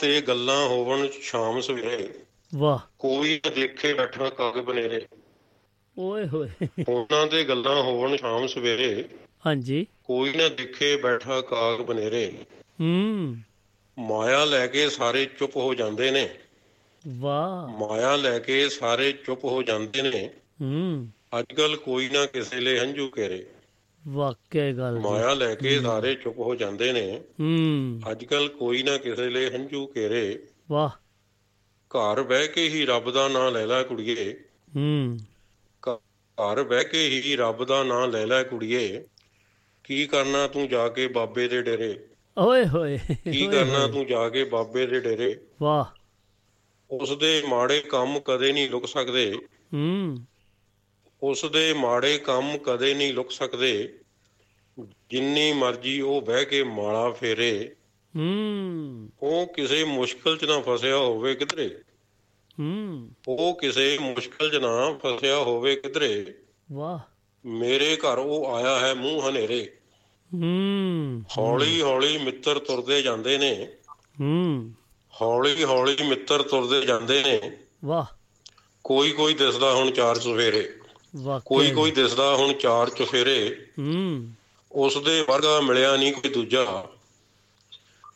[0.00, 2.14] ਤੇ ਗੱਲਾਂ ਹੋਵਣ ਸ਼ਾਮ ਸਵੇਰੇ।
[2.54, 5.06] ਵਾਹ। ਕੋਈ ਦੇਖੇ ਬੈਠਾ ਕਾਗ ਬਨੇਰੇ।
[5.98, 9.08] ਓਏ ਹੋਏ। ਫੋਨਾਂ ਤੇ ਗੱਲਾਂ ਹੋਵਣ ਸ਼ਾਮ ਸਵੇਰੇ।
[9.46, 12.32] ਹਾਂਜੀ। ਕੋਈ ਨਾ ਦੇਖੇ ਬੈਠਾ ਕਾਗ ਬਨੇਰੇ।
[12.80, 13.36] ਹੂੰ।
[13.98, 16.34] ਮਾਇਆ ਲੈ ਕੇ ਸਾਰੇ ਚੁੱਪ ਹੋ ਜਾਂਦੇ ਨੇ।
[17.08, 20.30] ਵਾਹ। ਮਾਇਆ ਲੈ ਕੇ ਸਾਰੇ ਚੁੱਪ ਹੋ ਜਾਂਦੇ ਨੇ।
[20.60, 21.08] ਹੂੰ।
[21.38, 23.46] ਅੱਜ ਕੱਲ ਕੋਈ ਨਾ ਕਿਸੇ ਲਈ ਹੰਝੂ ਕੇਰੇ
[24.08, 28.96] ਵਾਕਿਆ ਗੱਲ। ਮਾਇਆ ਲੈ ਕੇ ਸਾਰੇ ਚੁੱਪ ਹੋ ਜਾਂਦੇ ਨੇ। ਹੂੰ। ਅੱਜ ਕੱਲ ਕੋਈ ਨਾ
[28.96, 30.88] ਕਿਸੇ ਲਈ ਹੰਝੂ ਕੇਰੇ ਵਾਹ।
[31.88, 34.34] ਘਰ ਬਹਿ ਕੇ ਹੀ ਰੱਬ ਦਾ ਨਾਂ ਲੈ ਲੈ ਕੁੜੀਏ।
[34.76, 35.18] ਹੂੰ।
[35.90, 39.04] ਘਰ ਬਹਿ ਕੇ ਹੀ ਰੱਬ ਦਾ ਨਾਂ ਲੈ ਲੈ ਕੁੜੀਏ।
[39.84, 42.00] ਕੀ ਕਰਨਾ ਤੂੰ ਜਾ ਕੇ ਬਾਬੇ ਦੇ ਡੇਰੇ?
[42.38, 42.98] ਓਏ ਹੋਏ।
[43.32, 45.40] ਕੀ ਕਰਨਾ। ਤੂੰ ਜਾ ਕੇ ਬਾਬੇ ਦੇ ਡੇਰੇ?
[45.60, 45.84] ਵਾਹ।
[46.90, 49.34] ਉਸ ਦੇ ਮਾੜੇ ਕੰਮ ਕਦੇ ਨਹੀਂ ਲੁਕ ਸਕਦੇ।
[49.74, 50.16] ਹੂੰ।
[51.26, 53.98] ਉਸ ਦੇ ਮਾੜੇ ਕੰਮ ਕਦੇ ਨਹੀਂ ਲੁਕ ਸਕਦੇ।
[55.10, 57.76] ਜਿੰਨੀ ਮਰਜ਼ੀ ਉਹ ਬਹਿ ਕੇ ਮਾਲਾ ਫੇਰੇ।
[58.16, 61.82] ਹੂੰ। ਉਹ ਕਿਸੇ ਮੁਸ਼ਕਲ 'ਚ ਨਾ ਫਸਿਆ ਹੋਵੇ ਕਿਧਰੇ।
[62.60, 66.34] ਹੂੰ। ਉਹ ਕਿਸੇ ਮੁਸ਼ਕਲ 'ਚ ਨਾ ਫਸਿਆ ਹੋਵੇ ਕਿਧਰੇ।
[66.72, 66.98] ਵਾਹ।
[67.44, 69.72] ਮੇਰੇ ਘਰ ਉਹ ਆਇਆ ਹੈ ਮੂੰਹ ਹਨੇਰੇ।
[70.34, 73.76] ਹੂੰ। ਹੌਲੀ ਹੌਲੀ ਮਿੱਤਰ ਤੁਰਦੇ ਜਾਂਦੇ ਨੇ।
[74.20, 74.72] ਹੂੰ।
[75.22, 78.04] ਹੌਲੀ ਹੌਲੀ ਮਿੱਤਰ ਤੁਰਦੇ ਜਾਂਦੇ ਨੇ। ਵਾਹ।
[78.84, 80.83] ਕੋਈ ਕੋਈ ਦਿਸਦਾ ਹੁਣ ਚਾਰ ਵਾਕਿਆ
[81.44, 84.30] ਕੋਈ ਕੋਈ ਦਿਸਦਾ ਹੁਣ ਚਾਰ ਚੁਫੇਰੇ। ਹੂੰ।
[84.72, 86.86] ਉਸ ਦੇ ਵਰਗਾ ਮਿਲਿਆ ਨਹੀਂ ਕੋਈ ਦੂਜਾ।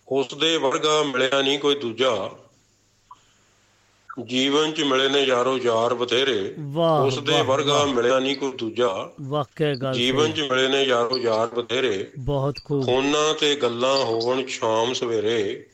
[0.08, 2.30] ਉਸ ਦੇ ਵਰਗਾ ਮਿਲਿਆ ਨਹੀਂ ਕੋਈ ਦੂਜਾ।
[4.24, 6.54] ਜੀਵਨ ਚ ਮਿਲੇ ਨੇ ਯਾਰੋ ਯਾਰ ਬਥੇਰੇ।
[7.04, 11.46] ਉਸ ਦੇ ਵਰਗਾ। ਮਿਲਿਆ ਨਹੀਂ ਕੋਈ ਦੂਜਾ। ਵਾਕਿਆ ਗੱਲ ਜੀਵਨ। ਚ ਮਿਲੇ ਨੇ ਯਾਰੋ ਯਾਰ
[11.46, 15.66] ਬਥੇਰੇ। ਬਹੁਤ ਖੂਬ। ਫੋਨਾਂ ਤੇ ਗੱਲਾਂ ਹੋਵਣ ਸ਼ਾਮ ਸਵੇਰੇ।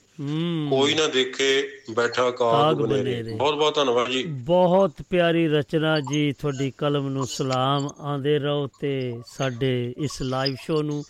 [0.70, 1.46] ਕੋਈ ਨਾ ਦੇਖੇ
[1.94, 7.88] ਬੈਠਾ ਕਾਗ ਬਨੇਰੇ। ਬਹੁਤ ਬਹੁਤ ਧੰਨਵਾਦ ਜੀ ਬਹੁਤ ਪਿਆਰੀ ਰਚਨਾ ਜੀ ਤੁਹਾਡੀ ਕਲਮ ਨੂੰ ਸਲਾਮ
[8.00, 8.92] ਆਂਦੇ ਰਹੋ ਤੇ
[9.26, 11.02] ਸਾਡੇ ਇਸ ਲਾਈਵ ਸ਼ੋ ਨੂੰ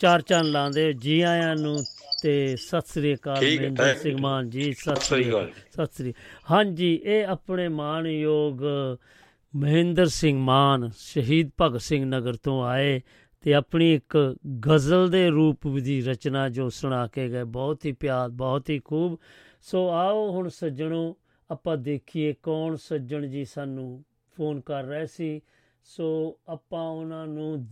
[0.00, 1.76] ਚਾਰ ਚੰਨ ਲਾਉਂਦੇ ਜੀ ਆਇਆਂ ਨੂੰ
[2.22, 4.16] ਤੇ ਸਤਿ ਸ੍ਰੀ ਅਕਾਲ ਮਹਿੰਦਰ ਸਿੰਘ.
[4.20, 6.14] ਮਾਨ ਜੀ ਸਤਿ ਸ੍ਰੀ। ਅਕਾਲ ਸਤਿ ਸ੍ਰੀ
[6.50, 8.62] ਹਾਂਜੀ ਇਹ ਆਪਣੇ ਮਾਨਯੋਗ
[9.54, 13.00] ਮਹਿੰਦਰ ਸਿੰਘ ਮਾਨ ਸ਼ਹੀਦ ਭਗਤ ਸਿੰਘ ਨਗਰ ਤੋਂ ਆਏ
[13.42, 14.36] ਤੇ ਆਪਣੀ ਇੱਕ
[14.68, 19.18] ਗਜ਼ਲ ਦੇ ਰੂਪ ਦੀ ਰਚਨਾ ਜੋ ਸੁਣਾ ਕੇ ਗਏ। ਬਹੁਤ ਹੀ ਪਿਆਰ, ਬਹੁਤ ਹੀ ਖੂਬ।
[19.62, 21.16] ਸੋ ਆਓ ਹੁਣ ਸੱਜਣੋ,
[21.50, 24.04] ਆਪਾਂ ਦੇਖੀਏ ਕੌਣ ਸੱਜਣ ਜੀ ਸਾਨੂੰ
[24.36, 25.40] ਫੋਨ ਕਰ ਰਹੇ ਸੀ।
[25.84, 27.66] ਸੋ ਆਪਾਂ ਉਹਨਾਂ ਨੂੰ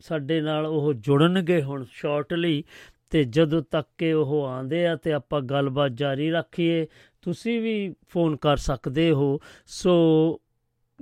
[0.00, 2.64] ਸਾਡੇ ਨਾਲ ਉਹ ਜੁੜਨਗੇ ਹੁਣ ਸ਼ਾਰਟਲੀ
[3.10, 6.86] ਤੇ ਜਦੋਂ ਤੱਕ ਕਿ ਉਹ ਆਂਦੇ ਆ ਤੇ ਆਪਾਂ ਗੱਲਬਾਤ ਜਾਰੀ ਰੱਖੀਏ।
[7.22, 9.96] ਤੁਸੀਂ ਵੀ ਫੋਨ ਕਰ ਸਕਦੇ ਹੋ। ਸੋ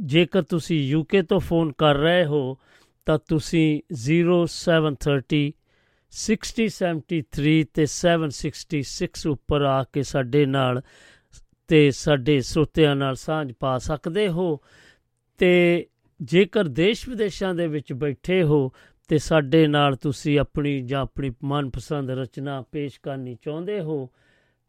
[0.03, 2.59] ਜੇਕਰ ਤੁਸੀਂ ਯੂਕੇ ਤੋਂ ਫੋਨ ਕਰ ਰਹੇ ਹੋ
[3.07, 5.43] ਤਾਂ ਤੁਸੀਂ 0730
[6.13, 10.83] 6073 ਤੇ 766 ਉੱਪਰ ਆ ਕੇ ਸਾਡੇ ਨਾਲ
[11.69, 14.49] ਤੇ ਸਾਡੇ ਸਰੋਤਿਆਂ ਨਾਲ ਸਾਂਝ ਪਾ ਸਕਦੇ ਹੋ
[15.39, 15.53] ਤੇ
[16.23, 18.73] ਜੇਕਰ ਦੇਸ਼ ਵਿਦੇਸ਼ਾਂ ਦੇ ਵਿੱਚ ਬੈਠੇ ਹੋ
[19.09, 24.11] ਤੇ ਸਾਡੇ ਨਾਲ ਤੁਸੀਂ ਆਪਣੀ ਜਾਂ ਆਪਣੀ ਮਨਪਸੰਦ ਰਚਨਾ ਪੇਸ਼ ਕਰਨੀ ਚਾਹੁੰਦੇ ਹੋ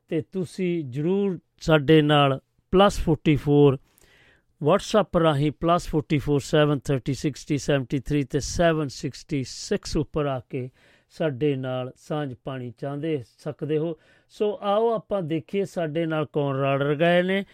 [0.08, 2.40] ਤੇ ਤੁਸੀਂ ਜਰੂਰ ਸਾਡੇ ਨਾਲ
[2.74, 3.78] +44
[4.66, 10.70] WhatsApp ਰਾਹੀਂ +447306073 ਤੇ 766 ਉੱਪਰ ਆ ਕੇ
[11.10, 13.98] ਸਾਡੇ ਨਾਲ ਸਾਂਝ ਪਾਣੀ ਚਾਹੁੰਦੇ ਸਕਦੇ ਹੋ।
[14.30, 17.46] ਸੋ ਆਓ ਆਪਾਂ ਦੇਖੀਏ ਸਾਡੇ ਨਾਲ ਕੌਣ ਰੜ ਗਏ ਨੇ।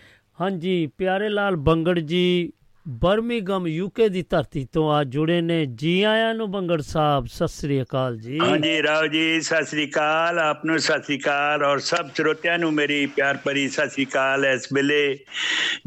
[0.41, 2.53] ਹਾਂਜੀ, ਪਿਆਰੇ ਲਾਲ ਬੰਗੜ ਜੀ
[2.86, 7.82] ਬਰਮਿੰਗਮ ਯੂਕੇ ਦੀ ਧਰਤੀ ਤੋਂ ਆ ਜੁੜੇ ਨੇ ਜੀ ਆਇਆਂ ਨੂੰ ਬੰਗੜ ਸਾਹਿਬ। ਸਤਿ ਸ੍ਰੀ
[7.82, 12.09] ਅਕਾਲ ਜੀ। ਹਾਂਜੀ ਰਾਓ ਜੀ ਸਤਿ ਸ੍ਰੀ ਅਕਾਲ। ਆਪ ਨੂੰ ਸਤਿ ਸ੍ਰੀ ਅਕਾਲ ਔਰ ਸਭ
[12.17, 15.17] ਸਰੋਤਿਆਂ ਨੂੰ ਮੇਰੀ ਪਿਆਰ ਭਰੀ ਸਤਿ ਸ੍ਰੀ ਅਕਾਲ। ਇਸ ਵੇਲੇ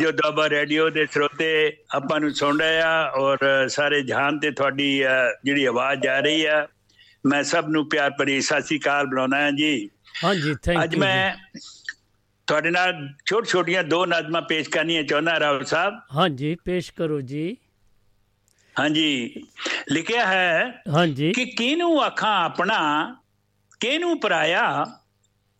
[0.00, 1.50] ਜੋ ਦੁਆਬਾ ਰੇਡੀਓ ਦੇ ਸਰੋਤੇ
[1.94, 4.90] ਆਪਾਂ ਨੂੰ ਸੁਣ ਰਹੇ ਆ ਔਰ ਸਾਰੇ ਜਹਾਨ ਤੇ ਤੁਹਾਡੀ
[5.44, 6.66] ਜਿਹੜੀ ਆਵਾਜ਼ ਜਾ ਰਹੀ ਆ
[7.26, 9.88] ਮੈਂ ਸਭ ਨੂੰ ਪਿਆਰ ਭਰੀ ਸਤਿ ਸ੍ਰੀ ਅਕਾਲ ਬੁਲਾਉਣਾ ਹੈ ਜੀ।
[10.24, 11.32] ਹਾਂਜੀ ਥੈਂਕ ਅੱਜ ਯੂ ਮੈਂ
[12.46, 17.56] ਤੁਹਾਡੇ ਨਾਲ ਛੋਟ ਛੋਟੀਆਂ ਦੋ ਨਜ਼ਮਾਂ ਪੇਸ਼ ਕਰਨੀਆਂ ਚਾਹੁੰਦਾ ਰਾਓ ਸਾਹਿਬ। ਹਾਂਜੀ ਪੇਸ਼ ਕਰੋ ਜੀ।
[18.80, 19.42] ਹਾਂਜੀ।
[19.90, 23.16] ਲਿਖਿਆ ਹੈ ਹਾਂਜੀ। ਕਿ ਕਿਹਨੂੰ ਆਖਾਂ ਆਪਣਾ
[23.80, 24.86] ਕਿਹਨੂੰ ਪਰਾਇਆ?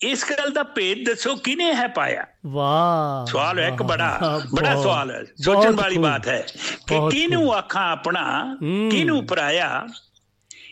[0.03, 2.27] ਇਸ ਗੱਲ ਦਾ ਭੇਦ ਦੱਸੋ ਕਿਨੇ ਹੈ ਪਾਇਆ?
[2.47, 6.47] ਵਾਹ। ਸਵਾਲ ਹੈ ਇੱਕ ਬੜਾ ਬੜਾ ਸਵਾਲ ਹੈ। ਸੋਚਣ ਵਾਲੀ ਬਾਤ ਹੈ
[6.87, 8.57] ਕਿ ਕਿਹਨੂੰ ਆਖਾਂ ਆਪਣਾ।
[8.91, 9.87] ਕਿਹਨੂੰ ਪਰਾਇਆ?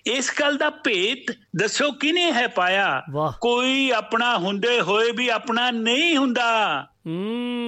[0.06, 3.02] ਇਸ ਗੱਲ ਦਾ ਭੇਦ ਦੱਸੋ ਕਿਨੇ ਹੈ ਪਾਇਆ?
[3.40, 6.86] ਕੋਈ ਆਪਣਾ ਹੁੰਦੇ ਹੋਏ ਵੀ ਆਪਣਾ ਨਹੀਂ ਹੁੰਦਾ।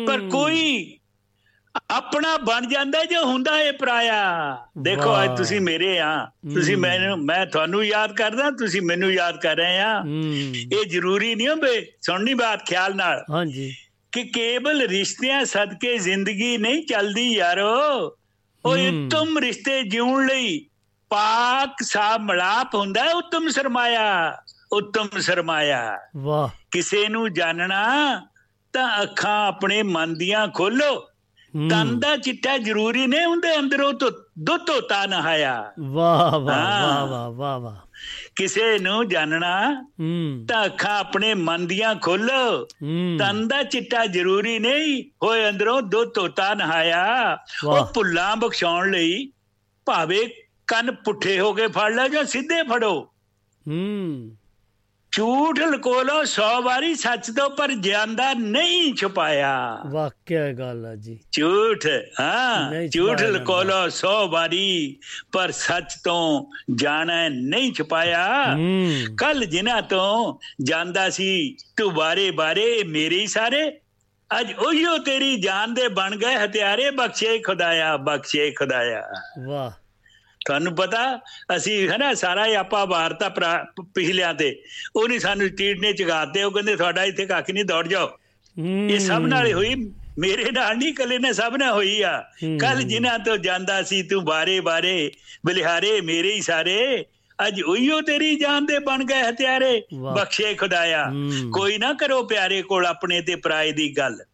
[0.07, 0.99] ਪਰ ਕੋਈ
[1.91, 7.47] ਆਪਣਾ ਬਣ ਜਾਂਦਾ ਜੋ ਹੁੰਦਾ ਹੈ ਪਰਾਇਆ। ਦੇਖੋ। ਅੱਜ ਤੁਸੀਂ ਮੇਰੇ ਆ ਤੁਸੀਂ। ਮੈਨੂੰ ਮੈਂ
[7.47, 10.03] ਤੁਹਾਨੂੰ ਯਾਦ ਕਰਦਾ ਤੁਸੀਂ ਮੈਨੂੰ ਯਾਦ ਕਰ ਰਹੇ ਆ
[10.73, 13.77] ਇਹ ਜ਼ਰੂਰੀ ਨਹੀਂ ਬੇ ਸੁਣਨੀ ਬਾਤ ਖਿਆਲ ਨਾਲ। ਹਾਂਜੀ।
[14.13, 18.17] ਕਿ ਕੇਵਲ ਰਿਸ਼ਤਿਆਂ ਸਦਕੇ ਜ਼ਿੰਦਗੀ ਨਹੀਂ ਚੱਲਦੀ ਯਾਰੋ।
[18.65, 20.67] ਉਹ ਹੂੰ। ਉੱਤਮ ਰਿਸ਼ਤੇ ਜਿਉਣ ਲਈ
[21.09, 24.39] ਪਾਕ ਸਾਬ ਮਲਾਪ ਹੁੰਦਾ ਉੱਤਮ ਸਰਮਾਇਆ
[24.73, 28.21] ਉੱਤਮ ਸਰਮਾਇਆ। ਵਾਹ। ਕਿਸੇ ਨੂੰ ਜਾਣਨਾ
[28.73, 31.09] ਤਾਂ ਅੱਖਾਂ ਆਪਣੇ ਮਨ ਦੀਆਂ ਖੋਲੋ।
[31.71, 37.61] ਤਨ ਦਾ ਚਿੱਟਾ ਜ਼ਰੂਰੀ ਨਹੀਂ ਹੁੰਦੇ ਅੰਦਰੋਂ ਤੋਂ ਦੁੱਧ ਹੋਤਾ ਨਹਾਇਆ ਵਾਹ ਵਾਹ। ਵਾਹ ਵਾਹ
[37.61, 37.77] ਵਾਹ
[38.37, 39.83] ਕਿਸੇ ਨੂੰ ਜਾਣਨਾ
[40.49, 42.65] ਤਾਂ ਅੱਖਾਂ ਆਪਣੇ ਮਨ ਦੀਆਂ ਖੋਲੋ।
[43.19, 49.33] ਤਨ ਦਾ ਚਿੱਟਾ ਜ਼ਰੂਰੀ ਨਹੀਂ ਹੋਏ ਅੰਦਰੋਂ ਦੁੱਧ ਹੋਤਾ ਨਹਾਇਆ। ਉਹ ਭੁੱਲਾਂ ਬਖਸ਼ਾਉਣ ਲਈ
[49.87, 53.09] ਭਾਵੇਂ ਕੰਨ ਪੁੱਠੇ ਹੋ ਕੇ ਫੜ ਲੈ ਜਾਂ ਸਿੱਧੇ ਫੜੋ।
[53.69, 54.37] ਹੂੰ।
[55.13, 61.21] ਝੂਠ ਲਕੋ ਲੋ 100 ਵਾਰੀ ਸੱਚ ਤੋਂ ਪਰ ਜਾਂਦਾ ਨਹੀਂ ਛੁਪਾਇਆ। ਵਾਕਿਆ ਗੱਲ ਆ ਜੀ।
[61.33, 61.87] ਝੂਠ
[62.21, 64.97] ਹਾਂ ਝੂਠ ਲਕੋ ਲੋ 100 ਵਾਰੀ
[65.33, 68.57] ਪਰ ਸੱਚ ਤੋਂ ਜਾਣਾ ਨਹੀਂ ਛੁਪਾਇਆ।
[69.19, 73.81] ਕੱਲ ਜਿਨ੍ਹਾਂ ਤੋਂ ਜਾਂਦਾ ਸੀ ਤੂੰ ਬਾਰੇ ਬਾਰੇ ਮੇਰੇ ਹੀ ਸਾਰੇ।
[74.41, 79.03] ਅੱਜ ਉਹੀਓ ਤੇਰੀ ਜਾਨ ਦੇ ਬਣ ਗਏ ਹਥਿਆਰੇ ਬਖਸ਼ੇ ਖੁਦਾਇਆ ਬਖਸ਼ੇ ਖੁਦਾਇਆ।
[79.47, 79.84] ਵਾਹ।
[80.45, 81.21] ਤੁਹਾਨੂੰ ਪਤਾ
[81.57, 83.29] ਅਸੀਂ ਹੈ ਨਾ ਸਾਰਾ ਹੀ ਆਪਾ ਵਾਰਤਾ
[83.95, 84.63] ਪਿਛਲਿਆਂ ਤੇ।
[84.97, 88.11] ਉਹ ਨਹੀਂ ਸਾਨੂੰ ਟੀਟ ਨੇ ਚਗਾਤੇ ਉਹ ਕਹਿੰਦੇ ਤੁਹਾਡਾ ਇੱਥੇ ਕੱਖ ਨਹੀਂ ਦੌੜ ਜਾਓ।
[88.89, 89.75] ਇਹ ਸਭ ਨਾਲ ਹੀ ਹੋਈ।
[90.19, 92.19] ਮੇਰੇ ਨਾਲ ਨਹੀਂ ਕੱਲੇ ਨੇ ਸਭ ਨਾਲ ਹੋਈ ਆ।
[92.61, 95.11] ਕੱਲ ਜਿਨ੍ਹਾਂ ਤੋਂ ਜਾਂਦਾ ਸੀ ਤੂੰ ਬਾਰੇ ਬਾਰੇ
[95.47, 97.05] ਬਲਿਹਾਰੇ ਮੇਰੇ ਹੀ ਸਾਰੇ।
[97.47, 101.13] ਅੱਜ ਉਹੀਓ ਤੇਰੀ ਜਾਨ ਦੇ ਬਣ ਗਏ ਹਥਿਆਰੇ। ਬਖਸ਼ੇ ਖੁਦਾਇਆ।
[101.53, 104.25] ਕੋਈ ਨਾ ਕਰੋ ਪਿਆਰੇ ਕੋਲ ਆਪਣੇ ਤੇ ਪਰਾਏ ਦੀ ਗੱਲ।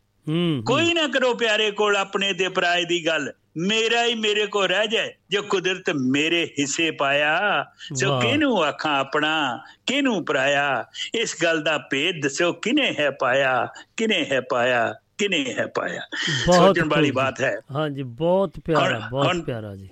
[0.66, 4.86] ਕੋਈ ਨਾ ਕਰੋ ਪਿਆਰੇ ਕੋਲ ਆਪਣੇ ਤੇ ਪਰਾਏ ਦੀ ਗੱਲ। ਮੇਰਾ ਹੀ ਮੇਰੇ ਕੋ ਰਹਿ
[4.86, 9.61] ਜਾਏ। ਜੋ ਕੁਦਰਤ ਮੇਰੇ ਹਿੱਸੇ ਪਾਇਆ ਸੋ। ਕਿਹਨੂੰ ਆਖਾਂ ਆਪਣਾ?
[9.86, 10.84] ਕਿਹਨੂੰ ਪਰਾਇਆ?
[11.14, 13.68] ਇਸ ਗੱਲ ਦਾ ਭੇਦ ਦੱਸੋ ਕਿਨੇ ਹੈ ਪਾਇਆ?
[13.96, 14.94] ਕਿਨੇ ਹੈ ਪਾਇਆ?
[15.18, 16.01] ਕਿਨੇ ਹੈ ਪਾਇਆ?
[16.46, 19.88] ਬਹੁਤ ਸੋਚਣ ਵਾਲੀ। ਬਾਤ ਹੈ। ਹਾਂਜੀ ਬਹੁਤ ਪਿਆਰਾ ਬਹੁਤ ਪਿਆਰਾ ਜੀ।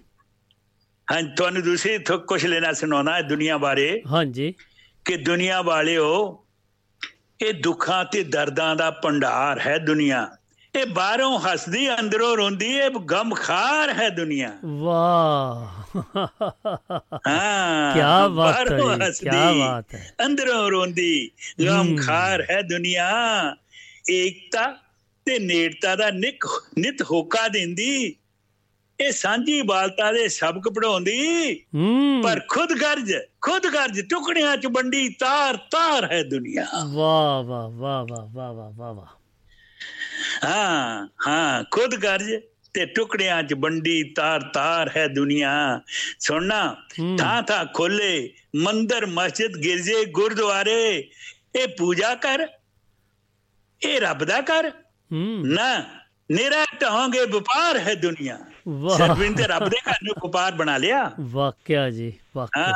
[1.12, 4.02] ਹਾਂ ਤੁਹਾਨੂੰ ਦੂਸਰੀ ਥੋ ਕੁਝ ਲੈਣਾ ਸੁਣਾਉਣਾ ਹੈ ਦੁਨੀਆ ਬਾਰੇ?
[4.06, 4.54] ਹਾਂਜੀ।
[5.04, 6.44] ਕਿ ਦੁਨੀਆ ਵਾਲਿਓ
[7.42, 10.28] ਇਹ ਦੁੱਖਾਂ ਤੇ ਦਰਦਾਂ ਦਾ ਭੰਡਾਰ ਹੈ ਦੁਨੀਆ।
[10.78, 16.00] ਤੇ ਬਾਹਰੋਂ ਹੱਸਦੀ ਅੰਦਰੋਂ ਰੋਂਦੀ ਏ ਗਮਖਾਰ ਹੈ ਦੁਨੀਆ। ਵਾਹ।
[17.28, 21.30] ਹਾਂ ਕੀ ਬਾਤ ਹੈ ਕੀ ਬਾਤ ਹੈ। ਅੰਦਰੋਂ ਰੋਂਦੀ
[21.66, 23.10] ਗਮਖਾਰ ਹੈ ਦੁਨੀਆ।
[24.10, 24.72] ਏਕਤਾ
[25.24, 26.44] ਤੇ ਨੇੜਤਾ ਦਾ ਨਿਕ
[26.78, 28.14] ਨਿਤ ਹੋਕਾ ਦਿੰਦੀ।
[29.00, 31.54] ਇਹ ਸਾਂਝੀ ਬਾਲਤਾ ਦੇ ਸਬਕ ਪੜਾਉਂਦੀ
[32.22, 38.04] ਪਰ ਖੁਦ ਗਰਜ ਖੁਦ ਗਰਜ ਟੁਕੜਿਆਂ ਚ ਵੰਡੀ ਤਾਰ ਤਾਰ ਹੈ ਦੁਨੀਆ। ਵਾਹ ਵਾਹ ਵਾਹ
[38.10, 39.17] ਵਾਹ ਵਾਹ ਵਾਹ ਵਾਹ।
[40.44, 42.34] ਹਾਂ ਹਾਂ ਖੁਦ ਗਰਜ
[42.74, 45.80] ਤੇ ਟੁਕੜਿਆਂ ਚ ਵੰਡੀ ਤਾਰ ਤਾਰ ਹੈ ਦੁਨੀਆ।
[46.18, 46.76] ਸੁਣਨਾ।
[47.18, 51.10] ਥਾਂ ਥਾਂ ਖੋਲੇ ਮੰਦਰ ਮਸਜਿਦ ਗਿਰਜੇ ਗੁਰਦੁਆਰੇ
[51.56, 52.46] ਇਹ ਪੂਜਾ ਕਰ।
[53.86, 54.70] ਇਹ ਰੱਬ ਦਾ ਕਰ।
[55.44, 55.84] ਨਾ
[56.32, 61.12] ਨਿਰਾ ਢਾਂਗੇ ਵਪਾਰ ਹੈ ਦੁਨੀਆ। ਵਾਹ। ਸਰਵਿੰਦ ਤੇ ਰੱਬ ਦੇ ਘਰ ਨੂੰ ਵਪਾਰ ਬਣਾ ਲਿਆ।
[61.20, 62.72] ਵਾਕਿਆ ਜੀ ਵਾਕਿਆ।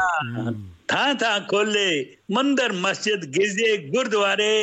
[0.93, 1.90] تھا تھا کھولے۔
[2.34, 4.57] مندر مسجد گرجے گردوارے۔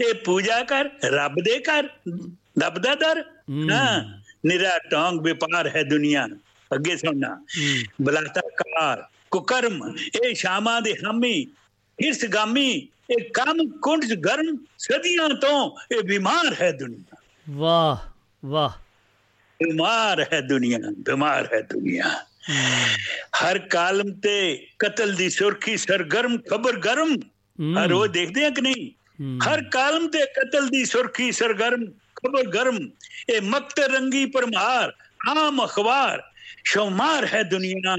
[0.00, 0.84] اے پوجا کر
[1.16, 1.82] رب دے کر
[2.60, 3.16] دب دا در۔
[3.70, 3.94] ہاں
[4.48, 6.24] نرا ٹانگ بیپار ہے دنیا۔
[6.74, 7.30] اگے سننا۔
[8.04, 8.98] بلاتا کار
[9.32, 9.76] ککرم
[10.16, 11.36] اے شاما دے حامی
[11.98, 12.70] ہرس گامی
[13.10, 14.48] اے کام کنٹ گرم
[14.84, 15.54] صدیاں تو
[15.90, 17.14] اے بیمار ہے دنیا۔
[17.60, 17.96] واہ
[18.42, 18.72] واہ۔
[19.60, 22.08] بیمار ہے دنیا بیمار ہے دنیا۔
[23.42, 24.36] ہر کالم تے
[24.78, 27.14] قتل دی سرخی سرگرم خبر گرم۔
[27.76, 28.90] ہر وہ دیکھ دیں کہ نہیں؟
[29.46, 31.84] ہر کالم تے قتل دی سرخی سرگرم
[32.16, 32.78] خبر گرم۔
[33.28, 34.88] اے مکت رنگی پرمہار
[35.28, 36.18] عام اخبار۔
[36.64, 37.94] شمار ہے دنیا۔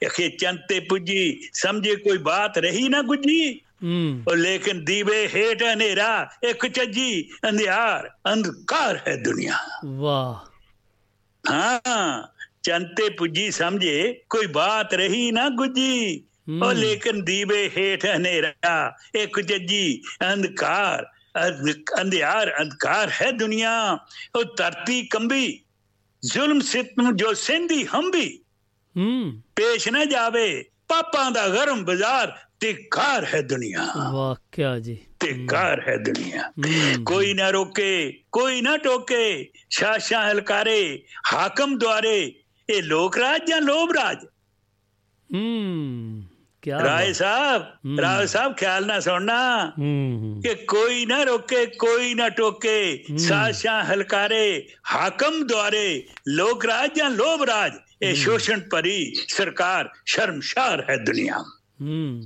[0.00, 3.42] چند چنتے پجی سمجھے کوئی بات رہی نہ گجی؟
[4.36, 7.12] لیکن دیوے ہیٹ انیرا ایک چجی
[7.42, 9.56] اندھیار اندکار ہے دنیا۔
[10.00, 10.34] واہ۔
[11.44, 12.22] ہاں۔
[12.62, 16.24] ਚੰਤੇ ਪੁੱਜੀ ਸਮਝੇ ਕੋਈ ਬਾਤ ਰਹੀ ਨਾ ਗੁੱਜੀ।
[16.62, 20.02] ਉਹ ਲੇਕਿਨ ਦੀਵੇ ਹੇਠ ਹਨੇਰਾ ਇਹ ਕੁਜੱਜੀ
[20.32, 21.06] ਅੰਧਕਾਰ
[22.00, 23.98] ਅੰਧਿਆਰ ਅੰਧਕਾਰ ਹੈ ਦੁਨੀਆ।
[24.36, 25.60] ਉਹ ਧਰਤੀ ਕੰਬੀ
[26.24, 28.38] ਜ਼ੁਲਮ ਸਿਤਮ ਜੋ ਸਿੰਧੀ ਹੰਬੀ।
[28.96, 35.96] ਹੂੰ। ਪੇਸ਼ ਨਾ ਜਾਵੇ ਪਾਪਾਂ ਦਾ ਗਰਮ ਬਾਜ਼ਾਰ ਤਿਕਾਰ ਹੈ ਦੁਨੀਆ। ਵਾਕਿਆ ਜੀ। ਤਿਕਾਰ ਹੈ
[35.96, 36.52] ਦੁਨੀਆ।
[37.06, 42.41] ਕੋਈ ਨਾ ਰੋਕੇ ਕੋਈ ਨਾ ਟੋਕੇ ਸ਼ਾਸ਼ਾਂ ਹਲਕਾਰੇ ਹਾਕਮ ਦੁਆਰੇ
[42.72, 44.24] ਇਹ ਲੋਕ ਰਾਜ ਜਾਂ ਲੋਭ ਰਾਜ
[45.30, 46.24] ਹੂੰ
[46.62, 49.38] ਕੀ ਰਾਏ ਸਾਹਿਬ ਹੂੰ। ਰਾਏ ਸਾਹਿਬ ਖਿਆਲ ਨਾ ਸੁਣਨਾ
[49.78, 54.44] ਹੂੰ ਕਿ ਕੋਈ ਨਾ ਰੋਕੇ ਕੋਈ ਨਾ ਟੋਕੇ ਸ਼ਾਸ਼ਾਂ ਹਲਕਾਰੇ
[54.92, 61.38] ਹਾਕਮ ਦੁਆਰੇ ਲੋਕ ਰਾਜ ਜਾਂ ਲੋਭ ਰਾਜ ਇਹ ਸ਼ੋਸ਼ਣ ਭਰੀ ਸਰਕਾਰ ਸ਼ਰਮਸ਼ਾਰ ਹੈ ਦੁਨੀਆ
[61.80, 62.22] ਹੂੰ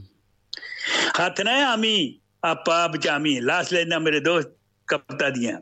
[1.20, 1.96] ਹੱਥ ਨਾ ਆਮੀ
[2.44, 4.55] ਆਪਾ ਬਚਾਮੀ ਲਾਸ ਲੈਣਾ ਮੇਰੇ ਦੋਸਤ
[4.86, 5.60] ਕਪਤਾ ਦੀਆਂ।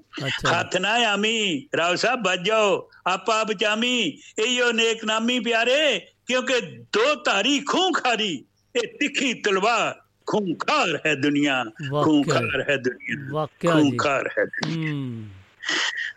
[0.53, 6.61] ਹੱਥ ਨਾ ਆਮੀ ਰਾਓ ਸਾਹਿਬ ਬਚ ਜਾਓ। ਆਪਾ ਬਚਾਮੀ ਇਹੋ ਨੇਕ ਨਾਮੀ ਪਿਆਰੇ ਕਿਉਂਕਿ
[6.93, 8.45] ਦੋ ਧਾਰੀ ਖੂਨ ਖਾਰੀ
[8.77, 11.65] ਇਹ ਤਿੱਖੀ ਤਲਵਾਰ ਖੂਨਖਾਰ ਹੈ ਦੁਨੀਆ।
[12.05, 14.93] ਖੂਨਖਾਰ ਹੈ ਦੁਨੀਆ ਖੂਨਖਾਰ ਹੈ ਦੁਨੀਆ।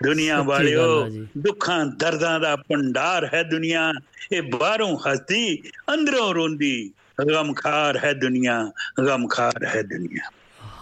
[0.03, 3.93] ਦੁਨੀਆ ਵਾਲਿਓ। ਦੁੱਖਾਂ ਦਰਦਾਂ ਦਾ ਭੰਡਾਰ ਹੈ ਦੁਨੀਆ।
[4.32, 5.62] ਇਹ ਬਾਹਰੋਂ ਹੱਸਦੀ
[5.93, 6.91] ਅੰਦਰੋਂ ਰੋਂਦੀ
[7.34, 8.72] ਗਮਖਾਰ ਹੈ ਦੁਨੀਆ
[9.08, 10.30] ਗਮਖਾਰ ਹੈ ਦੁਨੀਆ।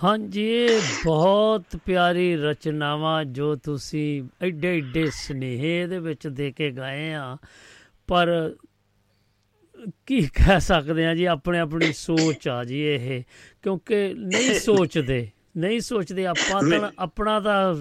[0.04, 7.14] ਹਾਂਜੀ ਇਹ ਬਹੁਤ ਪਿਆਰੀ ਰਚਨਾਵਾਂ ਜੋ ਤੁਸੀਂ ਐਡੇ ਐਡੇ ਸਨੇਹ ਇਹਦੇ ਵਿੱਚ ਦੇ ਕੇ ਗਏ
[7.14, 7.38] ਆ।
[8.08, 8.56] ਪਰ
[10.06, 13.24] ਕੀ ਕਹਿ ਸਕਦੇ ਆ ਜੀ ਆਪਣੇ ਆਪਣੀ ਸੋਚ ਆ ਜੀ ਇਹ
[13.62, 17.76] ਕਿਉਂਕਿ ਨਹੀਂ ਸੋਚਦੇ ਨਹੀਂ ਸੋਚਦੇ ਆਪਾਂ ਤਾਂ ਆਪਣਾ ਤਾਂ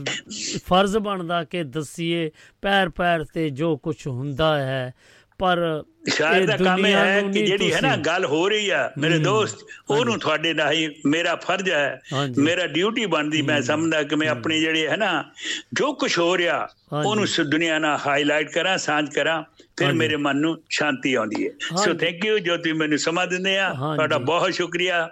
[0.64, 2.30] ਫਰਜ਼ ਬਣਦਾ ਕਿ ਦਸੀਏ
[2.62, 4.94] ਪੈਰ ਪੈਰ ਤੇ ਜੋ ਕੁਝ ਹੁੰਦਾ ਹੈ
[5.38, 9.58] ਪਰ ਸ਼ਾਇਦ ਦਾ ਕੰਮ ਹੈ ਕਿ ਜਿਹੜੀ ਹੈ ਨਾ ਗੱਲ ਹੋ ਰਹੀ ਆ ਮੇਰੇ ਦੋਸਤ
[9.90, 12.00] ਉਹਨੂੰ ਤੁਹਾਡੇ ਨਾਲ ਹੀ ਮੇਰਾ ਫਰਜ਼ ਹੈ।
[12.38, 15.24] ਮੇਰਾ ਡਿਊਟੀ ਬਣਦੀ ਮੈਂ ਸਮਝਦਾ ਕਿ ਮੈਂ ਆਪਣੀ ਜਿਹੜੀ ਹੈ ਨਾ
[15.72, 19.42] ਜੋ ਕੁਝ ਹੋ ਰਿਹਾ। ਉਹਨੂੰ ਦੁਨੀਆ ਨਾਲ ਹਾਈਲਾਈਟ ਕਰਾਂ ਸਾਂਝ ਕਰਾਂ
[19.76, 21.50] ਫਿਰ। ਮੇਰੇ ਮਨ ਨੂੰ ਸ਼ਾਂਤੀ ਆਉਂਦੀ ਹੈ।
[21.84, 25.08] ਸੋ। ਥੈਂਕ ਯੂ ਜੋ ਤੁਸੀਂ ਮੈਨੂੰ ਸਮਾਂ ਦਿੰਦੇ ਆ। ਤੁਹਾਡਾ ਬਹੁਤ ਸ਼ੁਕਰੀਆ।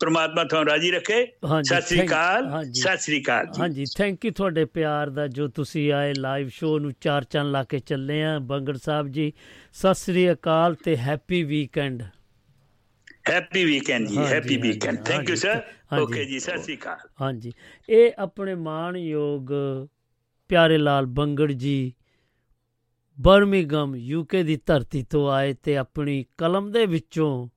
[0.00, 1.24] ਪ੍ਰਮਾਤਮਾ ਤੁਹਾਨੂੰ ਰਾਜੀ ਰੱਖੇ।
[1.62, 5.92] ਸਤਿ ਸ੍ਰੀ ਅਕਾਲ। ਸਤਿ ਸ੍ਰੀ ਅਕਾਲ ਜੀ। ਹਾਂਜੀ ਥੈਂਕ ਯੂ ਤੁਹਾਡੇ ਪਿਆਰ ਦਾ ਜੋ ਤੁਸੀਂ
[5.92, 9.32] ਆਏ ਲਾਈਵ ਸ਼ੋਅ ਨੂੰ ਚਾਰ ਚੰਨ ਲਾ ਕੇ ਚੱਲੇ ਆ ਬੰਗੜ ਸਾਹਿਬ ਜੀ।
[9.72, 12.02] ਸਤਿ ਸ੍ਰੀ ਅਕਾਲ ਤੇ ਹੈਪੀ ਵੀਕਐਂਡ
[13.30, 15.62] ਹੈਪੀ ਵੀਕਐਂਡ ਜੀ happy weekend thank you sir.
[16.00, 17.52] Okay ਜੀ ਸਤਿ ਸ੍ਰੀ ਅਕਾਲ। ਹਾਂਜੀ।
[17.88, 19.50] ਇਹ ਆਪਣੇ ਮਾਣਯੋਗ
[20.50, 21.92] ਪਿਆਰੇ ਲਾਲ ਬੰਗੜ ਜੀ
[23.20, 27.48] ਬਰਮਿੰਗਮ ਯੂਕੇ ਦੀ ਧਰਤੀ ਤੋਂ ਆਏ ਤੇ ਆਪਣੀ ਕਲਮ ਦੇ ਵਿੱਚੋਂ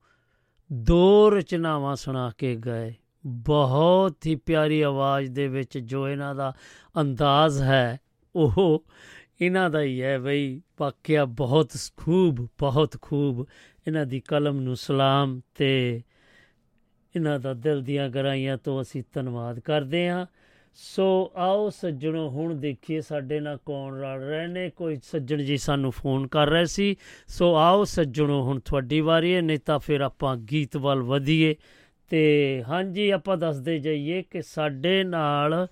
[0.72, 2.94] ਦੋ ਰਚਨਾਵਾਂ ਸੁਣਾ ਕੇ ਗਏ।
[3.26, 6.52] ਬਹੁਤ ਹੀ ਪਿਆਰੀ ਆਵਾਜ਼ ਦੇ ਵਿੱਚ ਜੋ ਇਹਨਾਂ ਦਾ
[7.00, 7.98] ਅੰਦਾਜ਼ ਹੈ,
[8.36, 8.84] ਉਹ
[9.40, 13.46] ਇਹਨਾਂ ਦਾ ਹੀ ਹੈ ਬਈ, ਵਾਕਿਆ ਬਹੁਤ ਖੂਬ ਬਹੁਤ ਖੂਬ
[13.86, 16.02] ਇਹਨਾਂ ਦੀ ਕਲਮ ਨੂੰ ਸਲਾਮ ਤੇ
[17.16, 20.26] ਇਹਨਾਂ ਦਾ ਦਿਲ ਦੀਆਂ ਗਹਿਰਾਈਆਂ ਤੋਂ ਅਸੀਂ ਧੰਨਵਾਦ ਕਰਦੇ ਹਾਂ।
[20.76, 25.92] ਸੋ ਆਓ ਸੱਜਣੋ, ਹੁਣ ਦੇਖੀਏ ਸਾਡੇ ਨਾਲ ਕੌਣ ਰਲ ਰਹੇ ਨੇ। ਕੋਈ ਸੱਜਣ ਜੀ ਸਾਨੂੰ
[25.92, 26.96] ਫੋਨ ਕਰ ਰਹੇ ਸੀ।
[27.28, 31.56] ਸੋ ਆਓ ਸੱਜਣੋ, ਹੁਣ ਤੁਹਾਡੀ ਵਾਰੀ ਹੈ, ਨਹੀਂ ਤਾਂ ਫਿਰ ਆਪਾਂ ਗੀਤ ਵੱਲ ਵਧੀਏ।
[32.08, 35.66] ਤੇ ਹਾਂਜੀ, ਆਪਾਂ ਦੱਸਦੇ ਜਾਈਏ ਕਿ ਸਾਡੇ ਨਾਲ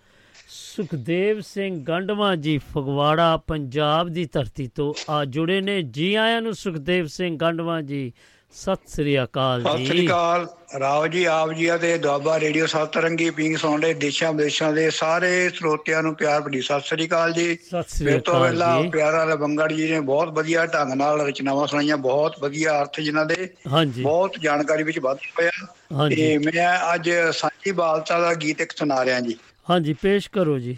[0.49, 6.55] ਸੁਖਦੇਵ ਸਿੰਘ ਗੰਡਵਾ ਜੀ ਫਗਵਾੜਾ, ਪੰਜਾਬ ਦੀ ਧਰਤੀ ਤੋਂ ਆ ਜੁੜੇ ਨੇ। ਜੀ ਆਇਆਂ ਨੂੰ
[6.55, 8.13] ਸੁਖਦੇਵ ਸਿੰਘ ਗੰਡਵਾ ਜੀ
[8.55, 10.47] ਸਤਿ ਸ੍ਰੀ ਅਕਾਲ ਸਤਿ ਜੀ। ਸ੍ਰੀ ਅਕਾਲ।
[10.81, 16.03] ਰਾਓ ਜੀ ਆਪ ਜੀ ਅਤੇ ਦੁਆਬਾ ਰੇਡੀਓ ਸਤਰੰਗੀ ਪਿੰਗ ਸੁਣਦੇ ਦੇਸ਼ਾਂ ਵਿਦੇਸ਼ਾਂ ਦੇ ਸਾਰੇ ਸਰੋਤਿਆਂ
[16.03, 20.01] ਨੂੰ ਪਿਆਰ ਭਰੀ ਸਤਿ ਸ੍ਰੀ ਅਕਾਲ ਜੀ। ਸਤਿ ਮੇਰੇ ਤੋਂ ਪਹਿਲਾਂ ਪਿਆਰਾ ਰਬੰਗੜ ਜੀ ਨੇ
[20.03, 24.99] ਬਹੁਤ ਵਧੀਆ ਢੰਗ ਨਾਲ ਰਚਨਾਵਾਂ ਸੁਣਾਈਆਂ ਬਹੁਤ ਵਧੀਆ ਅਰਥ ਜਿਨ੍ਹਾਂ ਦੇ ਹਾਂਜੀ। ਬਹੁਤ ਜਾਣਕਾਰੀ ਵਿੱਚ
[24.99, 25.67] ਵਾਧਾ ਹੋਇਆ।
[26.09, 29.39] ਤੇ ਮੈਂ ਅੱਜ ਸਾਂਝੀ ਬਾਲਤਾ ਦਾ ਗੀਤ ਇੱਕ ਸੁਣਾ ਰਿਹਾ ਜੀ।
[29.69, 30.77] ਹਾਂਜੀ ਪੇਸ਼ ਕਰੋ ਜੀ।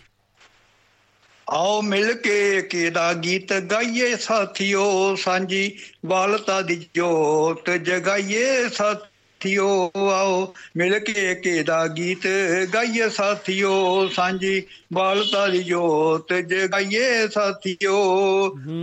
[1.49, 8.68] ਆਓ ਮਿਲ ਕੇ ਕਿਹਦਾ ਗੀਤ ਗਾਈਏ ਸਾਥੀਓ ਸਾਂਝੀ ਬਾਲਤਾ ਦੀ ਜੋਤ ਜਗਾਈਏ
[9.45, 12.26] ਸਾਥੀਓ ਆਓ ਮਿਲ ਕੇ ਕਿਹਦਾ ਗੀਤ
[12.74, 17.99] ਗਾਈਏ ਸਾਥੀਓ। ਸਾਂਝੀ ਬਾਲਤਾ ਦੀ ਜੋਤ ਜਗਾਈਏ ਸਾਥੀਓ।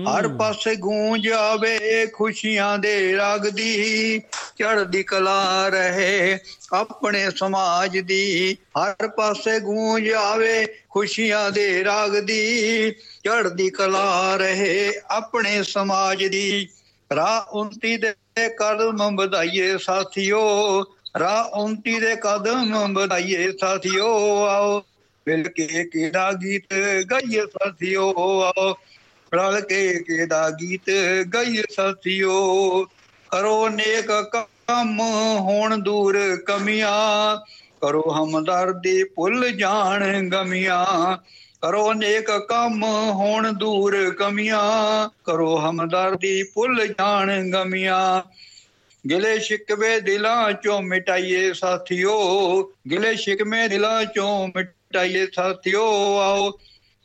[0.09, 4.20] ਹਰ ਪਾਸੇ ਗੂੰਜ ਆਵੇ ਖੁਸ਼ੀਆਂ ਦੇ ਰਾਗ ਦੀ।
[4.59, 6.38] ਚੜ੍ਹਦੀ ਕਲਾ ਰਹੇ
[6.74, 12.91] ਆਪਣੇ ਸਮਾਜ ਦੀ। ਹਰ ਪਾਸੇ ਗੂੰਜ ਆਵੇ ਖੁਸ਼ੀਆਂ ਦੇ ਰਾਗ ਦੀ।
[13.26, 16.68] ਚੜ੍ਹਦੀ ਕਲਾ ਰਹੇ ਆਪਣੇ ਸਮਾਜ ਦੀ।
[17.16, 18.14] ਰਾਹ ਉਨਤੀ ਦੇ
[18.49, 20.41] ਕਦਮ ਵਧਾਈਏ ਸਾਥੀਓ
[21.20, 24.82] ਰਾਹ ਉਨਤੀ ਦੇ ਕਦਮ ਵਧਾਈਏ ਸਾਥੀਓ, ਆਓ
[25.28, 26.74] ਮਿਲ ਕੇ ਕਿਹੜਾ ਗੀਤ
[27.12, 28.74] ਗਾਈਏ ਸਾਥੀਓ, ਆਓ
[29.34, 30.89] ਰਲ ਕੇ ਕਿਹਦਾ ਗੀਤ
[31.34, 32.86] ਗਾਈਏ ਸਾਥੀਓ।
[33.30, 34.12] ਕਰੋ ਨੇਕ
[34.68, 34.99] ਕੰਮ,
[35.39, 37.38] ਹੋਣ ਦੂਰ ਕਮੀਆਂ,
[37.82, 41.18] ਕਰੋ ਹਮਦਰਦੀ ਭੁੱਲ ਜਾਣ ਗਮੀਆਂ।
[41.64, 48.22] ਕਰੋ ਨੇਕ ਕੰਮ ਹੋਣ ਦੂਰ ਕਮੀਆਂ। ਕਰੋ ਹਮਦਰਦੀ ਭੁੱਲ ਜਾਣ ਗਮੀਆਂ।
[49.05, 52.18] ਗਿਲੇ ਸ਼ਿਕਵੇ ਦਿਲਾਂ ਚੋਂ ਮਿਟਾਈਏ ਸਾਥੀਓ।
[52.91, 55.86] ਗਿਲੇ ਸ਼ਿਕਵੇਂ ਦਿਲਾਂ ਚੋਂ ਮਿਟਾਈਏ ਸਾਥੀਓ।
[56.18, 56.51] ਆਓ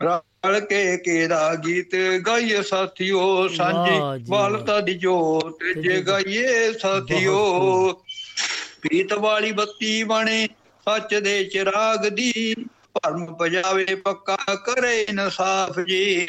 [0.01, 1.95] ਰਲ ਕੇ ਕਿਹਦਾ ਗੀਤ
[2.27, 7.39] ਗਾਈਏ ਸਾਥੀਓ। ਸਾਂਝੀ ਜੀ ਵਾਲਤਾ ਦੀ ਜੋਤ ਜਗਾਈਏ ਸਾਥੀਓ।
[8.83, 10.47] ਪੀਤ ਵਾਲੀ ਬੱਤੀ ਬਣੇ
[10.87, 12.55] ਸੱਚ ਦੇ ਚਿਰਾਗ ਦੀ।
[12.97, 16.27] ਭਰਮ ਪਜਾਵੇ ਪੱਕਾ ਕਰੇ ਇਨਸਾਫ ਜੀ।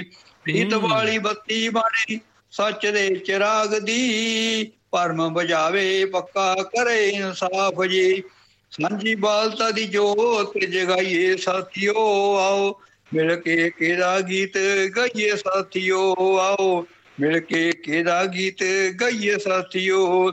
[0.74, 2.20] ਹਮ। ਵਾਲੀ ਬੱਤੀ ਬਣੇ
[2.52, 8.24] ਸੱਚ ਦੇ ਚਿਰਾਗ ਦੀ। ਭਰਮ ਬਜਾਵੇ ਪੱਕਾ ਕਰੇ ਇਨਸਾਫ ਜੀ।
[8.72, 12.82] ਸਾਂਝੀ ਬਾਲਤਾ ਦੀ ਜੋਤ ਜਗਾਈਏ ਸਾਥੀਓ ਆਓ।
[13.14, 14.58] ਮਿਲ ਕੇ ਕਿਹਦਾ ਗੀਤ
[14.98, 16.88] ਗਾਈਏ ਸਾਥੀਓ ਆਓ।
[17.20, 18.64] ਮਿਲ ਕੇ ਕਿਹਦਾ ਗੀਤ
[19.02, 20.32] ਗਾਈਏ ਸਾਥੀਓ।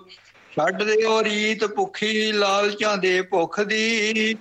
[0.56, 4.36] ਛੱਡ ਦਿਓ ਰੀਤ ਭੁੱਖੀ ਲਾਲਚਾਂ ਦੇ ਭੁੱਖ ਦੀ।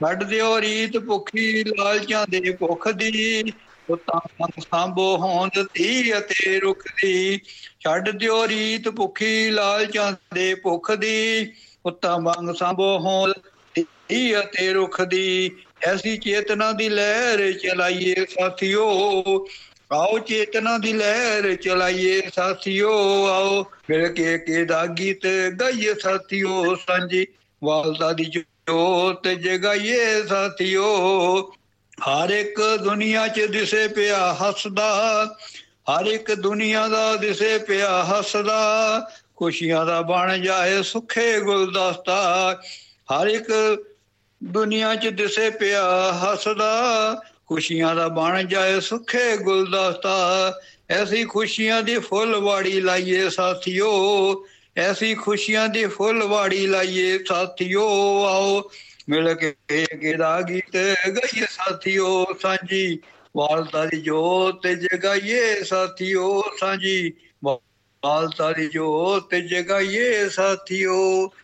[0.00, 3.52] ਛੱਡ ਦਿਓ ਰੀਤ ਭੁੱਖੀ ਲਾਲਚਾਂ ਦੇ ਭੁੱਖ ਦੀ
[3.88, 7.40] ਉਤਾਂ ਮੰਗ ਸਾਂਭੋ ਹੋਂਦ ਧੀ ਅਤੇ ਰੁੱਖ ਦੀ।
[7.80, 11.52] ਛੱਡ ਦਿਓ ਰੀਤ ਭੁੱਖੀ ਲਾਲਚਾਂ ਦੇ ਭੁੱਖ ਦੀ
[11.84, 13.32] ਉਤਾਂ ਮੰਗ ਸਾਂਭੋ ਹੋਂਦ
[13.74, 15.50] ਧੀ ਅਤੇ ਰੁੱਖ ਦੀ।
[15.82, 18.86] ਐਸੀ ਚੇਤਨਾ ਦੀ ਲਹਿਰ ਚਲਾਈਏ ਸਾਥੀਓ,
[19.92, 22.92] ਆਓ ਚੇਤਨਾ ਦੀ ਲਹਿਰ ਚਲਾਈਏ ਸਾਥੀਓ,
[23.26, 25.26] ਆਓ ਮਿਲ ਕੇ ਕਿਹਦਾ ਗੀਤ
[25.60, 27.26] ਗਾਈਏ ਸਾਥੀਓ। ਸਾਂਝੀ
[27.62, 28.24] ਵਾਲਦਾ ਦੀ
[28.68, 30.86] ਜੋਤ ਜਗਾਈਏ ਸਾਥੀਓ,
[32.08, 35.26] ਹਰ ਇੱਕ ਦੁਨੀਆ 'ਚ ਦਿਸੇ ਪਿਆ ਹੱਸਦਾ,
[35.90, 42.52] ਹਰ ਇੱਕ ਦੁਨੀਆ ਦਾ ਦਿਸੇ ਪਿਆ ਹੱਸਦਾ, ਖੁਸ਼ੀਆਂ ਦਾ ਬਣ ਜਾਏ ਸੁਖੇ ਗੁਲਦਸਤਾ,
[43.12, 43.52] ਹਰ ਇੱਕ
[44.42, 50.52] ਦੁਨੀਆ 'ਚ ਦਿਸੇ ਪਿਆ ਹੱਸਦਾ, ਖੁਸ਼ੀਆਂ ਦਾ ਬਣ ਜਾਏ ਸੁਖੇ ਗੁਲਦਸਤਾ,
[50.90, 53.90] ਐਸੀ ਖੁਸ਼ੀਆਂ ਦੀ ਫੁੱਲਵਾੜੀ ਲਾਈਏ ਸਾਥੀਓ
[54.76, 57.88] ਐਸੀ ਖੁਸ਼ੀਆਂ ਦੀ ਫੁੱਲਵਾੜੀ ਲਾਈਏ, ਸਾਥੀਓ
[58.24, 58.70] ਆਓ।
[59.08, 59.54] ਮਿਲ ਕੇ
[60.02, 60.76] ਗਿਦਾ ਗੀਤ
[61.08, 62.98] ਗਾਈਏ ਸਾਥੀਓ ਸਾਂਝੀ,
[63.36, 67.12] ਵਾਲਤਾ ਦੀ ਜੋਤ ਜਗਾਈਏ ਸਾਥੀਓ ਸਾਂਝੀ।
[68.06, 70.96] ਵਾਲਤਾ ਦੀ ਜੋਤ ਜਗਾਈਏ ਸਾਥੀਓ।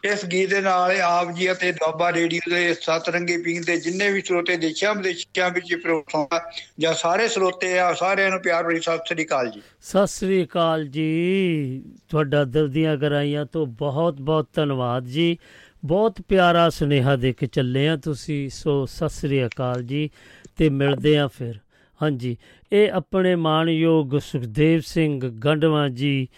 [0.04, 4.20] ਇਸ ਗੀਤ ਦੇ ਨਾਲ ਆਪ ਜੀ ਅਤੇ ਦੁਆਬਾ ਰੇਡੀਓ ਦੇ ਸਤਰੰਗੀ ਪਿੰਗ ਦੇ ਜਿੰਨੇ ਵੀ
[4.20, 6.38] ਸਰੋਤੇ ਦੇਸ਼ਾਂ ਵਿਦੇਸ਼ਾਂ ਵਿੱਚ ਪ੍ਰੋਗਰਾਮ
[6.78, 10.86] ਜਾਂ ਸਾਰੇ ਸਰੋਤੇ ਆ, ਸਾਰਿਆਂ ਨੂੰ ਪਿਆਰ ਭਰੀ ਸਤਿ ਸ੍ਰੀ ਅਕਾਲ ਜੀ। ਸਤਿ ਸ੍ਰੀ ਅਕਾਲ
[10.86, 15.36] ਜੀ। ਤੁਹਾਡਾ ਦਿਲ ਦੀਆਂ ਗਰਾਈਆਂ ਤੋਂ ਬਹੁਤ ਬਹੁਤ ਧੰਨਵਾਦ ਜੀ।
[15.84, 20.10] ਬਹੁਤ ਪਿਆਰਾ ਸੁਨੇਹਾ ਦੇ ਕੇ ਚੱਲੇ ਆ ਤੁਸੀਂ, ਸੋ ਸਤਿ ਸ੍ਰੀ ਅਕਾਲ ਜੀ
[20.56, 21.54] ਤੇ ਮਿਲਦੇ ਆ ਫਿਰ।
[22.02, 22.36] ਹਾਂਜੀ,
[22.72, 26.28] ਇਹ ਆਪਣੇ ਮਾਨਯੋਗ ਸੁਖਦੇਵ ਸਿੰਘ ਗੰਡਵਾ ਜੀ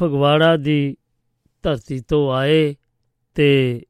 [0.00, 0.96] ਫਗਵਾੜਾ ਦੀ
[1.62, 2.74] ਧਰਤੀ ਤੋਂ ਆਏ
[3.34, 3.82] ਤੇ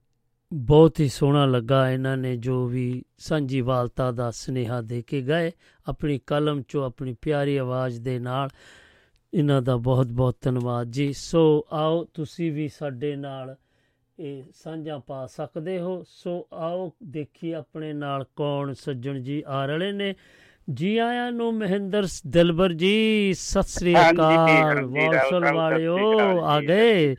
[0.55, 5.53] ਬਹੁਤ ਹੀ ਸੋਹਣਾ ਲੱਗਾ ਇਹਨਾਂ ਨੇ ਜੋ ਵੀ ਸਾਂਝੀ ਵਾਲਤਾ ਦਾ ਸੁਨੇਹਾ ਦੇ ਕੇ ਗਏ।
[5.89, 8.49] ਆਪਣੀ ਕਲਮ ਚੋਂ ਆਪਣੀ ਪਿਆਰੀ ਆਵਾਜ਼ ਦੇ ਨਾਲ
[9.35, 13.57] ਇਹਨਾਂ ਦਾ ਬਹੁਤ ਬਹੁਤ ਧੰਨਵਾਦ ਜੀ। ਸੋ ਆਓ ਤੁਸੀਂ ਵੀ ਸਾਡੇ ਨਾਲ
[14.19, 19.93] ਇਹ ਸਾਂਝਾ ਪਾ ਸਕਦੇ ਹੋ। ਸੋ ਆਓ ਦੇਖੀ ਆਪਣੇ ਨਾਲ ਕੌਣ ਸੱਜਣ ਜੀ ਆ ਰਹੇ
[19.93, 20.15] ਨੇ।
[20.71, 24.17] ਜੀ ਆਇਆਂ ਨੂੰ ਮਹਿੰਦਰ ਦਿਲਬਰ ਜੀ ਸਤਿ ਸ੍ਰੀ ਅਕਾਲ।
[25.31, 25.97] ਸਾਹਿਬ, ਵਾਲਿਓ
[26.41, 27.17] ਆ ਗਏ।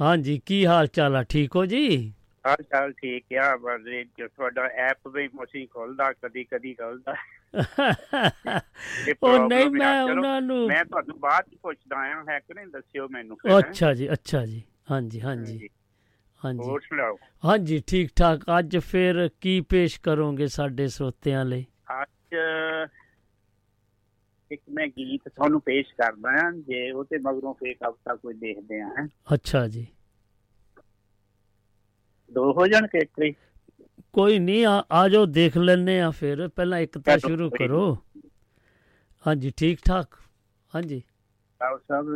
[0.00, 1.22] ਹਾਂਜੀ ਕੀ ਹਾਲ ਚਾਲ ਆ?
[1.22, 2.12] ਠੀਕ ਹੋ ਜੀ?
[2.46, 3.56] ਹਾਲ ਚਾਲ ਠੀਕ ਆ
[4.18, 7.14] ਜੋ ਤੁਹਾਡਾ ਐਪ ਵੀ ਮਸੀਂ ਖੁੱਲਦਾ ਕਦੀ ਕਦੀ ਖੁੱਲਦਾ।
[9.22, 13.08] ਉਹ ਨਹੀਂ। ਮੈਂ ਉਹਨਾਂ ਨੂੰ ਮੈਂ ਤੁਹਾਨੂੰ ਬਾਅਦ ਚ ਪੁੱਛਦਾ ਆ ਹੈ ਕਿ ਨਹੀਂ ਦੱਸਿਓ
[13.08, 15.68] ਮੈਨੂੰ। ਅੱਛਾ ਜੀ ਅੱਛਾ ਜੀ ਹਾਂਜੀ ਹਾਂਜੀ
[16.44, 17.18] ਹਾਂਜੀ। ਹੋਰ ਸੁਣਾਓ?
[17.44, 21.64] ਹਾਂਜੀ ਠੀਕ ਠਾਕ ਅੱਜ ਫਿਰ ਕੀ ਪੇਸ਼ ਕਰੋਗੇ ਸਾਡੇ ਸਰੋਤਿਆਂ ਲਈ?
[24.50, 28.80] ਇੱਕ ਮੈਂ ਗੀਤ ਤੁਹਾਨੂੰ ਪੇਸ਼ ਕਰਦਾ ਆ ਜੇ ਉਹ ਤੇ ਮਗਰੋਂ ਫੇਰ ਕਵਿਤਾ ਕੋਈ ਦੇਖਦੇ
[28.80, 29.86] ਆ ਹੈਂ। ਅੱਛਾ ਜੀ।
[32.32, 33.34] ਦੋ ਹੋ ਜਾਣ ਕੇਟਰੀ
[34.12, 37.96] ਕੋਈ ਨਹੀਂ ਆ ਜਾਓ ਦੇਖ ਲੈਣੇ ਆ ਫਿਰ। ਪਹਿਲਾਂ ਇੱਕ ਤਾਂ ਸ਼ੁਰੂ ਕਰੋ।
[39.26, 40.14] ਹਾਂਜੀ ਠੀਕ ਠਾਕ
[40.74, 41.02] ਹਾਂਜੀ।
[41.60, 42.06] ਆਓ ਸਭ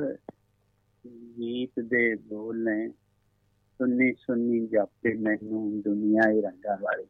[1.38, 2.88] ਗੀਤ ਦੇ ਬੋਲ ਨੇ
[3.80, 7.04] ਸੁੰਨੀ ਸੁੰਨੀ ਜਾਪੇ ਮੈਨੂੰ ਦੁਨੀਆ ਹੀ ਰੰਗਾਂ ਵਾਲੀ।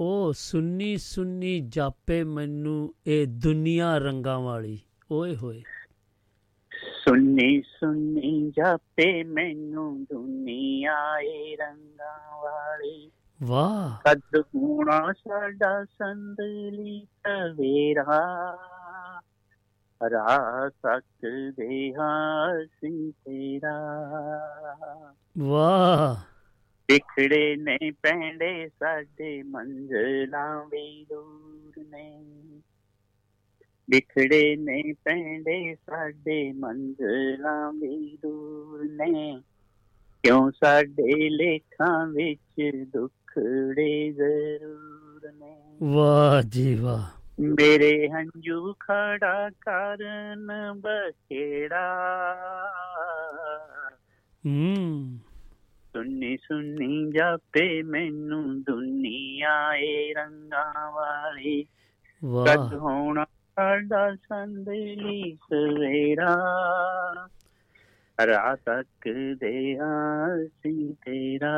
[0.00, 4.80] ਉਹ ਸੁੰਨੀ ਸੁੰਨੀ ਜਾਪੇ ਮੈਨੂੰ ਇਹ ਦੁਨੀਆ ਰੰਗਾਂ ਵਾਲੀ।
[5.10, 5.62] ਓਏ ਹੋਏ।
[7.04, 13.10] ਸੁੰਨੀ ਸੁੰਨੀ ਜਾਪੇ ਮੈਨੂੰ ਦੁਨੀਆ ਏ ਰੰਗਾਂ ਵਾਲੀ।
[13.42, 18.56] ਵਾਹ। ਕਦ ਹੋਣਾ ਸਾਡਾ ਸੰਦਲੀ ਸਵੇਰਾ
[20.10, 21.04] ਰਾਤ ਤੱਕ
[21.56, 23.78] ਦੇ ਹਾਸੀ ਤੇਰਾ।
[25.38, 26.29] ਵਾਹ।
[26.90, 32.24] ਵਿਖੜੇ ਨੇ ਪੈਂਡੇ ਸਾਡੇ ਮੰਜ਼ਲਾਂ ਵੀ ਦੂਰ ਨੇ
[33.88, 39.40] ਵਿਖੜੇ ਨੇ ਪੈਂਡੇ ਸਾਡੇ ਮੰਜ਼ਲਾਂ ਵੀ ਦੂਰ ਨੇ
[40.24, 47.06] ਕਿਉਂ ਸਾਡੇ ਲੇਖਾਂ ਵਿੱਚ ਦੁੱਖੜੇ ਜ਼ਰੂਰ ਨੇ ਵਾਹ ਜੀ ਵਾਹ
[47.40, 50.48] ਮੇਰੇ ਹੰਝੂ ਖੜਾ ਕਰਨ
[50.80, 51.86] ਬਖੇੜਾ
[54.44, 55.18] ਹੂੰ
[55.92, 61.66] ਸੁੰਨੀ ਸੁੰਨੀ ਜਾਪੇ ਮੈਨੂੰ ਦੁਨੀਆ ਏ ਰੰਗਾਂ ਵਾਲੀ।
[62.24, 66.36] ਵਾਹ। ਕਦ ਹੋਣਾ ਸਾਡਾ ਸੰਦਲੀ ਸਵੇਰਾ
[68.26, 69.08] ਰਾਤ ਤੱਕ
[69.40, 71.52] ਦੇ ਆਸੀ ਤੇਰਾ।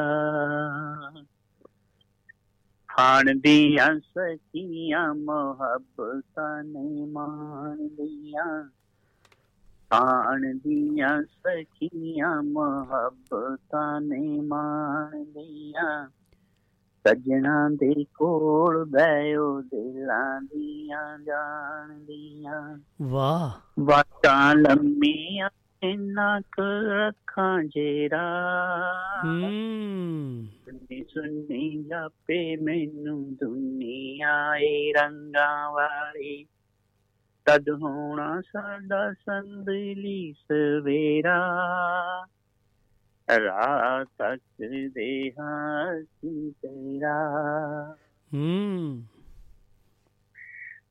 [2.88, 8.70] ਖਾਣ ਦੀਆਂ ਸਕੀਆਂ ਮੁਹੱਬਤਾਂ ਨੇ ਮਾਣਦੀਆਂ
[9.92, 16.08] ਖਾਣ ਦੀਆਂ ਸਖੀਆਂ ਮੁਹੱਬਤਾਂ ਨੇ ਮਾਣਦੀਆਂ
[17.04, 25.50] ਸੱਜਣਾ ਦੇ ਕੋਲ ਬੈਓ ਦਿਲਾਂ ਦੀਆਂ ਜਾਣਦੀਆਂ ਵਾਹ ਵਾਟਾਂ ਲੰਮੀਆਂ
[25.82, 28.24] ਇੰਨਾ ਕੁ ਰੱਖਾਂ ਜੇਰਾ
[29.24, 30.46] ਹੂੰ
[31.08, 36.46] ਸੁੰਨੀ ਜਾਪੇ ਮੈਨੂੰ ਦੁਨੀਆ ਏ ਰੰਗਾਂ ਵਾਲੀ
[37.44, 41.38] ਤਦ ਹੋਣਾ ਸਾਡਾ ਸੰਦਲੀ ਸਵੇਰਾ
[43.38, 44.40] ਰਾਤ ਤੱਕ
[44.94, 47.30] ਦੇ ਹਾਸੀ ਤੇਰਾ।
[48.34, 49.02] ਹੂੰ।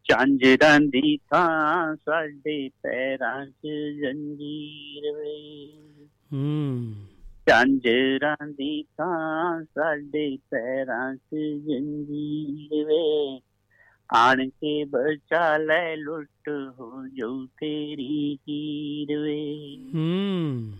[0.03, 3.67] ਚਾਂਜਰਾਂ ਦੀ ਥਾਂ ਸਾਡੇ ਪੈਰਾਂ 'ਚ
[4.01, 5.73] ਜੰਜੀਰ ਵੇ।
[6.33, 6.93] ਹੂੰ।
[7.47, 11.35] ਚਾਂਜਰਾਂ ਦੀ ਥਾਂ ਸਾਡੇ ਪੈਰਾਂ 'ਚ
[11.67, 13.41] ਜੰਜੀਰ ਵੇ।
[14.13, 20.71] ਆਣ ਕੇ ਬਚਾ ਲੈ ਲੁੱਟ ਹੋ ਜਾਊ ਤੇਰੀ ਹੀਰ ਵੇ ਹੂੰ।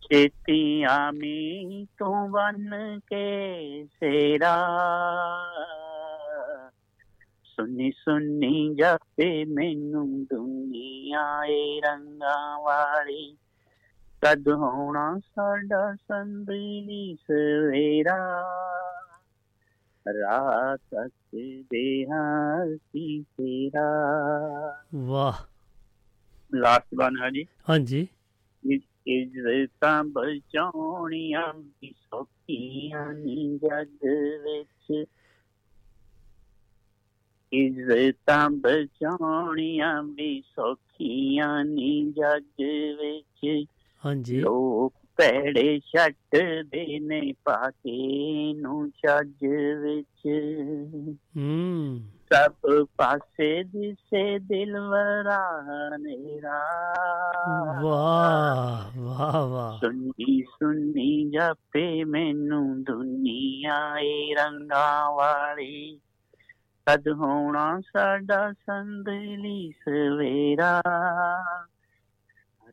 [0.00, 4.68] ਛੇਤੀ ਆਮੀ ਤੂੰ ਬਨ ਕੇ ਸੇਰਾ।
[7.44, 13.36] ਸੁਨੀ ਸੁਨੀ ਜਾਪੇ ਮੈਨੂੰ ਦੁਨੀਆ ਏ ਰੰਗਾਂ ਵਾਲੀ।
[14.20, 18.42] ਕਦ ਹੋਣਾ ਸਾਡਾ ਸੰਦਲੀ ਸਵੇਰਾ
[20.14, 21.12] ਰਾਤ ਤੱਕ
[21.70, 23.88] ਦੇ ਹਾਸੀ ਤੇਰਾ
[24.94, 25.44] ਵਾਹ
[26.52, 28.06] ਲਾਸਟ ਵਨ ਹੈ ਜੀ ਹਾਂਜੀ
[29.06, 34.06] ਇੱਜ਼ਤਾਂ ਬਚਾਉਣੀਆਂ ਵੀ ਸੌਖੀਆਂ ਨੀ ਜੱਗ
[34.42, 35.06] ਵਿੱਚ
[37.52, 42.62] ਇੱਜ਼ਤਾਂ ਬਚਾਉਣੀਆਂ ਵੀ ਸੌਖੀਆਂ ਨੀ ਜੱਗ
[43.00, 43.66] ਵਿੱਚ
[44.04, 49.46] ਹਾਂਜੀ ਲੋਕ ਭੈੜੇ ਛੱਡਦੇ ਨੇ ਪਾ ਕੇ ਨੂੰ ਛੱਜ
[49.80, 50.28] ਵਿੱਚ।
[51.36, 52.00] ਹੂੰ।
[52.32, 52.52] ਸਭ
[52.96, 55.62] ਪਾਸੇ ਦਿਸੇ ਦਿਲਵਰਾ
[55.96, 56.60] ਨੇਰਾ
[57.82, 66.00] ਵਾਹ ਵਾਹ ਵਾਹ। ਸੁਣੀ ਸੁਣੀ ਜਾਪੇ ਮੈਨੂੰ ਦੁਨੀਆ ਏ ਰੰਗਾਂ ਵਾਲੀ।
[66.86, 70.82] ਕਦ ਹੋਣਾ ਸਾਡਾ ਸੰਦਲੀ ਸਵੇਰਾ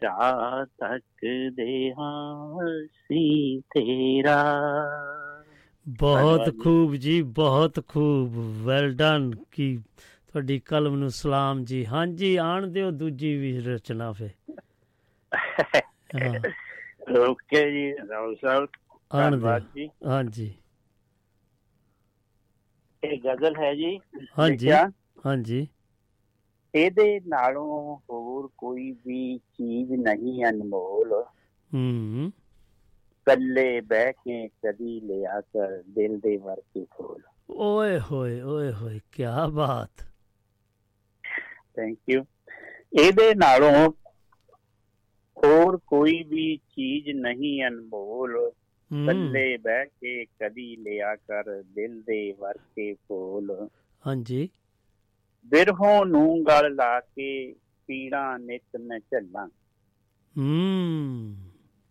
[0.04, 1.26] ਰਾਤ ਤੱਕ
[1.56, 4.42] ਦੇ ਹਾਸੀ ਤੇਰਾ।
[5.86, 9.76] ਬਹੁਤ। ਖੂਬ ਜੀ ਬਹੁਤ ਖੂਬ। ਵੈਲ ਡਨ ਕੀ
[10.28, 14.30] ਤੁਹਾਡੀ ਕਲਮ ਨੂੰ ਸਲਾਮ ਜੀ। ਹਾਂਜੀ ਆਣ ਦਿਓ ਦੂਜੀ ਵੀ ਰਚਨਾ ਫੇ
[16.16, 16.40] ਹਾਂ।
[17.20, 18.68] ਓਕੇ ਜੀ ਰਾਹੁਲ ਸਾਹਿਬ
[19.12, 20.54] ਆਣ ਦਿਓ। ਜੀ। ਹਾਂਜੀ।
[23.04, 24.00] ਇਹ ਗਜ਼ਲ ਹੈ ਜੀ
[24.40, 24.80] ਹਾਂਜੀ।
[25.26, 25.68] ਹਾਂਜੀ।
[26.74, 27.98] ਇਹਦੇ ਨਾਲੋਂ
[28.38, 31.14] ਹੋਰ ਕੋਈ ਵੀ ਚੀਜ਼ ਨਹੀਂ ਅਨਮੋਲ।
[31.72, 32.32] ਹੂੰ।
[33.28, 37.22] ਕੱਲੇ ਬਹਿ ਕੇ ਕਦੀ ਲਿਆ ਕਰ ਦਿਲ ਦੇ ਵਰਕੇ ਖੋਲ
[37.60, 39.24] ਓਏ ਹੋਏ ਓਏ ਹੋਏ ਕੀ
[39.54, 40.06] ਬਾਤ।
[41.76, 42.24] ਥੈਂਕ ਯੂ
[42.96, 43.90] ਇਹਦੇ ਨਾਲੋਂ
[45.38, 48.36] ਹੋਰ ਕੋਈ ਵੀ ਚੀਜ਼ ਨਹੀਂ ਅਨਮੋਲ।
[48.92, 53.52] ਕੱਲੇ ਬਹਿ ਕੇ ਕਦੀ ਲਿਆ ਕਰ ਦਿਲ ਦੇ ਵਰਕੇ ਖੋਲ
[54.04, 54.48] ਹਾਂਜੀ।
[55.46, 57.30] ਬਿਰਹੋਂ ਨੂੰ ਗਲ ਲਾ ਕੇ
[57.88, 59.48] ਪੀੜਾਂ ਨਿਤ ਮੈਂ ਝੱਲਾਂ।
[60.38, 61.36] ਹੂੰ।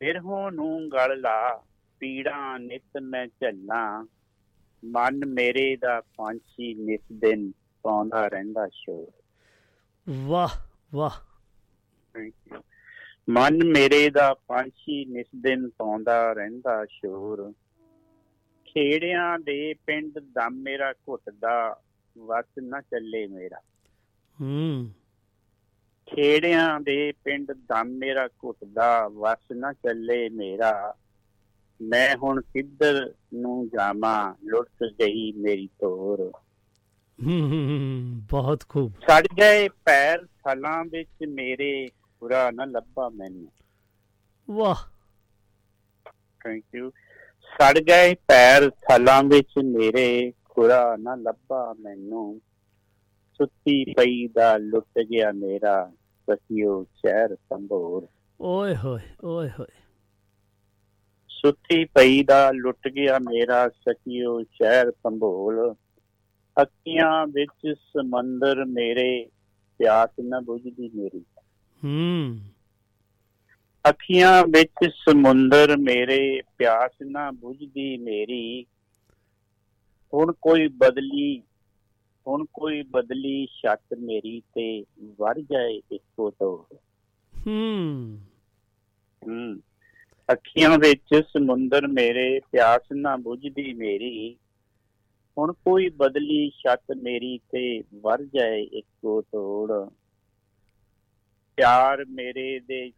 [0.01, 1.65] ਬਿਰਹੋਂ ਨੂੰ ਗਲ ਲਾ
[2.01, 4.07] ਪੀੜਾਂ ਨਿਤ ਮੈਂ ਝੱਲਾਂ।
[4.85, 7.53] ਮਨ ਮੇਰੇ ਦਾ ਪੰਛੀ ਨਿਤ ਦਿਨ
[7.83, 9.13] ਪਾਉਂਦਾ ਰਹਿੰਦਾ ਸ਼ੋਰ।
[10.09, 10.49] ਵਾਹ
[10.95, 11.11] ਵਾਹ।
[13.31, 17.53] ਮਨ ਮੇਰੇ ਦਾ ਪੰਛੀ ਨਿਤ ਦਿਨ ਪਾਉਂਦਾ ਰਹਿੰਦਾ ਸ਼ੋਰ।
[18.65, 21.83] ਖੇੜਿਆਂ ਦੇ ਪਿੰਡ ਦਮ ਮੇਰਾ ਘੁੱਟਦਾ
[22.19, 23.61] ਵਸ ਨਾ ਚੱਲੇ ਮੇਰਾ।
[24.41, 24.91] ਹੂੰ।
[26.07, 30.95] ਖੇੜਿਆਂ ਦੇ ਪਿੰਡ ਦਮ ਮੇਰਾ ਘੁੱਟਦਾ ਵਸ ਨਾ ਚੱਲੇ ਮੇਰਾ।
[31.83, 36.33] ਮੈਂ ਹੁਣ ਕਿੱਧਰ ਨੂੰ ਜਾਵਾਂ ਲੁੱਟ ਗਈ ਮੇਰੀ ਤੋਰ।
[37.27, 41.89] ਹੂੰ ਬਹੁਤ ਖੂਬ। ਛੜ ਗਏ ਪੈਰ ਥਲਾਂ ਵਿੱਚ ਮੇਰੇ
[42.21, 43.53] ਪੂਰਾ ਨਾ ਲੱਭਾ ਮੈਨੂੰ।
[44.51, 44.77] ਵਾਹ।
[46.45, 46.91] ਥੈਂਕ ਯੂ
[47.47, 52.41] ਸੜ ਗਏ ਪੈਰ ਥਲਾਂ ਵਿੱਚ ਮੇਰੇ ਖੁਰਾ ਨਾ ਲੱਭਾ ਮੈਨੂੰ।
[53.39, 55.93] ਸੁੱਤੀ ਪਈ ਦਾ ਲੁੱਟ ਗਿਆ ਮੇਰਾ
[56.31, 58.09] ਸਖੀਓ ਸ਼ਹਿਰ ਸੰਭੋਰ।
[58.41, 59.81] ਓਏ ਹੋਏ ਓਏ ਹੋਏ।
[61.29, 65.75] ਸੁੱਤੀ ਪਈ ਦਾ ਲੁੱਟ ਗਿਆ ਮੇਰਾ ਸਖੀਓ ਸ਼ਹਿਰ ਸੰਭੋਲ
[66.63, 69.27] ਅੱਖੀਆਂ ਵਿੱਚ ਸਮੁੰਦਰ ਮੇਰੇ
[69.79, 71.25] ਪਿਆਸ ਨਾ ਬੁਝਦੀ ਮੇਰੀ।
[71.85, 72.39] ਹੂੰ।
[73.89, 78.67] ਅੱਖੀਆਂ ਵਿੱਚ ਸਮੁੰਦਰ ਮੇਰੇ ਪਿਆਸ ਨਾ ਬੁਝਦੀ ਮੇਰੀ।
[80.15, 81.43] ਹੁਣ ਕੋਈ ਬਦਲੀ
[82.27, 86.77] ਹੁਣ ਕੋਈ ਬਦਲੀ ਛੱਤ ਮੇਰੀ ਤੇ ਵਰ ਜਾਏ ਇੱਕੋ ਤੋਂ
[87.47, 88.21] ਹੂੰ।
[89.27, 89.61] ਹੂੰ।
[90.33, 94.37] ਅੱਖੀਆਂ ਵਿੱਚ ਸਮੁੰਦਰ ਮੇਰੇ ਪਿਆਸ ਨਾ ਬੁਝਦੀ ਮੇਰੀ।
[95.39, 99.91] ਹੁਣ ਕੋਈ ਬਦਲੀ ਛੱਤ ਮੇਰੀ ਤੇ ਵਰ ਜਾਏ ਇੱਕੋ ਤੋੜ।
[101.57, 102.91] ਪਿਆਰ ਮੇਰੇ ਦੇ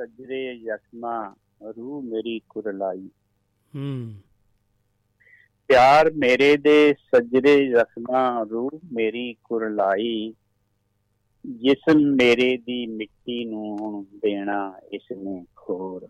[0.00, 1.34] ਸਜਰੇ ਜ਼ਖਮਾਂ
[1.76, 3.10] ਰੂਹ ਮੇਰੀ ਕੁਰਲਾਈ।
[3.76, 4.14] ਹੂੰ।
[5.68, 10.34] ਪਿਆਰ ਮੇਰੇ ਦੇ ਸਜਰੇ ਜ਼ਖਮਾਂ ਰੂਹ ਮੇਰੀ ਕੁਰਲਾਈ
[11.46, 16.08] ਜਿਸਮ ਮੇਰੇ ਦੀ ਮਿੱਟੀ ਨੂੰ ਹੁਣ ਦੇਣਾ ਇਸਨੇ ਖੋਰ।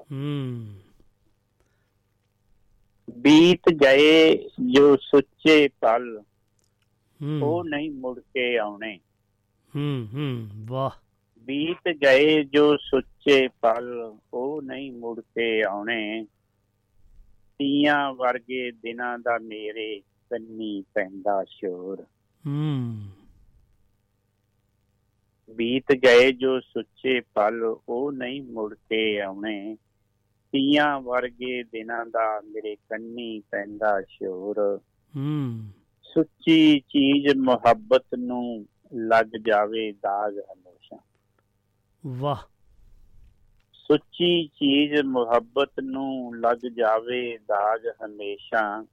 [0.00, 0.66] ਹੂੰ।
[3.18, 6.22] ਬੀਤ ਗਏ ਜੋ ਸੁੱਚੇ ਪਲ
[7.42, 8.98] ਉਹ ਨਹੀਂ ਮੁੜ ਕੇ ਆਉਣੇ।
[9.76, 10.90] ਹੂੰ ਹੂੰ ਵਾਹ।
[11.38, 16.26] ਬੀਤ ਗਏ ਜੋ ਸੁੱਚੇ ਪਲ ਉਹ ਨਹੀਂ ਮੁੜ ਕੇ ਆਉਣੇ।
[17.58, 22.02] ਤੀਆਂ ਵਰਗੇ ਦਿਨਾਂ ਦਾ ਮੇਰੇ ਕੰਨੀ ਪੈਂਦਾ ਸ਼ੋਰ।
[22.46, 23.08] ਹੂੰ।
[25.54, 29.76] ਬੀਤ ਗਏ ਜੋ ਸੁੱਚੇ ਪਲ ਉਹ ਨਹੀਂ ਮੁੜ ਕੇ ਆਉਣੇ।
[30.52, 34.80] ਤੀਆਂ ਵਰਗੇ ਦਿਨਾਂ ਦਾ ਮੇਰੇ ਕੰਨੀ ਪੈਂਦਾ ਸ਼ੋਰ।
[35.16, 35.68] ਹੂੰ।
[36.02, 40.98] ਸੁੱਚੀ ਚੀਜ਼ ਮੁਹੱਬਤ ਨੂੰ ਲੱਗ ਜਾਵੇ ਦਾਗ ਹਮੇਸ਼ਾ।
[42.06, 42.53] ਵਾਹ।
[43.88, 48.86] ਸੁੱਚੀ ਚੀਜ਼ ਮੁਹੱਬਤ ਨੂੰ ਲੱਗ ਜਾਵੇ ਦਾਗ ਹਮੇਸ਼ਾ।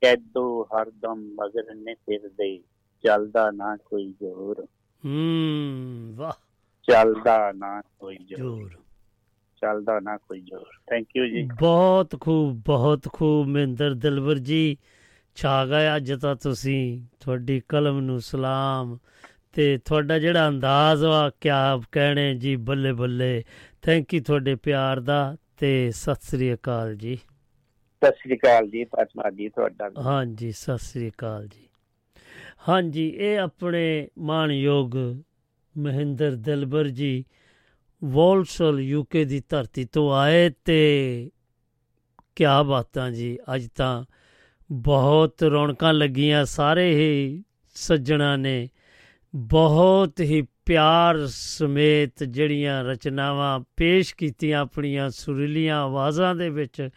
[0.00, 2.58] ਕੈਦੋ ਹਰਦਮ ਮਗਰ ਨੇ ਫਿਰਦੇ
[3.04, 4.66] ਚੱਲਦਾ ਨਾ ਕੋਈ ਜ਼ੋਰ।
[5.04, 6.32] ਹੂੰ ਵਾਹ।
[6.82, 8.70] ਚੱਲਦਾ ਨਾ ਕੋਈ ਜ਼ੋਰ।
[9.60, 14.76] ਚੱਲਦਾ ਨਾ ਕੋਈ ਜ਼ੋਰ। ਥੈਂਕ ਯੂ ਜੀ। ਬਹੁਤ ਖੂਬ ਬਹੁਤ ਖੂਬ ਮਹਿੰਦਰ ਦਿਲਵਰ ਜੀ।
[15.34, 18.98] ਛਾ ਗਏ ਅੱਜ ਤਾਂ ਤੁਸੀਂ। ਤੁਹਾਡੀ ਕਲਮ ਨੂੰ ਸਲਾਮ।
[19.52, 23.44] ਤੇ ਤੁਹਾਡਾ ਜਿਹੜਾ ਅੰਦਾਜ਼ ਵਾ ਕਿਆ ਕਹਿਣੇ ਜੀ ਬੱਲੇ ਬੱਲੇ।
[23.82, 27.16] ਥੈਂਕ ਯੂ ਤੁਹਾਡੇ ਪਿਆਰ ਦਾ ਤੇ ਸਤਿ ਸ੍ਰੀ ਅਕਾਲ ਜੀ
[28.02, 31.68] ਸਤਿ ਸ੍ਰੀ ਅਕਾਲ ਜੀ ਪਰਮਾ ਜੀ ਤੁਹਾਡਾ। ਹਾਂਜੀ ਸਤਿ ਸ੍ਰੀ ਅਕਾਲ ਜੀ
[32.68, 34.96] ਹਾਂਜੀ ਇਹ ਆਪਣੇ ਮਾਣਯੋਗ
[35.78, 37.24] ਮਹਿੰਦਰ ਦਿਲਬਰ ਜੀ
[38.04, 41.30] ਵੋਲਸਲ ਯੂਕੇ ਦੀ ਧਰਤੀ ਤੋਂ ਆਏ ਤੇ
[42.36, 44.04] ਕਿਆ ਬਾਤਾਂ ਜੀ ਅੱਜ ਤਾਂ
[44.72, 47.42] ਬਹੁਤ ਰੌਣਕਾਂ ਲੱਗੀਆਂ ਸਾਰੇ ਹੀ
[47.76, 48.68] ਸੱਜਣਾ ਨੇ
[49.34, 56.88] ਬਹੁਤ ਹੀ ਪਿਆਰ ਸਮੇਤ ਜਿਹੜੀਆਂ ਰਚਨਾਵਾਂ ਪੇਸ਼ ਕੀਤੀਆਂ ਆਪਣੀਆਂ ਸੁਰੀਲੀਆਂ ਆਵਾਜ਼ਾਂ ਦੇ ਵਿੱਚ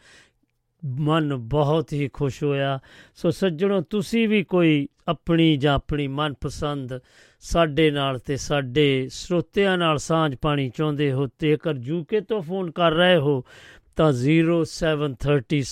[0.86, 2.80] ਮਨ ਬਹੁਤ ਹੀ ਖੁਸ਼ ਹੋਇਆ।
[3.16, 7.00] ਸੋ ਸੱਜਣੋ, ਤੁਸੀਂ ਵੀ ਕੋਈ ਆਪਣੀ ਜਾਂ ਆਪਣੀ ਮਨਪਸੰਦ
[7.40, 12.72] ਸਾਡੇ ਨਾਲ ਤੇ ਸਾਡੇ ਸਰੋਤਿਆਂ ਨਾਲ ਸਾਂਝ ਪਾਣੀ ਚਾਹੁੰਦੇ ਹੋ ਤੇ ਜੇਕਰ ਯੂਕੇ ਤੋਂ ਫੋਨ
[12.72, 13.44] ਕਰ ਰਹੇ ਹੋ,
[13.96, 15.66] ਤਾਂ 0730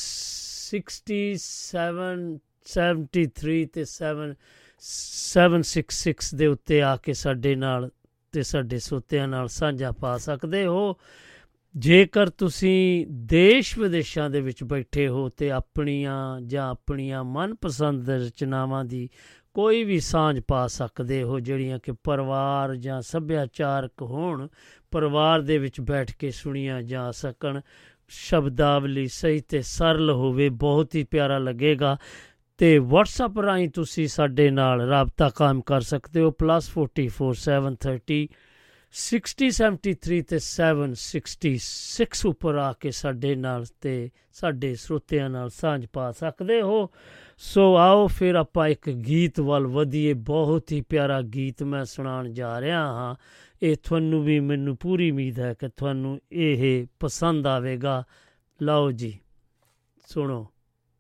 [0.70, 4.36] 67 73 ਤੇ 7
[4.86, 7.90] 766 ਦੇ ਉੱਤੇ ਆ ਕੇ ਸਾਡੇ ਨਾਲ
[8.32, 10.98] ਤੇ ਸਾਡੇ ਸਰੋਤਿਆਂ ਨਾਲ ਸਾਂਝਾ ਪਾ ਸਕਦੇ ਹੋ।
[11.78, 19.10] ਜੇਕਰ ਤੁਸੀਂ ਦੇਸ਼ ਵਿਦੇਸ਼ਾਂ ਦੇ ਵਿੱਚ ਬੈਠੇ ਹੋ ਤੇ ਆਪਣੀਆਂ ਜਾਂ ਆਪਣੀਆਂ ਮਨਪਸੰਦ ਰਚਨਾਵਾਂ ਦੀ
[19.54, 24.48] ਕੋਈ ਵੀ ਸਾਂਝ ਪਾ ਸਕਦੇ ਹੋ, ਜਿਹੜੀਆਂ ਕਿ ਪਰਿਵਾਰ ਜਾਂ ਸੱਭਿਆਚਾਰਕ ਹੋਣ,
[24.92, 27.62] ਪਰਿਵਾਰ ਦੇ ਵਿੱਚ ਬੈਠ ਕੇ ਸੁਣੀਆਂ ਜਾ ਸਕਣ,
[28.08, 31.98] ਸ਼ਬਦਾਵਲੀ ਸਹੀ ਤੇ ਸਰਲ ਹੋਵੇ, ਬਹੁਤ ਹੀ ਪਿਆਰਾ ਲੱਗੇਗਾ।
[32.58, 38.28] ਤੇ WhatsApp ਰਾਹੀਂ ਤੁਸੀਂ ਸਾਡੇ ਨਾਲ ਰਾਬਤਾ ਕਾਇਮ ਕਰ ਸਕਦੇ ਹੋ +44730
[38.94, 46.62] 6073 ਤੇ 766 ਉੱਪਰ ਆ ਕੇ ਸਾਡੇ ਨਾਲ ਤੇ ਸਾਡੇ ਸਰੋਤਿਆਂ ਨਾਲ ਸਾਂਝ ਪਾ ਸਕਦੇ
[46.62, 46.90] ਹੋ।
[47.38, 52.62] ਸੋ ਆਓ ਫਿਰ ਆਪਾਂ ਇੱਕ ਗੀਤ ਵੱਲ ਵਧੀਏ, ਬਹੁਤ ਹੀ ਪਿਆਰਾ ਗੀਤ ਮੈਂ ਸੁਣਾਉਣ ਜਾ
[52.62, 53.16] ਰਿਹਾ ਹਾਂ।
[53.62, 58.04] ਇਹ ਤੁਹਾਨੂੰ ਵੀ ਮੈਨੂੰ ਪੂਰੀ ਉਮੀਦ ਹੈ ਕਿ ਤੁਹਾਨੂੰ ਇਹ ਪਸੰਦ ਆਵੇਗਾ।
[58.62, 59.20] ਲਓ ਜੀ,
[60.08, 60.53] ਸੁਣੋ। ਤੇ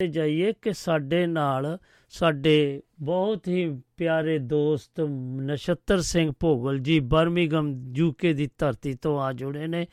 [0.07, 1.77] ਜਾਈਏ ਕਿ ਸਾਡੇ ਨਾਲ
[2.09, 5.01] ਸਾਡੇ ਬਹੁਤ ਹੀ ਪਿਆਰੇ ਦੋਸਤ
[5.41, 9.87] ਨਛੱਤਰ ਸਿੰਘ ਭੋਗਲ ਜੀ ਬਰਮਿੰਗਮ ਯੂਕੇ ਦੀ ਧਰਤੀ ਤੋਂ ਆ ਜੁੜੇ ਨੇ।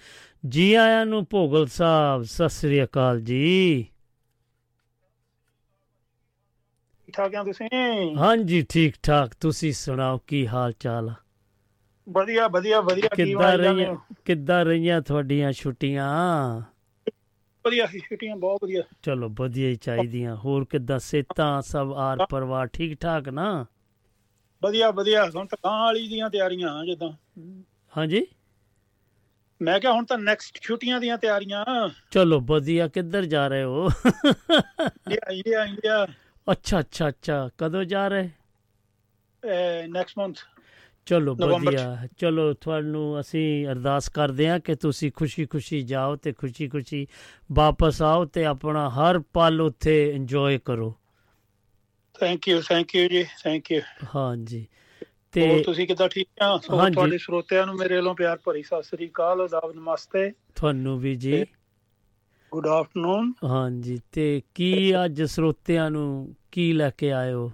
[0.48, 3.86] ਜੀ ਆਇਆਂ ਨੂੰ ਭੋਗਲ ਸਾਹਿਬ ਸਤਿ ਸ੍ਰੀ ਅਕਾਲ ਜੀ।
[7.06, 8.16] ਠੀਕ ਠਾਕ ਆ ਤੁਸੀਂ?
[8.16, 11.08] ਹਾਂਜੀ ਠੀਕ ਠਾਕ। ਤੁਸੀਂ ਸੁਣਾਓ ਕੀ ਹਾਲ ਚਾਲ?
[11.08, 11.14] ਆ?
[12.08, 13.96] ਵਧੀਆ ਵਧੀਆ। ਵਧੀਆ ਕਿੱਦਾਂ ਰਹੀਆਂ?
[14.24, 16.62] ਕਿੱਦਾਂ ਰਹੀਆਂ ਤੁਹਾਡੀਆਂ ਛੁੱਟੀਆਂ?
[17.64, 22.66] ਵਧੀਆ ਸੀ ਛੁੱਟੀਆਂ ਬਹੁਤ ਵਧੀਆ ਚਲੋ ਵਧੀਆ ਹੀ ਚਾਹੀਦੀਆਂ ਹੋਰ ਕਿੱਦਾਂ ਸਿਹਤਾਂ ਸਭ ਆਰ ਪਰਿਵਾਰ
[22.66, 23.66] ਠੀਕ ਠਾਕ ਨਾ?
[24.62, 27.12] ਵਧੀਆ ਵਧੀਆ ਹੁਣ ਤਾਂ ਗਾਂ ਵਾਲੀ ਦੀਆਂ ਤਿਆਰੀਆਂ ਆ ਜਿੱਦਾਂ।
[27.96, 28.26] ਹਾਂਜੀ?
[29.60, 31.64] ਮੈਂ ਕਿਹਾ ਹੁਣ ਤਾਂ ਨੈਕਸਟ ਛੁੱਟੀਆਂ ਦੀਆਂ ਤਿਆਰੀਆਂ।
[32.10, 33.88] ਚਲੋ ਵਧੀਆ ਕਿੱਧਰ ਜਾ ਰਹੇ ਹੋ?
[35.10, 36.06] ਇੰਡੀਆ ਇੰਡੀਆ
[36.52, 38.30] ਅੱਛਾ ਅੱਛਾ ਅੱਛਾ ਕਦੋਂ ਜਾ ਰਹੇ?
[39.88, 40.38] ਨੈਕਸਟ ਮੰਥ
[41.10, 41.84] ਚਲੋ। ਵਧੀਆ
[42.18, 47.06] ਚਲੋ ਤੁਹਾਨੂੰ ਅਸੀਂ ਅਰਦਾਸ ਕਰਦੇ ਹਾਂ ਕਿ ਤੁਸੀਂ ਖੁਸ਼ੀ-ਖੁਸ਼ੀ ਜਾਓ ਤੇ ਖੁਸ਼ੀ-ਖੁਸ਼ੀ
[47.50, 50.94] ਵਾਪਸ ਆਓ ਤੇ ਆਪਣਾ ਹਰ ਪਲ ਉੱਥੇ ਇੰਜੋਏ ਕਰੋ।
[52.14, 53.80] ਥੈਂਕ ਯੂ ਥੈਂਕ ਯੂ ਜੀ ਥੈਂਕ ਯੂ
[54.14, 54.66] ਹਾਂਜੀ
[55.32, 59.40] ਤੇ ਤੁਸੀਂ ਕਿੱਦਾਂ ਠੀਕ ਆ। ਤੁਹਾਡੇ ਸਰੋਤਿਆਂ ਨੂੰ ਮੇਰੇ ਵੱਲੋਂ ਪਿਆਰ ਭਰੀ ਸਤਿ ਸ੍ਰੀ ਅਕਾਲ
[59.40, 61.44] ਆਦਾਬ ਨਮਸਤੇ। ਤੁਹਾਨੂੰ ਵੀ ਜੀ।
[62.52, 64.70] ਗੁੱਡ ਆਫਟਰਨੂਨ ਹਾਂਜੀ ਤੇ ਕੀ
[65.04, 67.50] ਅੱਜ ਸਰੋਤਿਆਂ ਨੂੰ ਕੀ ਲੈ ਕੇ ਹੋ?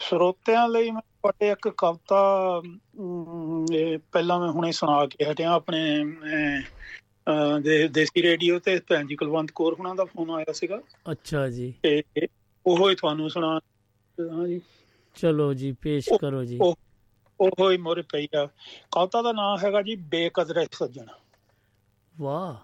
[0.00, 2.60] ਸਰੋਤਿਆਂ ਲਈ ਮੈਂ ਤੁਹਾਡੇ ਇੱਕ ਕਵਿਤਾ
[4.12, 6.04] ਪਹਿਲਾਂ ਮੈਂ ਹੁਣੇ ਸੁਣਾ ਕੇ ਹਟਿਆ ਆਪਣੇ
[7.62, 10.80] ਦੇ- ਦੇਸੀ ਰੇਡੀਓ ਤੇ ਭੈਣ ਜੀ ਕੁਲਵੰਤ ਕੌਰ ਹੁਣਾਂ ਦਾ ਫੋਨ ਆਇਆ ਸੀਗਾ।
[11.10, 12.02] ਅੱਛਾ ਜੀ। ਤੇ
[12.66, 13.60] ਉਹੋ ਹੀ ਤੁਹਾਨੂੰ ਸੁਣਾ
[14.18, 14.60] ਹਾਂਜੀ
[15.14, 16.58] ਚਲੋ ਜੀ ਪੇਸ਼ ਕਰੋ ਜੀ।
[17.40, 18.46] ਉਹ ਹੀ ਮੋਰੇ ਪਈ ਆ।
[18.92, 21.06] ਕਵਿਤਾ ਦਾ ਨਾਮ ਹੈਗਾ ਜੀ ਬੇਕਦਰੇ ਸੱਜਣ।
[22.20, 22.56] ਵਾਹ।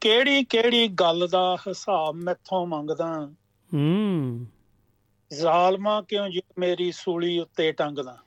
[0.00, 3.32] ਕਿਹੜੀ ਕਿਹੜੀ ਗੱਲ ਦਾ ਹਿਸਾਬ ਮੈਥੋਂ ਮੰਗਦਾ।
[3.74, 4.46] ਹੂੰ।
[5.32, 8.18] ਜ਼ਾਲਮਾ ਕਿਉਂ ਜੀ ਮੇਰੀ ਸੂਲੀ ਉੱਤੇ ਟੰਗਦਾ?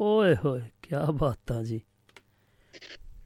[0.00, 1.80] ਓਏ ਹੋਏ ਕੀ ਬਾਤਾਂ ਜੀ।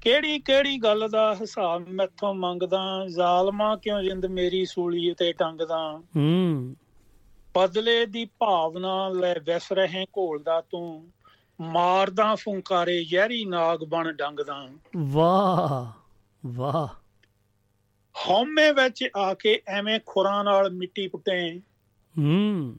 [0.00, 3.06] ਕਿਹੜੀ ਕਿਹੜੀ ਗੱਲ ਦਾ ਹਿਸਾਬ ਮੈਥੋਂ ਮੰਗਦਾ?
[3.08, 6.02] ਜ਼ਾਲਮਾ ਕਿਉਂ ਜਿੰਦ ਮੇਰੀ ਸੂਲੀ ਉਤੇ ਟੰਗਦਾ?
[6.16, 6.76] ਹੂੰ।
[7.54, 11.12] ਬਦਲੇ ਦੀ ਭਾਵਨਾ ਲੈ ਵਿਸ ਰਹੇ ਘੋਲਦਾ ਤੂੰ।
[11.60, 15.92] ਮਾਰਦਾ ਫੁੰਕਾਰੇ ਜ਼ਹਿਰੀ ਨਾਗ ਬਣ ਡੰਗਦਾ। ਵਾਹ
[16.46, 16.88] ਵਾਹ।
[18.28, 21.58] ਹਉਮੈ ਵਿੱਚ ਆ ਕੇ ਐਵੇਂ ਖੁਰਾਂ ਨਾਲ ਮਿੱਟੀ ਪੁੱਟੇ।
[22.18, 22.76] ਹੂੰ।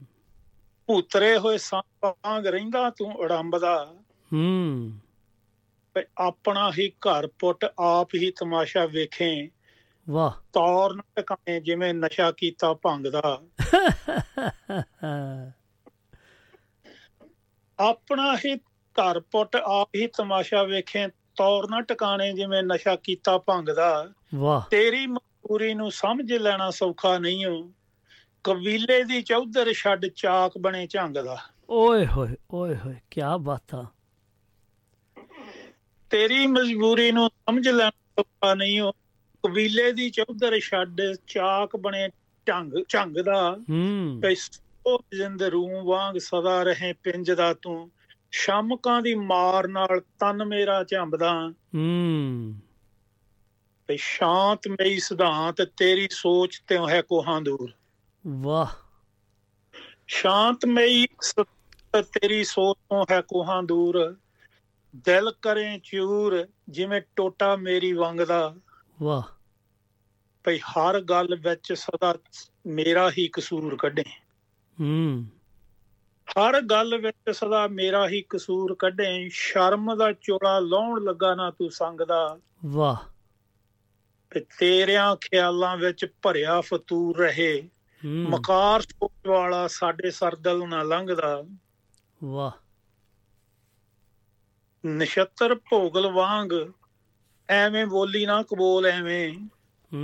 [0.86, 3.94] ਭੂਤਰੇ ਹੋਏ ਸਾਂਗ ਰਹਿੰਦਾ ਤੂੰ ਅੜੰਬਦਾ
[4.32, 4.92] ਹੂੰ।
[5.94, 9.50] ਤੇ ਆਪਣਾ ਹੀ ਘਰ ਪੁੱਟ ਆਪ ਹੀ ਤਮਾਸ਼ਾ ਵੇਖੇ।
[10.10, 13.42] ਵਾਹ। ਤੌਰ ਨਾ ਟਿਕਾਣੇ ਜਿਵੇਂ ਨਸ਼ਾ ਕੀਤਾ ਭੰਗ ਦਾ।
[17.78, 23.68] ਆਪਣਾ ਹੀ ਘਰ ਪੁੱਟ ਆਪ ਹੀ ਤਮਾਸ਼ਾ ਵੇਖੇ। ਤੌਰ ਨਾ ਟਿਕਾਣੇ ਜਿਵੇਂ ਨਸ਼ਾ ਕੀਤਾ ਭੰਗ
[23.68, 27.72] ਦਾ। ਵਾਹ। ਤੇਰੀ ਮਜਬੂਰੀ ਨੂੰ ਸਮਝ ਲੈਣਾ ਸੌਖਾ ਨਹੀਂ ਹੋ
[28.46, 31.38] ਕਬੀਲੇ ਦੀ ਚੌਧਰ ਛੱਡ ਚਾਕ ਬਣੇ ਝੰਗ ਦਾ।
[31.70, 33.84] ਓਏ ਹੋਏ ਓਏ ਹੋਏ ਕੀ ਬਾਤਾਂ
[36.10, 38.92] ਤੇਰੀ ਮਜਬੂਰੀ ਨੂੰ ਸਮਝ ਲੈਣਾ ਨਹੀਂ ਹੋ।
[39.46, 42.08] ਕਬੀਲੇ ਦੀ ਚੌਧਰ ਛੱਡ ਚਾਕ ਬਣੇ
[42.48, 44.22] ਢੰਗ ਝੰਗ ਦਾ। ਹੂੰ।
[44.86, 47.90] ਉਹ ਜਿੰਦ ਰੂ ਵਾਂਗ ਸਦਾ ਰਹੇ ਪਿੰਜ ਦਾ ਤੂੰ।
[48.30, 52.54] ਸ਼ਮਕਾਂ ਦੀ ਮਾਰ ਨਾਲ ਤਨ ਮੇਰਾ ਝੰਬਦਾ। ਹੂੰ।
[53.86, 57.72] ਤੇ ਸ਼ਾਂਤਮਈ ਸਿਧਾਂਤ ਤੇਰੀ ਸੋਚ ਤੇ ਹੈ ਕੋਹਾਂ ਦੂਰ।
[58.28, 58.66] ਵਾਹ।
[60.06, 61.06] ਸ਼ਾਂਤਮਈ
[62.02, 64.16] ਤੇਰੀ ਸੋਚ ਤੋਂ ਹੈ ਕੋਹਾਂ ਦੂਰ।
[64.96, 68.56] ਦਿਲ ਕਰੇ ਚੂਰ ਜਿਵੇਂ ਟੋਟਾ ਮੇਰੀ ਵੰਗ ਦਾ।
[69.02, 69.22] ਵਾਹ।
[70.44, 72.18] ਭਈ ਹਰ ਗੱਲ ਵਿੱਚ ਸਦਾ
[72.66, 74.04] ਮੇਰਾ ਹੀ ਕਸੂਰ ਕੱਢੇ।
[74.80, 75.26] ਹੂੰ।
[76.30, 81.70] ਹਰ ਗੱਲ ਵਿੱਚ ਸਦਾ ਮੇਰਾ ਹੀ ਕਸੂਰ ਕੱਢੇ। ਸ਼ਰਮ ਦਾ ਚੋਲਾ ਲਾਉਣ ਲੱਗਾ ਨਾ ਤੂੰ
[81.70, 82.96] ਸੰਗ ਦਾ। ਵਾਹ।
[84.30, 87.68] ਤੇ ਤੇਰਿਆਂ ਖਿਆਲਾਂ ਵਿੱਚ ਭਰਿਆ ਫਤੂਰ ਰਹੇ।
[88.26, 91.42] ਮਕਾਰ ਸੋਚ ਵਾਲਾ ਸਾਡੇ ਸਰਦਲ ਨਾ ਲੰਘਦਾ।
[92.20, 92.52] ਵਾਹ।
[94.84, 96.52] ਨਛੱਤਰ ਭੋਗਲ ਵਾਂਗ
[97.48, 99.32] ਐਵੇਂ ਬੋਲੀ ਨਾ ਕਬੋਲ ਐਵੇਂ।
[99.90, 100.02] ਹੂੰ।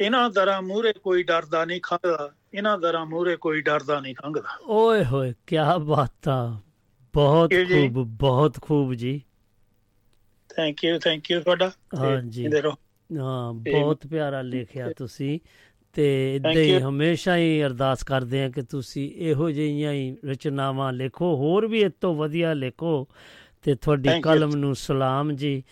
[0.00, 5.04] ਇਹਨਾਂ ਦਰਾਂ ਮੂਹਰੇ ਕੋਈ ਡਰਦਾ ਨਹੀਂ ਖੰਗਦਾ ਇਹਨਾਂ ਦਰਾਂ ਮੂਹਰੇ ਕੋਈ ਡਰਦਾ ਨਹੀਂ ਖੰਗਦਾ ਓਏ
[5.04, 5.56] ਹੋਏ ਕੀ
[5.86, 6.56] ਬਾਤਾਂ
[7.14, 7.88] ਬਹੁਤ ਕਿਉਂ ਜੀ?
[7.88, 9.22] ਖੂਬ ਬਹੁਤ ਖੂਬ ਜੀ।
[10.50, 12.52] ਥੈਂਕ ਯੂ ਥੈਂਕ ਯੂ ਤੁਹਾਡਾ। ਹਾਂਜੀ।
[13.10, 15.38] ਹਾਂ ਬਹੁਤ ਪਿਆਰਾ ਲਿਖਿਆ ਤੁਸੀਂ।
[15.94, 16.78] ਤੇ ਇਦਾਂ ਹੀ.
[16.80, 21.90] ਹਮੇਸ਼ਾ ਹੀ ਅਰਦਾਸ ਕਰਦੇ ਆ ਕਿ ਤੁਸੀਂ ਇਹੋ ਜਿਹੀਆਂ ਹੀ ਰਚਨਾਵਾਂ ਲਿਖੋ ਹੋਰ ਵੀ ਇਹ
[22.00, 23.06] ਤੋਂ ਵਧੀਆ ਲਿਖੋ
[23.62, 24.20] ਤੇ ਤੁਹਾਡੀ.
[24.22, 25.62] ਕਲਮ ਨੂੰ ਸਲਾਮ ਜੀ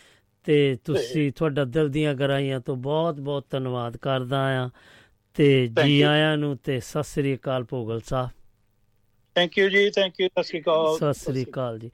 [0.46, 4.68] ਤੇ ਤੁਸੀਂ ਤੁਹਾਡਾ ਦਿਲ ਦੀਆਂ ਗਹਿਰਾਈਆਂ ਤੋਂ ਬਹੁਤ ਬਹੁਤ ਧੰਨਵਾਦ ਕਰਦਾ ਆ
[5.36, 6.00] ਤੇ ਜੀ.
[6.02, 8.28] ਆਇਆਂ ਨੂੰ ਤੇ ਸਤਿ ਸ੍ਰੀ ਅਕਾਲ ਭੋਗਲ ਸਾਹਿਬ
[9.36, 11.90] ਥੈਂਕ ਯੂ ਜੀ ਥੈਂਕ ਯੂ ਸਤਿ ਸ਼੍ਰੀ ਅਕਾਲ ਸਤਿ ਸ੍ਰੀ ਅਕਾਲ ਜੀ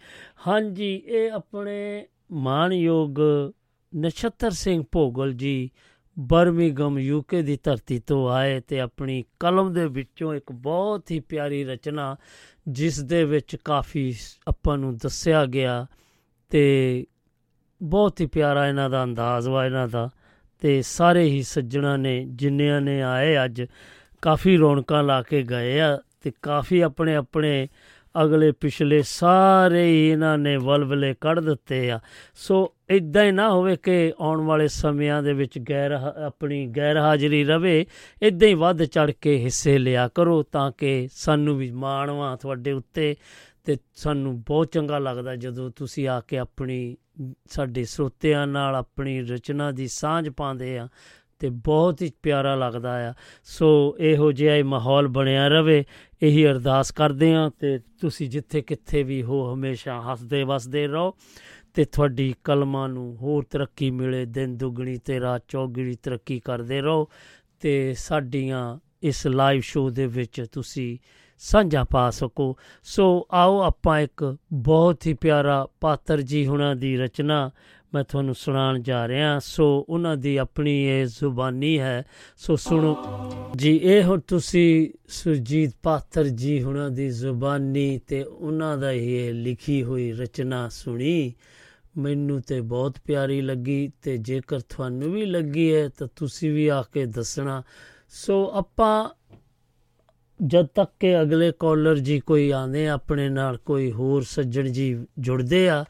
[0.47, 3.19] ਹਾਂਜੀ ਇਹ ਆਪਣੇ ਮਾਨਯੋਗ
[3.93, 5.71] ਨਛੱਤਰ ਸਿੰਘ ਭੋਗਲ ਜੀ
[6.19, 11.65] ਬਰਮਿੰਗਮ ਯੂਕੇ ਦੀ ਧਰਤੀ ਤੋਂ ਆਏ ਤੇ ਆਪਣੀ ਕਲਮ ਦੇ ਵਿੱਚੋਂ ਇੱਕ ਬਹੁਤ ਹੀ ਪਿਆਰੀ
[11.65, 12.17] ਰਚਨਾ,
[12.69, 14.15] ਜਿਸ ਦੇ ਵਿੱਚ ਕਾਫੀ
[14.49, 15.87] ਆਪਾਂ ਨੂੰ ਦੱਸਿਆ ਗਿਆ
[16.51, 17.07] ਤੇ
[17.83, 20.11] ਬਹੁਤ ਹੀ ਪਿਆਰਾ ਇਹਨਾਂ ਦਾ ਅੰਦਾਜ਼ ਵਾ ਇਹਨਾਂ ਦਾ
[20.59, 23.67] ਤੇ ਸਾਰੇ ਹੀ ਸੱਜਣਾ ਨੇ, ਜਿੰਨਿਆਂ ਨੇ ਆਏ ਅੱਜ,
[24.23, 27.69] ਕਾਫੀ ਰੌਣਕਾਂ ਲਾ ਕੇ ਗਏ ਆ ਤੇ ਕਾਫੀ ਆਪਣੇ ਆਪਣੇ
[28.23, 32.01] ਅਗਲੇ ਪਿਛਲੇ ਸਾਰੇ ਹੀ ਇਹਨਾਂ ਨੇ ਵਲਵਲੇ ਕੱਢ ਦਿੱਤੇ ਆ।
[32.35, 36.97] ਸੋ ਇਦਾਂ ਹੀ ਨਾ ਹੋਵੇ ਕਿ ਆਉਣ ਵਾਲੇ ਸਮਿਆਂ ਦੇ ਵਿੱਚ ਗੈਰ ਹਾ- ਆਪਣੀ ਗੈਰ
[36.97, 37.87] ਹਾਜ਼ਰੀ ਰਵੇ
[38.23, 43.17] ਇਦਾਂ ਹੀ ਵੱਧ ਚੜ ਕੇ ਹਿੱਸੇ ਲਿਆ ਕਰੋ ਤਾਂ ਕਿ ਸਾਨੂੰ ਵੀ ਮਾਣਵਾ ਤੁਹਾਡੇ ਉੱਤੇ
[43.65, 46.97] ਤੇ ਸਾਨੂੰ ਬਹੁਤ ਚੰਗਾ ਲੱਗਦਾ ਜਦੋਂ ਤੁਸੀਂ ਆ ਕੇ ਆਪਣੀ,
[47.47, 50.89] ਸਾਡੇ ਸਰੋਤਿਆਂ ਨਾਲ ਆਪਣੀ ਰਚਨਾ ਦੀ ਸਾਂਝ ਪਾਉਂਦੇ ਆ।
[51.39, 53.15] ਤੇ ਬਹੁਤ ਹੀ ਪਿਆਰਾ ਲੱਗਦਾ ਆ।
[53.45, 55.85] ਸੋ ਇਹੋ ਜਿਹਾ ਹੀ ਮਾਹੌਲ ਬਣਿਆ ਰਵੇ,
[56.23, 61.15] ਇਹੀ ਅਰਦਾਸ ਕਰਦੇ ਆ ਤੇ ਤੁਸੀਂ ਜਿੱਥੇ ਕਿੱਥੇ ਵੀ ਹੋ ਹਮੇਸ਼ਾ ਹੱਸਦੇ ਵਸਦੇ ਰਹੋ
[61.75, 67.09] ਤੇ ਤੁਹਾਡੀ ਕਲਮਾਂ ਨੂੰ ਹੋਰ ਤਰੱਕੀ ਮਿਲੇ, ਦਿਨ ਦੁੱਗਣੀ ਤੇ ਰਾਤ ਚੌਗਣੀ ਤਰੱਕੀ ਕਰਦੇ ਰਹੋ
[67.61, 70.99] ਤੇ ਸਾਡੀਆਂ ਇਸ ਲਾਈਵ ਸ਼ੋਅ ਦੇ ਵਿੱਚ ਤੁਸੀਂ
[71.39, 77.51] ਸਾਂਝਾ ਪਾ ਸਕੋ। ਸੋ ਆਓ ਆਪਾਂ ਇੱਕ ਬਹੁਤ ਹੀ ਪਿਆਰਾ ਪਾਤਰ ਜੀ ਹੁਣਾਂ ਦੀ ਰਚਨਾ
[77.97, 82.05] ਮੈਂ ਤੁਹਾਨੂੰ ਸੁਣਾਉਣ ਜਾ ਰਿਹਾ ਸੋ ਉਹਨਾਂ ਦੀ ਆਪਣੀ ਇਹ ਜ਼ੁਬਾਨੀ ਹੈ।
[82.37, 82.97] ਸੋ ਸੁਣੋ।
[83.57, 89.35] ਜੀ, ਇਹ ਹੁਣ ਤੁਸੀਂ ਸੁਰਜੀਤ ਪਾਤਰ ਜੀ ਹੁਣਾਂ ਦੀ ਜ਼ੁਬਾਨੀ ਤੇ ਉਹਨਾਂ ਦਾ ਹੀ ਇਹ
[89.35, 91.33] ਲਿਖੀ ਹੋਈ ਰਚਨਾ ਸੁਣੀ।
[91.99, 96.83] ਮੈਨੂੰ ਤੇ ਬਹੁਤ ਪਿਆਰੀ ਲੱਗੀ ਤੇ ਜੇਕਰ ਤੁਹਾਨੂੰ ਵੀ ਲੱਗੀ ਹੈ ਤਾਂ ਤੁਸੀਂ ਵੀ ਆ
[96.83, 97.63] ਕੇ ਦੱਸਣਾ।
[98.09, 99.09] ਸੋ ਆਪਾਂ
[100.47, 105.07] ਜਦ ਤੱਕ ਕਿ ਅਗਲੇ ਕਾਲਰ ਜੀ ਕੋਈ ਆਉਂਦੇ ਆ, ਆਪਣੇ ਨਾਲ ਕੋਈ ਹੋਰ ਸੱਜਣ ਜੀ
[105.19, 105.85] ਜੁੜਦੇ ਆ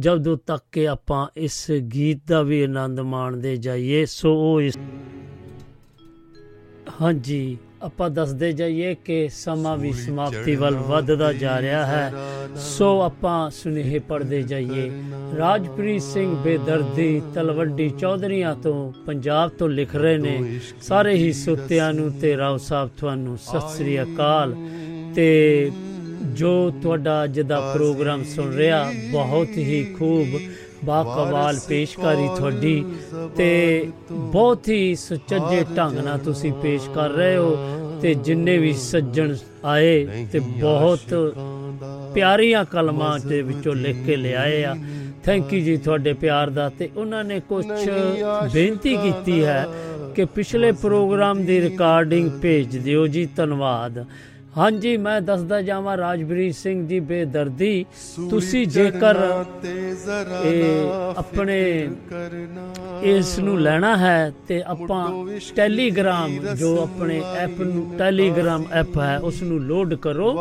[0.00, 4.78] ਜਦੋਂ ਤੱਕ ਕਿ ਆਪਾਂ ਇਸ ਗੀਤ ਦਾ ਵੀ ਆਨੰਦ ਮਾਣਦੇ ਜਾਈਏ ਸੋ ਉਹ ਇਸ
[7.00, 12.12] ਹਾਂਜੀ ਆਪਾਂ ਦੱਸਦੇ ਜਾਈਏ ਕਿ ਸਮਾਂ ਵੀ ਸਮਾਪਤੀ ਵੱਲ ਵੱਧਦਾ ਜਾ ਰਿਹਾ ਹੈ।
[12.56, 14.90] ਸੋ ਆਪਾਂ ਸੁਨੇਹੇ ਪੜਦੇ ਜਾਈਏ।
[15.38, 22.12] ਰਾਜਪ੍ਰੀਤ ਸਿੰਘ ਬੇਦਰਦੀ ਤਲਵੰਡੀ ਚੌਧਰੀਆਂ ਤੋਂ ਪੰਜਾਬ ਤੋਂ ਲਿਖ ਰਹੇ ਨੇ। ਸਾਰੇ ਹੀ ਸੁੱਤਿਆਂ ਨੂੰ
[22.12, 24.56] ਤੇ ਰਾਓ ਸਾਹਿਬ ਤੁਹਾਨੂੰ ਸਤਿ ਸ੍ਰੀ ਅਕਾਲ।
[25.14, 25.70] ਤੇ
[26.22, 30.26] ਜੋ ਤੁਹਾਡਾ ਅੱਜ ਦਾ ਪ੍ਰੋਗਰਾਮ ਸੁਣ ਰਿਹਾ ਬਹੁਤ ਹੀ ਖੂਬ
[30.84, 32.84] ਬਾਕਮਾਲ ਪੇਸ਼ਕਾਰੀ ਤੁਹਾਡੀ
[33.36, 37.56] ਤੇ ਬਹੁਤ ਹੀ ਸੁਚੱਜੇ ਢੰਗ ਨਾਲ ਤੁਸੀਂ ਪੇਸ਼ ਕਰ ਰਹੇ ਹੋ
[38.02, 41.14] ਤੇ ਜਿੰਨੇ ਵੀ ਸੱਜਣ ਆਏ ਤੇ ਬਹੁਤ
[42.14, 44.74] ਪਿਆਰੀਆਂ ਕਲਮਾਂ ਦੇ ਵਿੱਚੋਂ ਲਿਖ ਕੇ ਲਿਆਏ ਆ।
[45.24, 47.66] ਥੈਂਕ ਯੂ ਜੀ ਤੁਹਾਡੇ ਪਿਆਰ ਦਾ ਤੇ ਉਹਨਾਂ ਨੇ ਕੁਝ
[48.52, 49.66] ਬੇਨਤੀ ਕੀਤੀ ਹੈ
[50.16, 54.04] ਕਿ ਪਿਛਲੇ ਪ੍ਰੋਗਰਾਮ ਦੀ ਰਿਕਾਰਡਿੰਗ ਭੇਜ ਦਿਓ ਜੀ ਧੰਨਵਾਦ।
[54.56, 57.84] ਹਾਂਜੀ ਮੈਂ ਦੱਸਦਾ ਜਾਵਾਂ ਰਾਜਵੀਰ ਸਿੰਘ ਜੀ ਬੇਦਰਦੀ।
[58.30, 59.16] ਤੁਸੀਂ ਜੇਕਰ
[61.16, 61.58] ਆਪਣੇ
[63.02, 65.06] ਇਸ ਨੂੰ ਲੈਣਾ ਹੈ ਤੇ ਆਪਾਂ
[65.56, 70.34] ਟੈਲੀਗ੍ਰਾਮ ਜੋ ਆਪਣੇ ਐਪ ਨੂੰ ਟੈਲੀਗ੍ਰਾਮ ਐਪ ਹੈ ਉਸ ਨੂੰ ਲੋਡ ਕਰੋ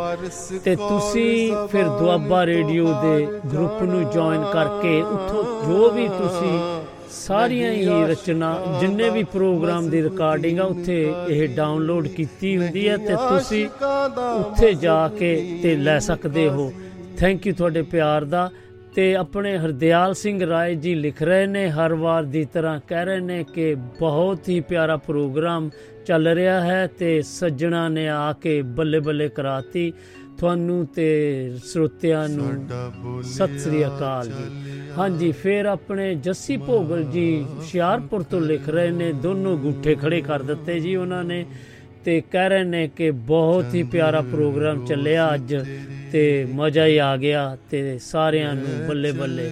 [0.65, 6.59] ਤੇ ਤੁਸੀਂ ਫਿਰ ਦੁਆਬਾ ਰੇਡੀਓ ਦੇ ਗਰੁੱਪ ਨੂੰ ਜੁਆਇਨ ਕਰਕੇ ਉੱਥੋਂ ਜੋ ਵੀ ਤੁਸੀਂ
[7.11, 12.97] ਸਾਰੀਆਂ ਹੀ ਰਚਨਾ ਜਿੰਨੇ ਵੀ ਪ੍ਰੋਗਰਾਮ ਦੀ ਰਿਕਾਰਡਿੰਗ ਆ ਉੱਥੇ ਇਹ ਡਾਊਨਲੋਡ ਕੀਤੀ ਹੁੰਦੀ ਹੈ
[12.97, 13.65] ਤੇ ਤੁਸੀਂ
[14.39, 16.71] ਉੱਥੇ ਜਾ ਕੇ ਤੇ ਲੈ ਸਕਦੇ ਹੋ।
[17.17, 18.49] ਥੈਂਕ ਯੂ ਤੁਹਾਡੇ ਪਿਆਰ ਦਾ।
[18.95, 23.19] ਤੇ ਆਪਣੇ ਹਰਦਿਆਲ ਸਿੰਘ ਰਾਏ ਜੀ ਲਿਖ ਰਹੇ ਨੇ ਹਰ ਵਾਰ ਦੀ ਤਰ੍ਹਾਂ ਕਹਿ ਰਹੇ
[23.19, 25.69] ਨੇ ਕਿ ਬਹੁਤ ਹੀ ਪਿਆਰਾ ਪ੍ਰੋਗਰਾਮ
[26.05, 29.93] ਚੱਲ ਰਿਹਾ ਹੈ ਤੇ ਸੱਜਣਾ ਨੇ ਆ ਕੇ ਬੱਲੇ ਬੱਲੇ ਕਰਾਤੀ।
[30.37, 31.09] ਤੁਹਾਨੂੰ ਤੇ
[31.65, 38.69] ਸਰੋਤਿਆਂ ਨੂੰ ਸਤਿ ਸ੍ਰੀ ਅਕਾਲ ਜੀ। ਹਾਂਜੀ, ਫਿਰ ਆਪਣੇ ਜੱਸੀ ਭੋਗਲ ਜੀ ਹੁਸ਼ਿਆਰਪੁਰ ਤੋਂ ਲਿਖ
[38.69, 41.45] ਰਹੇ ਨੇ, ਦੋਨੋਂ ਗੁੱਠੇ ਖੜੇ ਕਰ ਦਿੱਤੇ ਜੀ ਉਹਨਾਂ ਨੇ
[42.05, 45.55] ਤੇ ਕਹਿ ਰਹੇ ਨੇ ਕਿ ਬਹੁਤ ਹੀ ਪਿਆਰਾ ਪ੍ਰੋਗਰਾਮ ਚੱਲਿਆ ਅੱਜ
[46.11, 49.51] ਤੇ ਮਜ਼ਾ ਹੀ ਆ ਗਿਆ ਤੇ ਸਾਰਿਆਂ ਨੂੰ ਬੱਲੇ ਬੱਲੇ।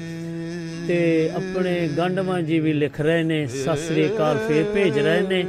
[0.88, 5.46] ਤੇ ਆਪਣੇ ਗੰਡਵਾ ਜੀ ਵੀ ਲਿਖ ਰਹੇ ਨੇ, ਸਤਿ ਸ੍ਰੀ ਅਕਾਲ ਫੇਰ ਭੇਜ ਰਹੇ ਨੇ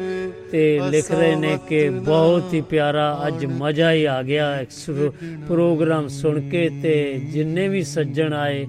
[0.52, 5.10] ਤੇ ਲਿਖ ਰਹੇ ਨੇ ਕਿ ਬਹੁਤ ਹੀ ਪਿਆਰਾ ਅੱਜ ਮਜ਼ਾ ਹੀ ਆ ਗਿਆ ਐਕਸ-
[5.48, 8.66] ਪ੍ਰੋਗਰਾਮ ਸੁਣ ਕੇ ਤੇ ਜਿੰਨੇ ਵੀ ਸੱਜਣ ਆਏ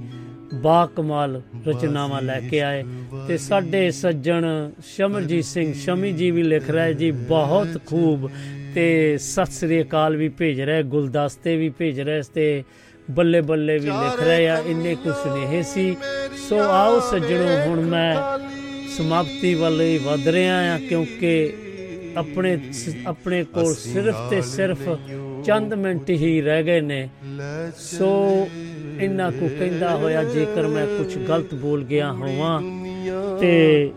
[0.54, 2.84] ਬਾ ਕਮਾਲ ਰਚਨਾਵਾਂ ਲੈ ਕੇ ਆਏ
[3.28, 4.46] ਤੇ ਸਾਡੇ ਸੱਜਣ
[4.86, 8.30] ਸ਼ਮਰਜੀਤ ਸਿੰਘ ਸ਼ਮੀ ਜੀ ਵੀ ਲਿਖ ਰਹੇ ਜੀ ਬਹੁਤ ਖੂਬ।
[8.76, 12.64] ਤੇ ਸਤਿ ਸ੍ਰੀ ਅਕਾਲ ਵੀ ਭੇਜ ਰਹੇ ਗੁਲਦਸਤੇ ਵੀ ਭੇਜ ਰਹੇ ਤੇ
[13.12, 15.96] ਬੱਲੇ ਬੱਲੇ ਵੀ ਲਿਖ ਰਹੇ ਆ ਇੰਨੇ ਕੁ ਸੁਨੇਹੇ ਸੀ।
[16.50, 18.16] ਸੋ ਆਓ ਸੱਜਣੋ ਹੁਣ ਮੈਂ
[18.98, 21.54] ਸਮਾਪਤੀ ਵੱਲ ਹੀ ਵਧ ਰਿਹਾ ਆ ਕਿਉਂਕਿ
[22.18, 22.58] ਆਪਣੇ
[23.08, 24.88] ਆਪਣੇ ਕੋਲ ਸਿਰਫ ਤੇ ਸਿਰਫ
[25.46, 27.08] ਚੰਦ ਮਿੰਟ ਹੀ ਰਹਿ ਗਏ ਨੇ।
[27.78, 28.48] ਸੋ
[29.00, 32.62] ਇੰਨਾ ਕੁ ਕਹਿੰਦਾ ਹੋਇਆ, ਜੇਕਰ ਮੈਂ ਕੁਝ ਗਲਤ ਬੋਲ ਗਿਆ ਹੋਵਾਂ
[33.40, 33.92] ਤੇ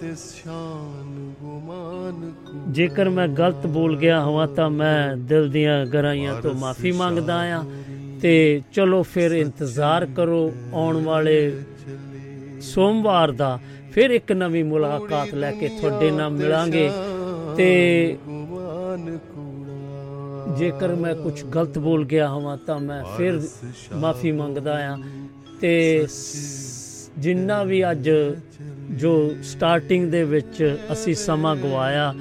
[2.68, 7.62] ਜੇਕਰ ਮੈਂ ਗਲਤ ਬੋਲ ਗਿਆ ਹੋਵਾਂ ਤਾਂ ਮੈਂ ਦਿਲ ਦੀਆਂ ਗਹਿਰਾਈਆਂ ਤੋਂ ਮਾਫੀ ਮੰਗਦਾ ਆ।
[8.22, 11.38] ਤੇ ਚਲੋ ਫਿਰ ਇੰਤਜ਼ਾਰ ਕਰੋ ਆਉਣ ਵਾਲੇ
[12.62, 13.58] ਸੋਮਵਾਰ ਦਾ।
[13.92, 16.90] ਫਿਰ ਇੱਕ ਨਵੀਂ ਮੁਲਾਕਾਤ ਲੈ ਕੇ ਤੁਹਾਡੇ ਨਾਲ ਮਿਲਾਂਗੇ
[17.56, 18.16] ਤੇ
[20.58, 23.40] ਜੇਕਰ ਮੈਂ ਕੁਝ ਗਲਤ ਬੋਲ ਗਿਆ ਹੋਵਾਂ ਤਾਂ ਮੈਂ ਫਿਰ
[23.94, 24.96] ਮਾਫੀ ਮੰਗਦਾ ਆ
[25.60, 26.06] ਤੇ
[27.18, 28.10] ਜਿੰਨਾ ਵੀ ਅੱਜ
[28.90, 32.14] ਜੋ ਸਟਾਰਟਿੰਗ ਦੇ ਵਿੱਚ ਅਸੀਂ ਸਮਾਂ ਗਵਾਇਆ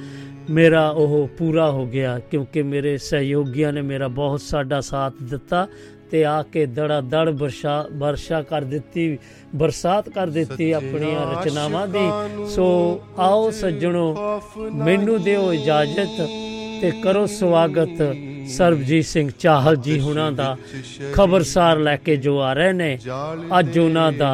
[0.50, 5.68] ਮੇਰਾ ਉਹ ਪੂਰਾ ਹੋ ਗਿਆ ਕਿਉਂਕਿ ਮੇਰੇ ਸਹਿਯੋਗੀਆਂ ਨੇ ਮੇਰਾ ਬਹੁਤ ਸਾਡਾ ਸਾਥ ਦਿੱਤਾ
[6.12, 9.18] ਤੇ ਆ ਕੇ ਦੜਾ ਦੜ ਵਰਸ਼ਾ ਵਰਸ਼ਾ ਕਰ ਦਿੱਤੀ
[9.56, 12.10] ਬਰਸਾਤ ਕਰ ਦਿੱਤੀ ਆਪਣੀਆਂ ਰਚਨਾਵਾਂ ਦੀ।
[12.50, 12.66] ਸੋ
[13.20, 14.42] ਆਓ ਸੱਜਣੋ
[14.74, 16.22] ਮੈਨੂੰ ਦਿਓ ਇਜਾਜ਼ਤ।
[16.84, 18.02] ਤੇ ਕਰੋ ਸਵਾਗਤ
[18.52, 20.56] ਸਰਬਜੀਤ ਸਿੰਘ ਚਾਹਲ ਜੀ ਹੁਣਾਂ ਦਾ
[21.14, 22.98] ਖਬਰਸਾਰ ਲੈ ਕੇ ਜੋ ਆ ਰਹੇ ਨੇ।
[23.60, 24.32] ਅੱਜ ਉਹਨਾਂ ਦਾ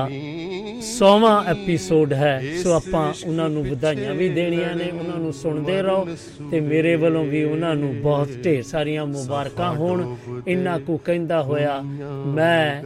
[0.87, 6.07] 100ਵਾਂ ਐਪੀਸੋਡ ਹੈ, ਸੋ ਆਪਾਂ ਉਹਨਾਂ ਨੂੰ ਵਧਾਈਆਂ ਵੀ ਦੇਣੀਆਂ ਨੇ, ਉਹਨਾਂ ਨੂੰ ਸੁਣਦੇ ਰਹੋ
[6.51, 10.03] ਤੇ ਮੇਰੇ ਵੱਲੋਂ ਵੀ ਉਹਨਾਂ ਨੂੰ ਬਹੁਤ ਢੇਰ ਸਾਰੀਆਂ ਮੁਬਾਰਕਾਂ ਹੋਣ।
[10.47, 11.79] ਇੰਨਾ ਕੁ ਕਹਿੰਦਾ ਹੋਇਆ,
[12.27, 12.83] ਮੈਂ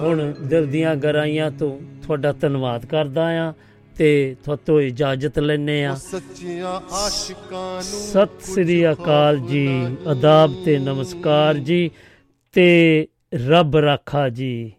[0.00, 3.52] ਹੁਣ ਦਿਲ ਦੀਆਂ ਗਰਾਈਆਂ ਤੋਂ ਤੁਹਾਡਾ ਧੰਨਵਾਦ ਕਰਦਾ ਆ
[3.98, 9.68] ਤੇ ਤੁਹਾਤੋਂ ਇਜਾਜ਼ਤ ਲੈਨੇ ਆ ਸੱਚੀਆਂ ਆਸ਼ਿਕਾਂ ਨੂੰ ਸਤਿ ਸ੍ਰੀ ਅਕਾਲ ਜੀ।
[10.06, 11.90] ਆਦਾਬ ਤੇ ਨਮਸਕਾਰ ਜੀ
[12.52, 13.08] ਤੇ
[13.46, 14.72] ਰੱਬ ਰਾਖਾ ਜੀ।